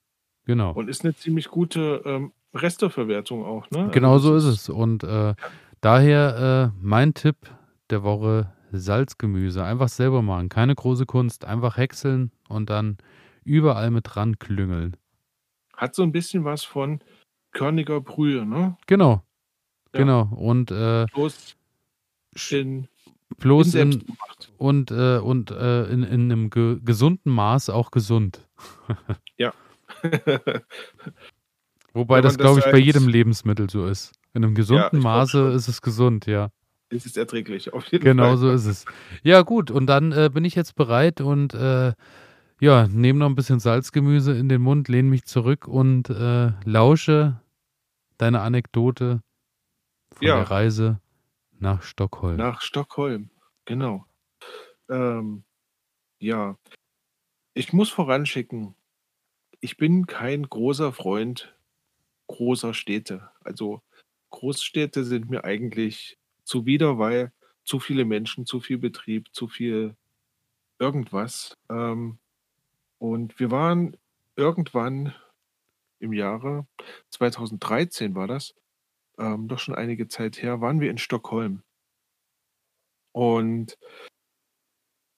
Genau. 0.46 0.72
Und 0.72 0.88
ist 0.88 1.04
eine 1.04 1.14
ziemlich 1.14 1.48
gute 1.48 2.02
ähm, 2.04 2.32
Resteverwertung 2.54 3.44
auch, 3.44 3.70
ne? 3.70 3.80
Also 3.80 3.90
Genau 3.90 4.14
das 4.14 4.22
so 4.22 4.34
ist 4.36 4.44
es. 4.44 4.68
Und 4.68 5.04
äh, 5.04 5.34
daher 5.80 6.72
äh, 6.74 6.78
mein 6.80 7.14
Tipp 7.14 7.36
der 7.90 8.02
Woche: 8.02 8.52
Salzgemüse. 8.72 9.64
Einfach 9.64 9.88
selber 9.88 10.22
machen. 10.22 10.48
Keine 10.48 10.74
große 10.74 11.06
Kunst. 11.06 11.44
Einfach 11.44 11.76
häckseln 11.76 12.30
und 12.48 12.70
dann 12.70 12.98
überall 13.44 13.90
mit 13.90 14.06
dran 14.08 14.38
klüngeln. 14.38 14.96
Hat 15.76 15.94
so 15.94 16.02
ein 16.02 16.12
bisschen 16.12 16.44
was 16.44 16.64
von 16.64 17.00
körniger 17.52 18.00
Brühe, 18.00 18.44
ne? 18.44 18.76
Genau. 18.86 19.22
Ja. 19.94 20.00
Genau. 20.00 20.22
Und 20.36 20.70
äh, 20.70 21.06
Bloß 21.12 21.56
in, 22.50 22.58
in 22.58 22.88
bloß 23.38 23.74
in, 23.74 23.90
gemacht. 23.90 24.52
und, 24.58 24.90
äh, 24.90 25.18
und 25.18 25.50
äh, 25.50 25.84
in, 25.86 26.02
in 26.02 26.32
einem 26.32 26.50
ge 26.50 26.78
gesunden 26.84 27.32
Maß 27.32 27.70
auch 27.70 27.90
gesund. 27.90 28.46
Ja. 29.38 29.54
Wobei 31.94 32.20
das, 32.20 32.36
glaube 32.36 32.60
ich, 32.60 32.66
bei 32.66 32.76
jedem 32.78 33.08
Lebensmittel 33.08 33.70
so 33.70 33.86
ist. 33.86 34.12
In 34.34 34.44
einem 34.44 34.54
gesunden 34.54 35.00
glaub 35.00 35.02
Maße 35.02 35.52
ist 35.52 35.66
es 35.68 35.80
gesund, 35.82 36.26
ja. 36.26 36.50
es 36.90 37.06
ist 37.06 37.16
erträglich, 37.16 37.72
auf 37.72 37.90
jeden 37.90 38.04
Genau 38.04 38.24
Fall. 38.24 38.36
so 38.36 38.50
ist 38.52 38.66
es. 38.66 38.84
Ja, 39.22 39.40
gut, 39.42 39.70
und 39.70 39.86
dann 39.86 40.12
äh, 40.12 40.30
bin 40.32 40.44
ich 40.44 40.54
jetzt 40.54 40.74
bereit 40.76 41.20
und 41.22 41.54
äh, 41.54 41.94
ja, 42.60 42.86
nehme 42.88 43.18
noch 43.18 43.26
ein 43.28 43.34
bisschen 43.34 43.60
Salzgemüse 43.60 44.36
in 44.36 44.48
den 44.48 44.62
Mund, 44.62 44.88
lehne 44.88 45.08
mich 45.08 45.24
zurück 45.24 45.66
und 45.66 46.10
äh, 46.10 46.52
lausche 46.64 47.40
deine 48.18 48.40
Anekdote 48.42 49.22
von 50.14 50.26
Ja. 50.28 50.36
der 50.36 50.50
Reise 50.50 51.00
nach 51.58 51.82
Stockholm. 51.82 52.36
Nach 52.36 52.60
Stockholm, 52.62 53.30
genau. 53.64 54.06
Ähm, 54.90 55.44
ja, 56.20 56.58
ich 57.54 57.72
muss 57.72 57.90
voranschicken, 57.90 58.74
ich 59.60 59.76
bin 59.76 60.06
kein 60.06 60.44
großer 60.44 60.92
Freund 60.92 61.56
großer 62.28 62.74
Städte. 62.74 63.30
Also 63.42 63.82
Großstädte 64.30 65.04
sind 65.04 65.30
mir 65.30 65.44
eigentlich 65.44 66.18
zuwider, 66.44 66.98
weil 66.98 67.32
zu 67.64 67.80
viele 67.80 68.04
Menschen, 68.06 68.46
zu 68.46 68.60
viel 68.60 68.78
Betrieb, 68.78 69.28
zu 69.34 69.48
viel 69.48 69.96
irgendwas. 70.78 71.56
Ähm, 71.70 72.18
und 73.00 73.40
wir 73.40 73.50
waren 73.50 73.96
irgendwann 74.36 75.14
im 76.00 76.12
Jahre 76.12 76.66
2013 77.10 78.14
war 78.14 78.26
das, 78.26 78.54
ähm, 79.18 79.48
doch 79.48 79.58
schon 79.58 79.74
einige 79.74 80.08
Zeit 80.08 80.42
her, 80.42 80.60
waren 80.60 80.80
wir 80.80 80.90
in 80.90 80.98
Stockholm. 80.98 81.62
Und 83.12 83.78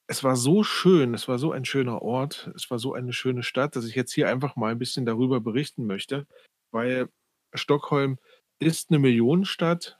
es 0.06 0.22
war 0.22 0.36
so 0.36 0.62
schön, 0.62 1.14
es 1.14 1.26
war 1.26 1.38
so 1.38 1.52
ein 1.52 1.64
schöner 1.64 2.02
Ort, 2.02 2.52
es 2.54 2.70
war 2.70 2.78
so 2.78 2.94
eine 2.94 3.12
schöne 3.12 3.42
Stadt, 3.42 3.74
dass 3.76 3.86
ich 3.86 3.94
jetzt 3.94 4.12
hier 4.12 4.28
einfach 4.28 4.56
mal 4.56 4.70
ein 4.70 4.78
bisschen 4.78 5.04
darüber 5.04 5.40
berichten 5.40 5.86
möchte, 5.86 6.26
weil 6.70 7.08
Stockholm 7.54 8.18
ist 8.60 8.90
eine 8.90 9.00
Millionenstadt. 9.00 9.98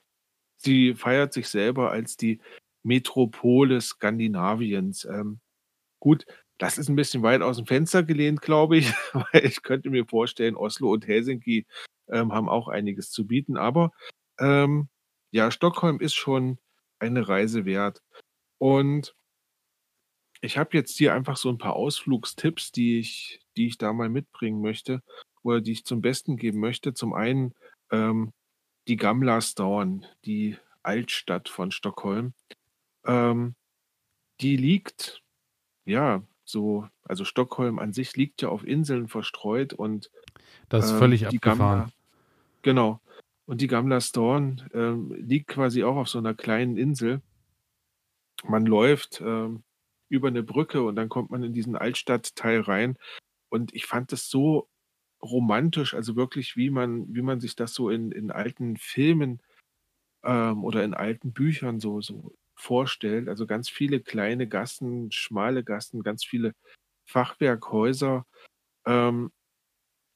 Sie 0.57 0.95
feiert 0.95 1.33
sich 1.33 1.49
selber 1.49 1.91
als 1.91 2.17
die 2.17 2.41
Metropole 2.85 3.81
Skandinaviens. 3.81 5.05
Ähm, 5.05 5.41
gut, 6.01 6.27
das 6.63 6.79
ist 6.79 6.89
ein 6.89 6.95
bisschen 6.95 7.25
weit 7.25 7.43
aus 7.43 7.57
dem 7.57 7.67
Fenster 7.67 8.05
gelehnt, 8.05 8.41
glaube 8.41 8.77
ich, 8.77 8.87
weil 9.13 9.45
ich 9.45 9.65
könnte 9.65 9.91
mir 9.91 10.07
vorstellen, 10.07 10.55
Oslo 10.55 10.93
und 10.93 11.09
Helsinki 11.09 11.67
ähm, 12.07 12.33
haben 12.33 12.49
auch 12.49 12.69
einiges 12.69 13.11
zu 13.11 13.27
bieten. 13.27 13.57
Aber 13.57 13.91
ähm, 14.39 14.89
ja, 15.33 15.51
Stockholm 15.51 15.99
ist 15.99 16.15
schon 16.15 16.59
eine 17.01 17.27
Reise 17.27 17.65
wert. 17.65 18.01
Und 18.59 19.17
ich 20.41 20.57
habe 20.57 20.77
jetzt 20.77 20.97
hier 20.97 21.15
einfach 21.15 21.37
so 21.37 21.49
ein 21.49 21.59
paar 21.59 21.75
Ausflugstipps, 21.75 22.71
die 22.71 23.01
ich, 23.01 23.41
die 23.57 23.67
ich 23.67 23.77
da 23.77 23.93
mal 23.93 24.09
mitbringen 24.09 24.63
möchte 24.63 25.03
oder 25.43 25.61
die 25.61 25.73
ich 25.73 25.85
zum 25.85 26.01
Besten 26.01 26.37
geben 26.37 26.61
möchte. 26.61 26.95
Zum 26.95 27.13
einen 27.13 27.55
ähm, 27.91 28.33
die 28.87 28.97
Gamla 28.97 29.41
Stan, 29.41 30.07
die 30.25 30.57
Altstadt 30.85 31.49
von 31.49 31.73
Stockholm. 31.73 32.35
Ähm, 33.05 33.57
die 34.41 34.57
liegt, 34.57 35.25
ja, 35.85 36.23
so, 36.53 36.87
also 37.03 37.25
Stockholm 37.25 37.79
an 37.79 37.93
sich 37.93 38.17
liegt 38.17 38.43
ja 38.43 38.49
auf 38.49 38.65
Inseln 38.65 39.09
verstreut 39.09 39.73
und 39.73 40.11
Das 40.69 40.87
ist 40.87 40.93
ähm, 40.93 40.99
völlig 40.99 41.21
die 41.21 41.39
abgefahren. 41.39 41.59
Gamla, 41.59 41.93
genau. 42.63 43.01
Und 43.47 43.61
die 43.61 43.67
Gamla 43.67 44.01
Stan 44.01 44.63
ähm, 44.73 45.13
liegt 45.19 45.49
quasi 45.49 45.83
auch 45.83 45.97
auf 45.97 46.09
so 46.09 46.19
einer 46.19 46.35
kleinen 46.35 46.77
Insel. 46.77 47.21
Man 48.45 48.67
läuft 48.67 49.21
ähm, 49.21 49.65
über 50.09 50.29
eine 50.29 50.43
Brücke 50.43 50.83
und 50.83 50.95
dann 50.97 51.09
kommt 51.09 51.31
man 51.31 51.43
in 51.43 51.53
diesen 51.53 51.75
Altstadtteil 51.75 52.61
rein. 52.61 52.97
Und 53.49 53.75
ich 53.75 53.87
fand 53.87 54.13
das 54.13 54.29
so 54.29 54.69
romantisch, 55.23 55.95
also 55.95 56.17
wirklich, 56.17 56.57
wie 56.57 56.71
man, 56.71 57.13
wie 57.15 57.23
man 57.23 57.41
sich 57.41 57.57
das 57.57 57.75
so 57.75 57.91
in, 57.91 58.13
in 58.13 58.31
alten 58.31 58.77
Filmen 58.77 59.41
ähm, 60.25 60.65
oder 60.65 60.85
in 60.85 60.95
alten 60.95 61.33
Büchern 61.33 61.81
so, 61.81 62.01
so 62.01 62.33
vorstellt. 62.63 63.29
Also 63.29 63.47
ganz 63.47 63.69
viele 63.69 64.01
kleine 64.01 64.47
Gassen, 64.49 65.11
schmale 65.13 65.65
Gassen, 65.65 66.03
ganz 66.03 66.25
viele 66.25 66.55
Fachwerkhäuser. 67.07 68.27
Ähm, 68.87 69.33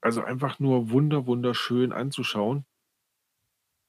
also 0.01 0.22
einfach 0.22 0.59
nur 0.61 0.90
wunder, 0.90 1.26
wunderschön 1.26 1.92
anzuschauen. 1.92 2.64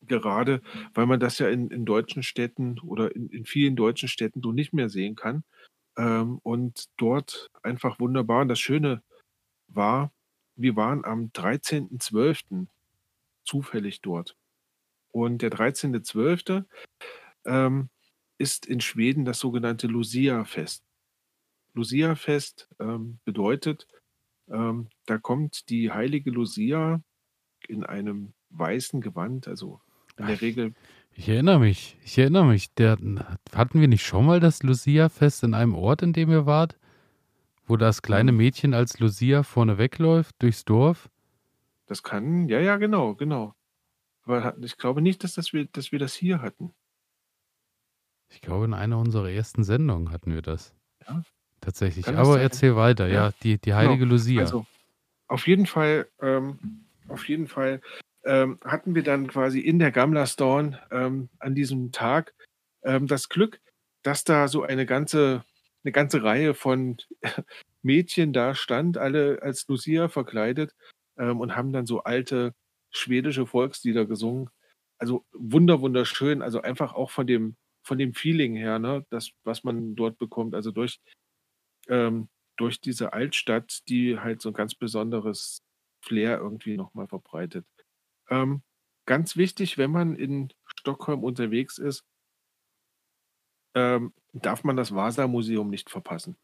Gerade 0.01 0.61
weil 0.93 1.05
man 1.05 1.19
das 1.19 1.39
ja 1.39 1.49
in, 1.49 1.69
in 1.69 1.85
deutschen 1.85 2.23
Städten 2.23 2.79
oder 2.79 3.15
in, 3.15 3.29
in 3.29 3.45
vielen 3.45 3.75
deutschen 3.75 4.09
Städten 4.09 4.41
so 4.41 4.51
nicht 4.51 4.73
mehr 4.73 4.89
sehen 4.89 5.15
kann. 5.15 5.43
Ähm, 5.97 6.39
und 6.43 6.85
dort 6.97 7.47
einfach 7.63 7.99
wunderbar. 7.99 8.41
Und 8.41 8.49
das 8.49 8.59
Schöne 8.59 9.03
war, 9.67 10.11
wir 10.55 10.75
waren 10.75 11.05
am 11.05 11.31
13.12. 11.33 12.67
zufällig 13.43 14.01
dort. 14.01 14.35
Und 15.11 15.41
der 15.41 15.51
13.12. 15.51 16.65
Ähm, 17.45 17.89
ist 18.37 18.65
in 18.65 18.81
Schweden 18.81 19.25
das 19.25 19.39
sogenannte 19.39 19.87
Lucia-Fest. 19.87 20.83
Lucia-Fest 21.73 22.69
ähm, 22.79 23.19
bedeutet, 23.25 23.87
ähm, 24.49 24.87
da 25.05 25.17
kommt 25.17 25.69
die 25.69 25.91
heilige 25.91 26.31
Lucia 26.31 27.01
in 27.67 27.83
einem 27.83 28.33
weißen 28.49 29.01
Gewand, 29.01 29.47
also 29.47 29.81
in 30.17 30.27
der 30.27 30.37
Ach, 30.37 30.41
Regel, 30.41 30.73
Ich 31.13 31.29
erinnere 31.29 31.59
mich, 31.59 31.97
ich 32.03 32.17
erinnere 32.17 32.45
mich. 32.45 32.73
Der, 32.75 32.97
hatten 33.53 33.81
wir 33.81 33.87
nicht 33.87 34.05
schon 34.05 34.25
mal 34.25 34.39
das 34.39 34.63
Lucia-Fest 34.63 35.43
in 35.43 35.53
einem 35.53 35.75
Ort, 35.75 36.01
in 36.01 36.13
dem 36.13 36.29
ihr 36.31 36.45
wart? 36.45 36.77
Wo 37.65 37.75
das 37.75 38.01
kleine 38.01 38.31
hm, 38.31 38.37
Mädchen 38.37 38.73
als 38.73 38.99
Lucia 38.99 39.43
vorne 39.43 39.77
wegläuft 39.77 40.35
durchs 40.39 40.63
Dorf? 40.63 41.09
das 41.87 42.03
kann, 42.03 42.47
ja, 42.49 42.59
ja, 42.59 42.75
genau, 42.75 43.15
genau. 43.15 43.55
Aber 44.23 44.55
ich 44.61 44.77
glaube 44.77 45.01
nicht, 45.01 45.23
dass, 45.23 45.33
das 45.33 45.53
wir, 45.53 45.65
dass 45.65 45.91
wir 45.91 45.99
das 45.99 46.13
hier 46.13 46.41
hatten. 46.41 46.73
Ich 48.29 48.41
glaube, 48.41 48.65
in 48.65 48.73
einer 48.73 48.99
unserer 48.99 49.29
ersten 49.29 49.63
Sendungen 49.63 50.11
hatten 50.11 50.33
wir 50.33 50.41
das. 50.41 50.73
Ja, 51.07 51.23
Tatsächlich. 51.61 52.05
kann 52.05 52.15
Aber 52.15 52.39
erzähl 52.39 52.75
weiter, 52.75 53.07
Ja, 53.07 53.13
ja. 53.13 53.33
Die, 53.43 53.57
die 53.57 53.69
genau. 53.69 53.77
heilige 53.77 54.05
Lucia. 54.05 54.41
Also 54.41 54.65
auf 55.27 55.47
jeden 55.47 55.65
Fall, 55.65 56.07
ähm, 56.21 56.59
auf 57.07 57.27
jeden 57.27 57.47
Fall 57.47 57.81
ähm, 58.25 58.59
hatten 58.63 58.95
wir 58.95 59.03
dann 59.03 59.27
quasi 59.27 59.59
in 59.59 59.79
der 59.79 59.91
Gamla 59.91 60.25
Stan 60.25 60.77
ähm, 60.91 61.29
an 61.39 61.55
diesem 61.55 61.91
Tag 61.91 62.33
ähm, 62.83 63.07
das 63.07 63.29
Glück, 63.29 63.59
dass 64.03 64.23
da 64.23 64.47
so 64.47 64.63
eine 64.63 64.85
ganze, 64.85 65.43
eine 65.83 65.91
ganze 65.91 66.23
Reihe 66.23 66.53
von 66.53 66.97
Mädchen 67.81 68.33
da 68.33 68.55
stand, 68.55 68.97
alle 68.97 69.41
als 69.41 69.67
Lucia 69.67 70.09
verkleidet 70.09 70.75
ähm, 71.17 71.39
und 71.39 71.55
haben 71.55 71.71
dann 71.71 71.85
so 71.85 72.03
alte 72.03 72.53
schwedische 72.91 73.45
Volkslieder 73.45 74.05
gesungen. 74.05 74.49
Also 74.97 75.25
wunder, 75.31 75.81
wunderschön, 75.81 76.41
also 76.41 76.61
einfach 76.61 76.93
auch 76.93 77.11
von 77.11 77.27
dem, 77.27 77.55
von 77.87 77.97
dem 77.97 78.13
Feeling 78.13 78.55
her, 78.55 78.79
ne, 78.79 79.05
das, 79.09 79.31
was 79.43 79.63
man 79.63 79.95
dort 79.95 80.17
bekommt, 80.17 80.53
also 80.55 80.71
durch, 80.71 80.99
ähm, 81.87 82.29
durch 82.57 82.81
diese 82.81 83.13
Altstadt, 83.13 83.87
die 83.87 84.19
halt 84.19 84.41
so 84.41 84.49
ein 84.49 84.53
ganz 84.53 84.75
besonderes 84.75 85.63
Flair 86.03 86.37
irgendwie 86.37 86.77
nochmal 86.77 87.07
verbreitet. 87.07 87.65
Ähm, 88.29 88.61
ganz 89.05 89.37
wichtig, 89.37 89.77
wenn 89.77 89.91
man 89.91 90.15
in 90.15 90.49
Stockholm 90.65 91.23
unterwegs 91.23 91.77
ist, 91.77 92.03
ähm, 93.73 94.13
darf 94.33 94.63
man 94.63 94.75
das 94.75 94.93
Vasa-Museum 94.93 95.69
nicht 95.69 95.89
verpassen. 95.89 96.35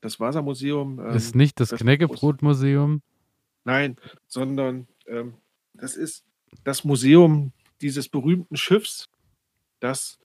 Das 0.00 0.20
Vasa-Museum, 0.20 1.00
Ist 1.10 1.34
ähm, 1.34 1.38
nicht 1.38 1.58
das 1.58 1.70
das 1.70 1.80
Knäckebrotmuseum? 1.80 3.02
nein, 3.64 3.96
sondern 4.28 4.86
ähm, 5.06 5.34
das 5.74 5.96
ist 5.96 6.24
das 6.62 6.84
Museum 6.84 7.52
dieses 7.80 8.08
berühmten 8.08 8.56
Schiffs, 8.56 9.08
das 9.80 10.18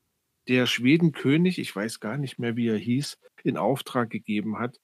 der 0.48 0.66
Schwedenkönig, 0.66 1.60
ich 1.60 1.76
weiß 1.76 2.00
gar 2.00 2.18
nicht 2.18 2.40
mehr, 2.40 2.56
wie 2.56 2.68
er 2.68 2.78
hieß, 2.78 3.18
in 3.44 3.58
Auftrag 3.58 4.10
gegeben 4.10 4.60
hat. 4.60 4.80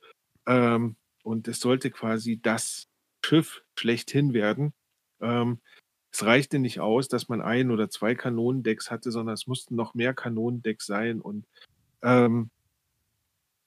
Ähm, 0.45 0.95
und 1.23 1.47
es 1.47 1.59
sollte 1.59 1.91
quasi 1.91 2.39
das 2.41 2.87
Schiff 3.23 3.63
schlechthin 3.75 4.33
werden. 4.33 4.73
Ähm, 5.19 5.59
es 6.11 6.23
reichte 6.23 6.59
nicht 6.59 6.79
aus, 6.79 7.09
dass 7.09 7.27
man 7.27 7.41
ein 7.41 7.69
oder 7.71 7.89
zwei 7.89 8.15
Kanonendecks 8.15 8.89
hatte, 8.89 9.11
sondern 9.11 9.33
es 9.33 9.47
mussten 9.47 9.75
noch 9.75 9.93
mehr 9.93 10.13
Kanonendecks 10.13 10.85
sein 10.85 11.19
und 11.19 11.45
ähm, 12.01 12.49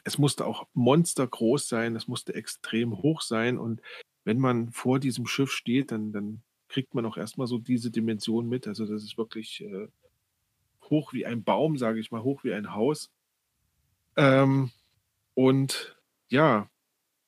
es 0.05 0.16
musste 0.16 0.47
auch 0.47 0.66
monstergroß 0.72 1.68
sein, 1.68 1.95
es 1.95 2.09
musste 2.09 2.34
extrem 2.34 3.03
hoch 3.03 3.20
sein 3.20 3.59
und 3.59 3.82
wenn 4.24 4.38
man 4.38 4.72
vor 4.72 4.99
diesem 4.99 5.26
Schiff 5.26 5.53
steht, 5.53 5.93
dann, 5.93 6.12
dann 6.12 6.43
kriegt 6.68 6.95
man 6.95 7.05
auch 7.05 7.16
erstmal 7.16 7.47
so 7.47 7.59
diese 7.59 7.91
Dimension 7.91 8.49
mit. 8.49 8.66
Also 8.66 8.86
das 8.86 9.03
ist 9.03 9.18
wirklich 9.18 9.62
äh, 9.62 9.88
hoch 10.91 11.12
wie 11.12 11.26
ein 11.26 11.45
Baum, 11.45 11.78
sage 11.78 12.01
ich 12.01 12.11
mal, 12.11 12.22
hoch 12.22 12.45
wie 12.45 12.53
ein 12.53 12.74
Haus. 12.74 13.11
Ähm, 14.16 14.70
und 15.34 15.97
ja, 16.28 16.68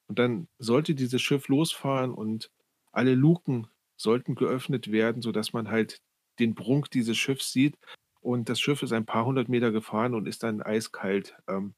und 0.08 0.18
dann 0.18 0.48
sollte 0.58 0.94
dieses 0.94 1.22
Schiff 1.22 1.48
losfahren 1.48 2.12
und 2.12 2.50
alle 2.92 3.14
Luken 3.14 3.68
sollten 3.96 4.34
geöffnet 4.34 4.92
werden, 4.92 5.22
sodass 5.22 5.52
man 5.52 5.70
halt 5.70 6.02
den 6.38 6.54
Prunk 6.54 6.90
dieses 6.90 7.16
Schiffs 7.16 7.52
sieht. 7.52 7.78
Und 8.20 8.48
das 8.48 8.60
Schiff 8.60 8.82
ist 8.82 8.92
ein 8.92 9.06
paar 9.06 9.24
hundert 9.24 9.48
Meter 9.48 9.72
gefahren 9.72 10.14
und 10.14 10.26
ist 10.28 10.42
dann 10.42 10.62
eiskalt, 10.62 11.34
ähm, 11.48 11.74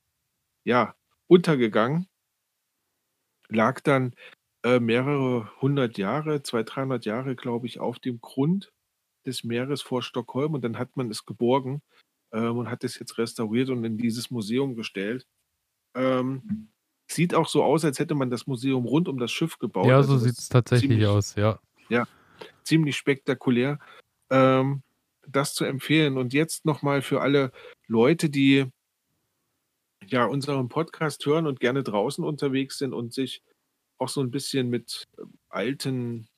ja, 0.65 0.95
untergegangen, 1.27 2.09
lag 3.49 3.81
dann 3.81 4.15
äh, 4.65 4.81
mehrere 4.81 5.51
hundert 5.61 5.99
Jahre, 5.99 6.43
zwei, 6.43 6.63
dreihundert 6.63 7.05
Jahre, 7.05 7.37
glaube 7.37 7.67
ich, 7.67 7.81
auf 7.81 7.99
dem 7.99 8.21
Grund 8.21 8.73
des 9.27 9.45
Meeres 9.45 9.83
vor 9.83 10.03
Stockholm 10.03 10.55
und 10.55 10.65
dann 10.65 10.79
hat 10.79 10.97
man 10.97 11.11
es 11.11 11.25
geborgen 11.25 11.83
ähm, 12.33 12.59
und 12.59 12.71
hat 12.71 12.85
es 12.85 12.99
jetzt 12.99 13.19
restauriert 13.19 13.71
und 13.71 13.85
in 13.85 13.97
dieses 13.97 14.31
Museum 14.31 14.75
gestellt. 14.75 15.27
Ähm, 15.95 16.69
sieht 17.11 17.35
auch 17.35 17.49
so 17.49 17.63
aus, 17.63 17.85
als 17.85 17.99
hätte 17.99 18.15
man 18.15 18.31
das 18.31 18.47
Museum 18.47 18.85
rund 18.85 19.09
um 19.09 19.19
das 19.19 19.31
Schiff 19.31 19.59
gebaut. 19.59 19.87
Ja, 19.87 19.97
Also 19.97 20.13
so 20.13 20.15
das 20.15 20.25
sieht 20.25 20.39
es 20.39 20.49
tatsächlich 20.49 20.91
ziemlich, 20.91 21.07
aus, 21.07 21.35
ja. 21.37 21.59
ja, 21.89 22.07
ziemlich 22.65 22.97
spektakulär, 22.97 23.79
ähm, 24.31 24.83
das 25.27 25.55
zu 25.55 25.65
empfehlen. 25.65 26.17
Und 26.17 26.33
jetzt 26.33 26.65
nochmal 26.65 27.03
für 27.03 27.21
alle 27.21 27.53
Leute, 27.87 28.31
die 28.31 28.67
ja 30.07 30.25
unseren 30.25 30.69
Podcast 30.69 31.25
hören 31.25 31.47
und 31.47 31.61
gerne 31.61 31.83
draußen 31.83 32.25
unterwegs 32.25 32.79
sind 32.79 32.93
und 32.93 33.15
sich 33.15 33.43
auch 33.99 34.09
so 34.09 34.21
ein 34.21 34.31
bisschen 34.31 34.69
mit 34.69 35.05
ähm, 35.19 35.33
alten, 35.49 36.29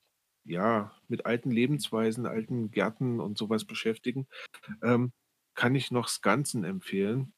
ja, 0.46 0.92
mit 1.08 1.26
alten 1.26 1.50
Lebensweisen, 1.50 2.26
alten 2.26 2.70
Gärten 2.70 3.20
und 3.20 3.38
sowas 3.38 3.64
beschäftigen, 3.64 4.26
ähm, 4.82 5.12
kann 5.54 5.74
ich 5.74 5.90
noch 5.90 6.08
Skansen 6.08 6.64
empfehlen. 6.64 7.32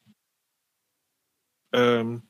Ähm, 1.71 2.23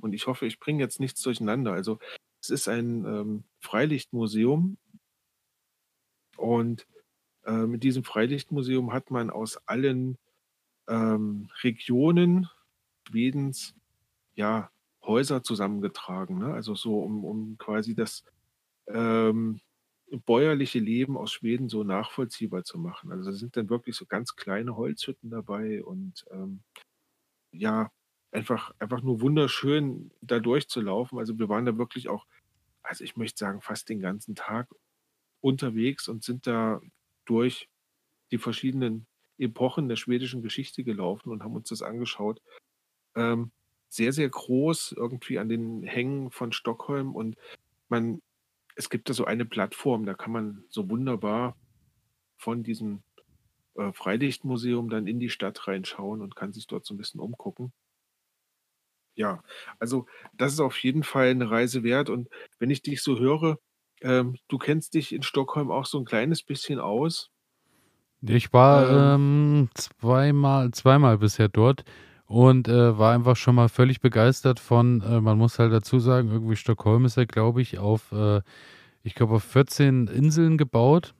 und 0.00 0.12
ich 0.12 0.26
hoffe, 0.26 0.46
ich 0.46 0.60
bringe 0.60 0.82
jetzt 0.82 1.00
nichts 1.00 1.22
durcheinander. 1.22 1.72
Also 1.72 1.98
es 2.40 2.50
ist 2.50 2.68
ein 2.68 3.04
ähm, 3.04 3.44
Freilichtmuseum 3.60 4.78
und 6.36 6.86
äh, 7.44 7.66
mit 7.66 7.82
diesem 7.82 8.04
Freilichtmuseum 8.04 8.92
hat 8.92 9.10
man 9.10 9.30
aus 9.30 9.56
allen 9.66 10.18
ähm, 10.88 11.50
Regionen 11.62 12.48
Schwedens 13.08 13.74
ja 14.34 14.70
Häuser 15.02 15.42
zusammengetragen. 15.42 16.38
Ne? 16.38 16.52
Also 16.52 16.74
so, 16.74 17.00
um, 17.00 17.24
um 17.24 17.58
quasi 17.58 17.94
das 17.94 18.24
ähm, 18.86 19.60
bäuerliche 20.10 20.78
Leben 20.78 21.16
aus 21.16 21.32
Schweden 21.32 21.68
so 21.68 21.84
nachvollziehbar 21.84 22.64
zu 22.64 22.78
machen. 22.78 23.12
Also 23.12 23.30
da 23.30 23.36
sind 23.36 23.56
dann 23.56 23.70
wirklich 23.70 23.96
so 23.96 24.06
ganz 24.06 24.36
kleine 24.36 24.76
Holzhütten 24.76 25.30
dabei 25.30 25.82
und 25.84 26.24
ähm, 26.30 26.62
ja, 27.52 27.90
einfach, 28.32 28.72
einfach 28.78 29.02
nur 29.02 29.20
wunderschön 29.20 30.12
da 30.20 30.40
durchzulaufen. 30.40 31.18
Also 31.18 31.38
wir 31.38 31.48
waren 31.48 31.66
da 31.66 31.78
wirklich 31.78 32.08
auch, 32.08 32.26
also 32.82 33.04
ich 33.04 33.16
möchte 33.16 33.38
sagen, 33.38 33.60
fast 33.60 33.88
den 33.88 34.00
ganzen 34.00 34.34
Tag 34.34 34.68
unterwegs 35.40 36.08
und 36.08 36.24
sind 36.24 36.46
da 36.46 36.80
durch 37.26 37.68
die 38.30 38.38
verschiedenen 38.38 39.06
Epochen 39.38 39.88
der 39.88 39.96
schwedischen 39.96 40.42
Geschichte 40.42 40.84
gelaufen 40.84 41.30
und 41.30 41.42
haben 41.42 41.54
uns 41.54 41.68
das 41.68 41.82
angeschaut. 41.82 42.42
Ähm, 43.14 43.52
sehr, 43.88 44.12
sehr 44.12 44.28
groß 44.28 44.92
irgendwie 44.92 45.38
an 45.38 45.48
den 45.48 45.82
Hängen 45.82 46.30
von 46.30 46.52
Stockholm 46.52 47.14
und 47.14 47.36
man, 47.88 48.20
es 48.78 48.88
gibt 48.90 49.10
da 49.10 49.12
so 49.12 49.24
eine 49.24 49.44
Plattform, 49.44 50.06
da 50.06 50.14
kann 50.14 50.30
man 50.30 50.64
so 50.70 50.88
wunderbar 50.88 51.56
von 52.36 52.62
diesem 52.62 53.02
äh, 53.74 53.92
Freilichtmuseum 53.92 54.88
dann 54.88 55.08
in 55.08 55.18
die 55.18 55.30
Stadt 55.30 55.66
reinschauen 55.66 56.22
und 56.22 56.36
kann 56.36 56.52
sich 56.52 56.68
dort 56.68 56.86
so 56.86 56.94
ein 56.94 56.96
bisschen 56.96 57.20
umgucken. 57.20 57.72
Ja, 59.16 59.42
also 59.80 60.06
das 60.32 60.52
ist 60.52 60.60
auf 60.60 60.78
jeden 60.78 61.02
Fall 61.02 61.30
eine 61.30 61.50
Reise 61.50 61.82
wert. 61.82 62.08
Und 62.08 62.28
wenn 62.60 62.70
ich 62.70 62.80
dich 62.80 63.02
so 63.02 63.18
höre, 63.18 63.58
ähm, 64.00 64.36
du 64.46 64.58
kennst 64.58 64.94
dich 64.94 65.12
in 65.12 65.24
Stockholm 65.24 65.72
auch 65.72 65.86
so 65.86 65.98
ein 65.98 66.04
kleines 66.04 66.44
bisschen 66.44 66.78
aus. 66.78 67.32
Ich 68.22 68.52
war 68.52 68.88
ähm, 68.88 68.94
ähm, 68.94 69.70
zweimal, 69.74 70.70
zweimal 70.70 71.18
bisher 71.18 71.48
dort 71.48 71.84
und 72.28 72.68
äh, 72.68 72.98
war 72.98 73.14
einfach 73.14 73.36
schon 73.36 73.54
mal 73.54 73.70
völlig 73.70 74.00
begeistert 74.00 74.60
von, 74.60 75.00
äh, 75.00 75.20
man 75.20 75.38
muss 75.38 75.58
halt 75.58 75.72
dazu 75.72 75.98
sagen, 75.98 76.30
irgendwie 76.30 76.56
Stockholm 76.56 77.06
ist 77.06 77.16
ja, 77.16 77.24
glaube 77.24 77.62
ich, 77.62 77.78
auf, 77.78 78.12
äh, 78.12 78.42
ich 79.02 79.14
glaube, 79.14 79.36
auf 79.36 79.44
14 79.44 80.08
Inseln 80.08 80.58
gebaut. 80.58 81.14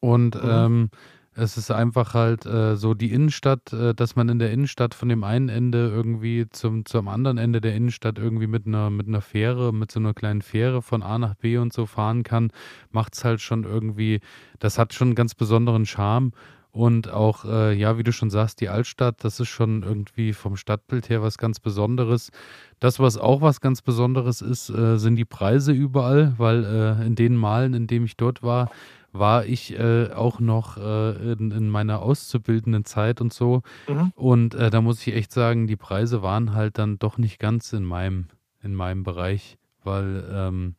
Und 0.00 0.34
mhm. 0.42 0.50
ähm, 0.50 0.90
es 1.34 1.58
ist 1.58 1.70
einfach 1.70 2.14
halt 2.14 2.46
äh, 2.46 2.74
so 2.76 2.94
die 2.94 3.12
Innenstadt, 3.12 3.74
äh, 3.74 3.94
dass 3.94 4.16
man 4.16 4.30
in 4.30 4.38
der 4.38 4.50
Innenstadt 4.50 4.94
von 4.94 5.10
dem 5.10 5.24
einen 5.24 5.50
Ende 5.50 5.90
irgendwie 5.90 6.46
zum, 6.48 6.86
zum 6.86 7.08
anderen 7.08 7.36
Ende 7.36 7.60
der 7.60 7.74
Innenstadt 7.74 8.18
irgendwie 8.18 8.46
mit 8.46 8.66
einer, 8.66 8.88
mit 8.88 9.06
einer 9.06 9.20
Fähre, 9.20 9.74
mit 9.74 9.92
so 9.92 10.00
einer 10.00 10.14
kleinen 10.14 10.40
Fähre 10.40 10.80
von 10.80 11.02
A 11.02 11.18
nach 11.18 11.34
B 11.34 11.58
und 11.58 11.74
so 11.74 11.84
fahren 11.84 12.22
kann, 12.22 12.50
macht 12.90 13.14
es 13.14 13.24
halt 13.24 13.42
schon 13.42 13.64
irgendwie, 13.64 14.20
das 14.58 14.78
hat 14.78 14.94
schon 14.94 15.08
einen 15.08 15.16
ganz 15.16 15.34
besonderen 15.34 15.84
Charme. 15.84 16.32
Und 16.74 17.08
auch, 17.08 17.44
äh, 17.44 17.72
ja, 17.72 17.98
wie 17.98 18.02
du 18.02 18.12
schon 18.12 18.30
sagst, 18.30 18.60
die 18.60 18.68
Altstadt, 18.68 19.22
das 19.22 19.38
ist 19.38 19.48
schon 19.48 19.84
irgendwie 19.84 20.32
vom 20.32 20.56
Stadtbild 20.56 21.08
her 21.08 21.22
was 21.22 21.38
ganz 21.38 21.60
Besonderes. 21.60 22.32
Das, 22.80 22.98
was 22.98 23.16
auch 23.16 23.40
was 23.40 23.60
ganz 23.60 23.80
Besonderes 23.80 24.42
ist, 24.42 24.70
äh, 24.70 24.96
sind 24.96 25.14
die 25.14 25.24
Preise 25.24 25.70
überall, 25.70 26.34
weil 26.36 26.64
äh, 26.64 27.06
in 27.06 27.14
den 27.14 27.36
Malen, 27.36 27.74
in 27.74 27.86
denen 27.86 28.06
ich 28.06 28.16
dort 28.16 28.42
war, 28.42 28.72
war 29.12 29.46
ich 29.46 29.78
äh, 29.78 30.10
auch 30.10 30.40
noch 30.40 30.76
äh, 30.76 31.34
in, 31.34 31.52
in, 31.52 31.68
meiner 31.68 32.02
auszubildenden 32.02 32.84
Zeit 32.84 33.20
und 33.20 33.32
so. 33.32 33.62
Mhm. 33.86 34.12
Und 34.16 34.54
äh, 34.56 34.70
da 34.70 34.80
muss 34.80 35.06
ich 35.06 35.14
echt 35.14 35.30
sagen, 35.30 35.68
die 35.68 35.76
Preise 35.76 36.22
waren 36.22 36.54
halt 36.54 36.78
dann 36.78 36.98
doch 36.98 37.18
nicht 37.18 37.38
ganz 37.38 37.72
in 37.72 37.84
meinem, 37.84 38.26
in 38.64 38.74
meinem 38.74 39.04
Bereich, 39.04 39.58
weil 39.84 40.28
ähm, 40.28 40.74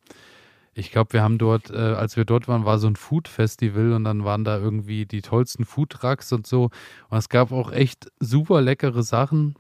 ich 0.78 0.92
glaube, 0.92 1.14
wir 1.14 1.24
haben 1.24 1.38
dort, 1.38 1.72
äh, 1.72 1.76
als 1.76 2.18
wir 2.18 2.26
dort 2.26 2.48
waren, 2.50 2.66
war 2.66 2.80
so 2.80 2.88
ein 2.88 2.98
Food-Festival 2.98 3.94
und 3.94 4.04
dann 4.04 4.26
waren 4.26 4.44
da 4.44 4.58
irgendwie 4.58 5.06
die 5.06 5.22
tollsten 5.22 5.64
Food-Trucks 5.64 6.34
und 6.34 6.46
so. 6.46 6.66
Und 7.10 7.18
es 7.18 7.30
gab 7.30 7.52
auch 7.52 7.72
echt 7.72 8.12
super 8.20 8.62
leckere 8.62 9.02
Sachen 9.02 9.56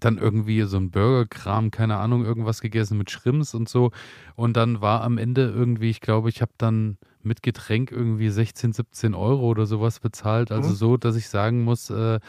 dann 0.00 0.18
irgendwie 0.18 0.62
so 0.62 0.76
ein 0.76 0.90
Burgerkram, 0.90 1.70
keine 1.70 1.96
Ahnung, 1.96 2.24
irgendwas 2.24 2.60
gegessen 2.60 2.98
mit 2.98 3.10
Schrimps 3.10 3.54
und 3.54 3.68
so. 3.68 3.90
Und 4.34 4.56
dann 4.56 4.80
war 4.80 5.02
am 5.02 5.18
Ende 5.18 5.48
irgendwie, 5.48 5.90
ich 5.90 6.00
glaube, 6.00 6.28
ich 6.28 6.42
habe 6.42 6.52
dann 6.58 6.98
mit 7.22 7.42
Getränk 7.42 7.90
irgendwie 7.90 8.28
16, 8.28 8.72
17 8.72 9.14
Euro 9.14 9.46
oder 9.46 9.66
sowas 9.66 10.00
bezahlt. 10.00 10.52
Also 10.52 10.70
mhm. 10.70 10.74
so, 10.74 10.96
dass 10.96 11.16
ich 11.16 11.28
sagen 11.28 11.64
muss, 11.64 11.90
äh, 11.90 12.20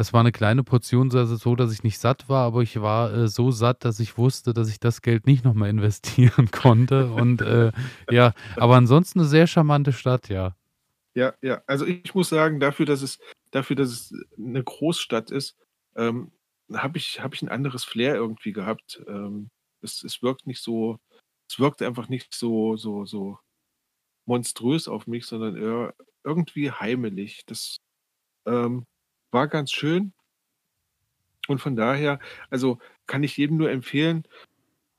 das 0.00 0.14
war 0.14 0.20
eine 0.20 0.32
kleine 0.32 0.64
Portion, 0.64 1.14
also 1.14 1.36
so, 1.36 1.54
dass 1.54 1.74
ich 1.74 1.82
nicht 1.82 1.98
satt 1.98 2.30
war, 2.30 2.46
aber 2.46 2.62
ich 2.62 2.80
war 2.80 3.12
äh, 3.12 3.28
so 3.28 3.50
satt, 3.50 3.84
dass 3.84 4.00
ich 4.00 4.16
wusste, 4.16 4.54
dass 4.54 4.70
ich 4.70 4.80
das 4.80 5.02
Geld 5.02 5.26
nicht 5.26 5.44
nochmal 5.44 5.68
investieren 5.68 6.50
konnte. 6.52 7.12
Und 7.12 7.42
äh, 7.42 7.70
ja, 8.10 8.32
aber 8.56 8.76
ansonsten 8.76 9.18
eine 9.18 9.28
sehr 9.28 9.46
charmante 9.46 9.92
Stadt, 9.92 10.30
ja. 10.30 10.56
Ja, 11.12 11.34
ja. 11.42 11.62
Also 11.66 11.84
ich 11.84 12.14
muss 12.14 12.30
sagen, 12.30 12.60
dafür, 12.60 12.86
dass 12.86 13.02
es, 13.02 13.18
dafür, 13.50 13.76
dass 13.76 13.90
es 13.90 14.14
eine 14.38 14.64
Großstadt 14.64 15.30
ist, 15.30 15.58
ähm, 15.96 16.32
habe 16.72 16.96
ich, 16.96 17.20
hab 17.20 17.34
ich 17.34 17.42
ein 17.42 17.50
anderes 17.50 17.84
Flair 17.84 18.14
irgendwie 18.14 18.52
gehabt. 18.52 19.02
Ähm, 19.06 19.50
es, 19.82 20.02
es 20.02 20.22
wirkt 20.22 20.46
nicht 20.46 20.62
so, 20.62 20.98
es 21.46 21.60
wirkt 21.60 21.82
einfach 21.82 22.08
nicht 22.08 22.32
so, 22.32 22.78
so, 22.78 23.04
so 23.04 23.38
monströs 24.24 24.88
auf 24.88 25.06
mich, 25.06 25.26
sondern 25.26 25.58
eher 25.58 25.94
irgendwie 26.24 26.70
heimelig. 26.70 27.42
Das 27.44 27.76
ähm, 28.46 28.86
war 29.30 29.48
ganz 29.48 29.72
schön. 29.72 30.12
Und 31.48 31.60
von 31.60 31.76
daher, 31.76 32.20
also 32.50 32.78
kann 33.06 33.22
ich 33.22 33.36
jedem 33.36 33.56
nur 33.56 33.70
empfehlen, 33.70 34.24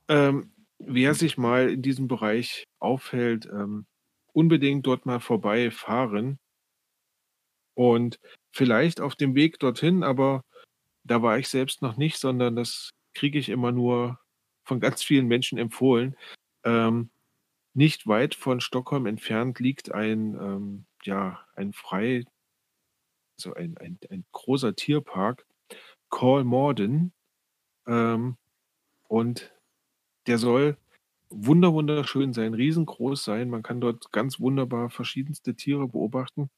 ähm, 0.09 0.51
wer 0.79 1.13
sich 1.13 1.37
mal 1.37 1.69
in 1.69 1.81
diesem 1.81 2.07
Bereich 2.07 2.67
aufhält, 2.79 3.45
ähm, 3.45 3.85
unbedingt 4.33 4.85
dort 4.85 5.05
mal 5.05 5.19
vorbeifahren. 5.19 6.39
Und 7.73 8.19
vielleicht 8.51 8.99
auf 8.99 9.15
dem 9.15 9.35
Weg 9.35 9.59
dorthin, 9.59 10.03
aber 10.03 10.43
da 11.03 11.21
war 11.21 11.37
ich 11.37 11.47
selbst 11.47 11.81
noch 11.81 11.97
nicht, 11.97 12.17
sondern 12.17 12.55
das 12.55 12.91
kriege 13.13 13.39
ich 13.39 13.49
immer 13.49 13.71
nur 13.71 14.19
von 14.63 14.79
ganz 14.81 15.03
vielen 15.03 15.27
Menschen 15.27 15.57
empfohlen. 15.57 16.15
Ähm, 16.63 17.09
nicht 17.73 18.07
weit 18.07 18.35
von 18.35 18.59
Stockholm 18.59 19.05
entfernt 19.05 19.59
liegt 19.59 19.91
ein, 19.91 20.35
ähm, 20.35 20.85
ja, 21.03 21.39
ein 21.55 21.71
frei, 21.73 22.25
also 23.45 23.55
ein, 23.55 23.75
ein, 23.79 23.97
ein 24.09 24.25
großer 24.31 24.75
Tierpark, 24.75 25.45
Kolmården. 26.09 27.13
Ähm, 27.87 28.37
und 29.07 29.51
der 30.27 30.37
soll 30.37 30.77
wunder 31.29 31.73
wunderschön 31.73 32.33
sein, 32.33 32.53
riesengroß 32.53 33.23
sein. 33.23 33.49
Man 33.49 33.63
kann 33.63 33.81
dort 33.81 34.11
ganz 34.11 34.39
wunderbar 34.39 34.89
verschiedenste 34.89 35.55
Tiere 35.55 35.87
beobachten. 35.87 36.49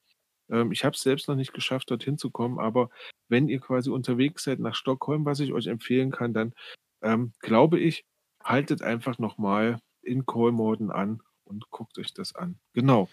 Ähm, 0.49 0.71
ich 0.71 0.83
habe 0.83 0.95
es 0.95 1.01
selbst 1.01 1.27
noch 1.27 1.35
nicht 1.35 1.53
geschafft, 1.53 1.89
dorthin 1.89 2.17
zu 2.17 2.31
kommen, 2.31 2.59
aber 2.59 2.89
wenn 3.29 3.47
ihr 3.47 3.59
quasi 3.59 3.89
unterwegs 3.89 4.43
seid 4.43 4.59
nach 4.59 4.75
Stockholm, 4.75 5.25
was 5.25 5.39
ich 5.39 5.53
euch 5.53 5.67
empfehlen 5.67 6.11
kann, 6.11 6.33
dann 6.33 6.53
ähm, 7.01 7.33
glaube 7.39 7.79
ich, 7.79 8.05
haltet 8.43 8.81
einfach 8.81 9.19
nochmal 9.19 9.79
in 10.01 10.25
Kolmorden 10.25 10.91
an 10.91 11.21
und 11.45 11.69
guckt 11.69 11.97
euch 11.97 12.13
das 12.13 12.35
an. 12.35 12.59
Genau. 12.73 13.09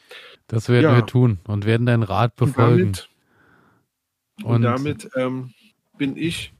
Das 0.49 0.69
werden 0.69 0.91
ja. 0.91 0.97
wir 0.97 1.07
tun 1.07 1.39
und 1.47 1.67
werden 1.67 1.87
deinen 1.87 2.03
Rat 2.03 2.35
befolgen. 2.37 2.93
Damit, 2.93 3.11
und, 4.45 4.57
und 4.57 4.63
damit 4.63 5.11
ähm, 5.17 5.53
bin 5.99 6.17
ich 6.17 6.53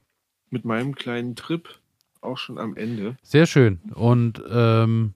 mit 0.49 0.65
meinem 0.65 0.95
kleinen 0.95 1.35
Trip 1.35 1.67
auch 2.21 2.37
schon 2.37 2.57
am 2.57 2.75
Ende. 2.75 3.17
Sehr 3.23 3.45
schön. 3.45 3.79
Und 3.93 4.43
ähm, 4.49 5.13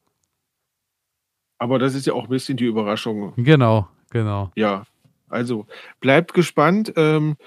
Aber 1.58 1.80
das 1.80 1.96
ist 1.96 2.06
ja 2.06 2.14
auch 2.14 2.26
ein 2.26 2.30
bisschen 2.30 2.56
die 2.56 2.66
Überraschung. 2.66 3.34
Genau, 3.38 3.88
genau. 4.12 4.52
Ja, 4.56 4.86
also 5.30 5.66
bleibt 6.00 6.34
gespannt. 6.34 6.94
Ähm, 6.96 7.38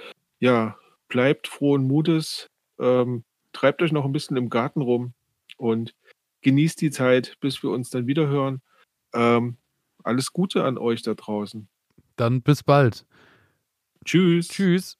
ja, 0.40 0.76
bleibt 1.09 1.47
frohen 1.48 1.86
Mutes. 1.86 2.51
Ähm, 2.80 3.24
treibt 3.52 3.80
euch 3.80 3.93
noch 3.93 4.05
ein 4.05 4.12
bisschen 4.12 4.36
im 4.36 4.51
Garten 4.51 4.82
rum 4.82 5.14
und 5.56 5.94
genießt 6.43 6.80
die 6.80 6.90
Zeit, 6.90 7.36
bis 7.40 7.62
wir 7.62 7.70
uns 7.70 7.90
dann 7.90 8.06
wieder 8.06 8.26
hören. 8.26 8.60
Ähm, 9.14 9.56
alles 10.02 10.32
Gute 10.32 10.64
an 10.64 10.78
euch 10.78 11.02
da 11.02 11.14
draußen. 11.14 11.68
Dann 12.16 12.43
bis 12.43 12.62
bald. 12.62 13.06
Tschüss. 14.05 14.48
Tschüss. 14.48 14.98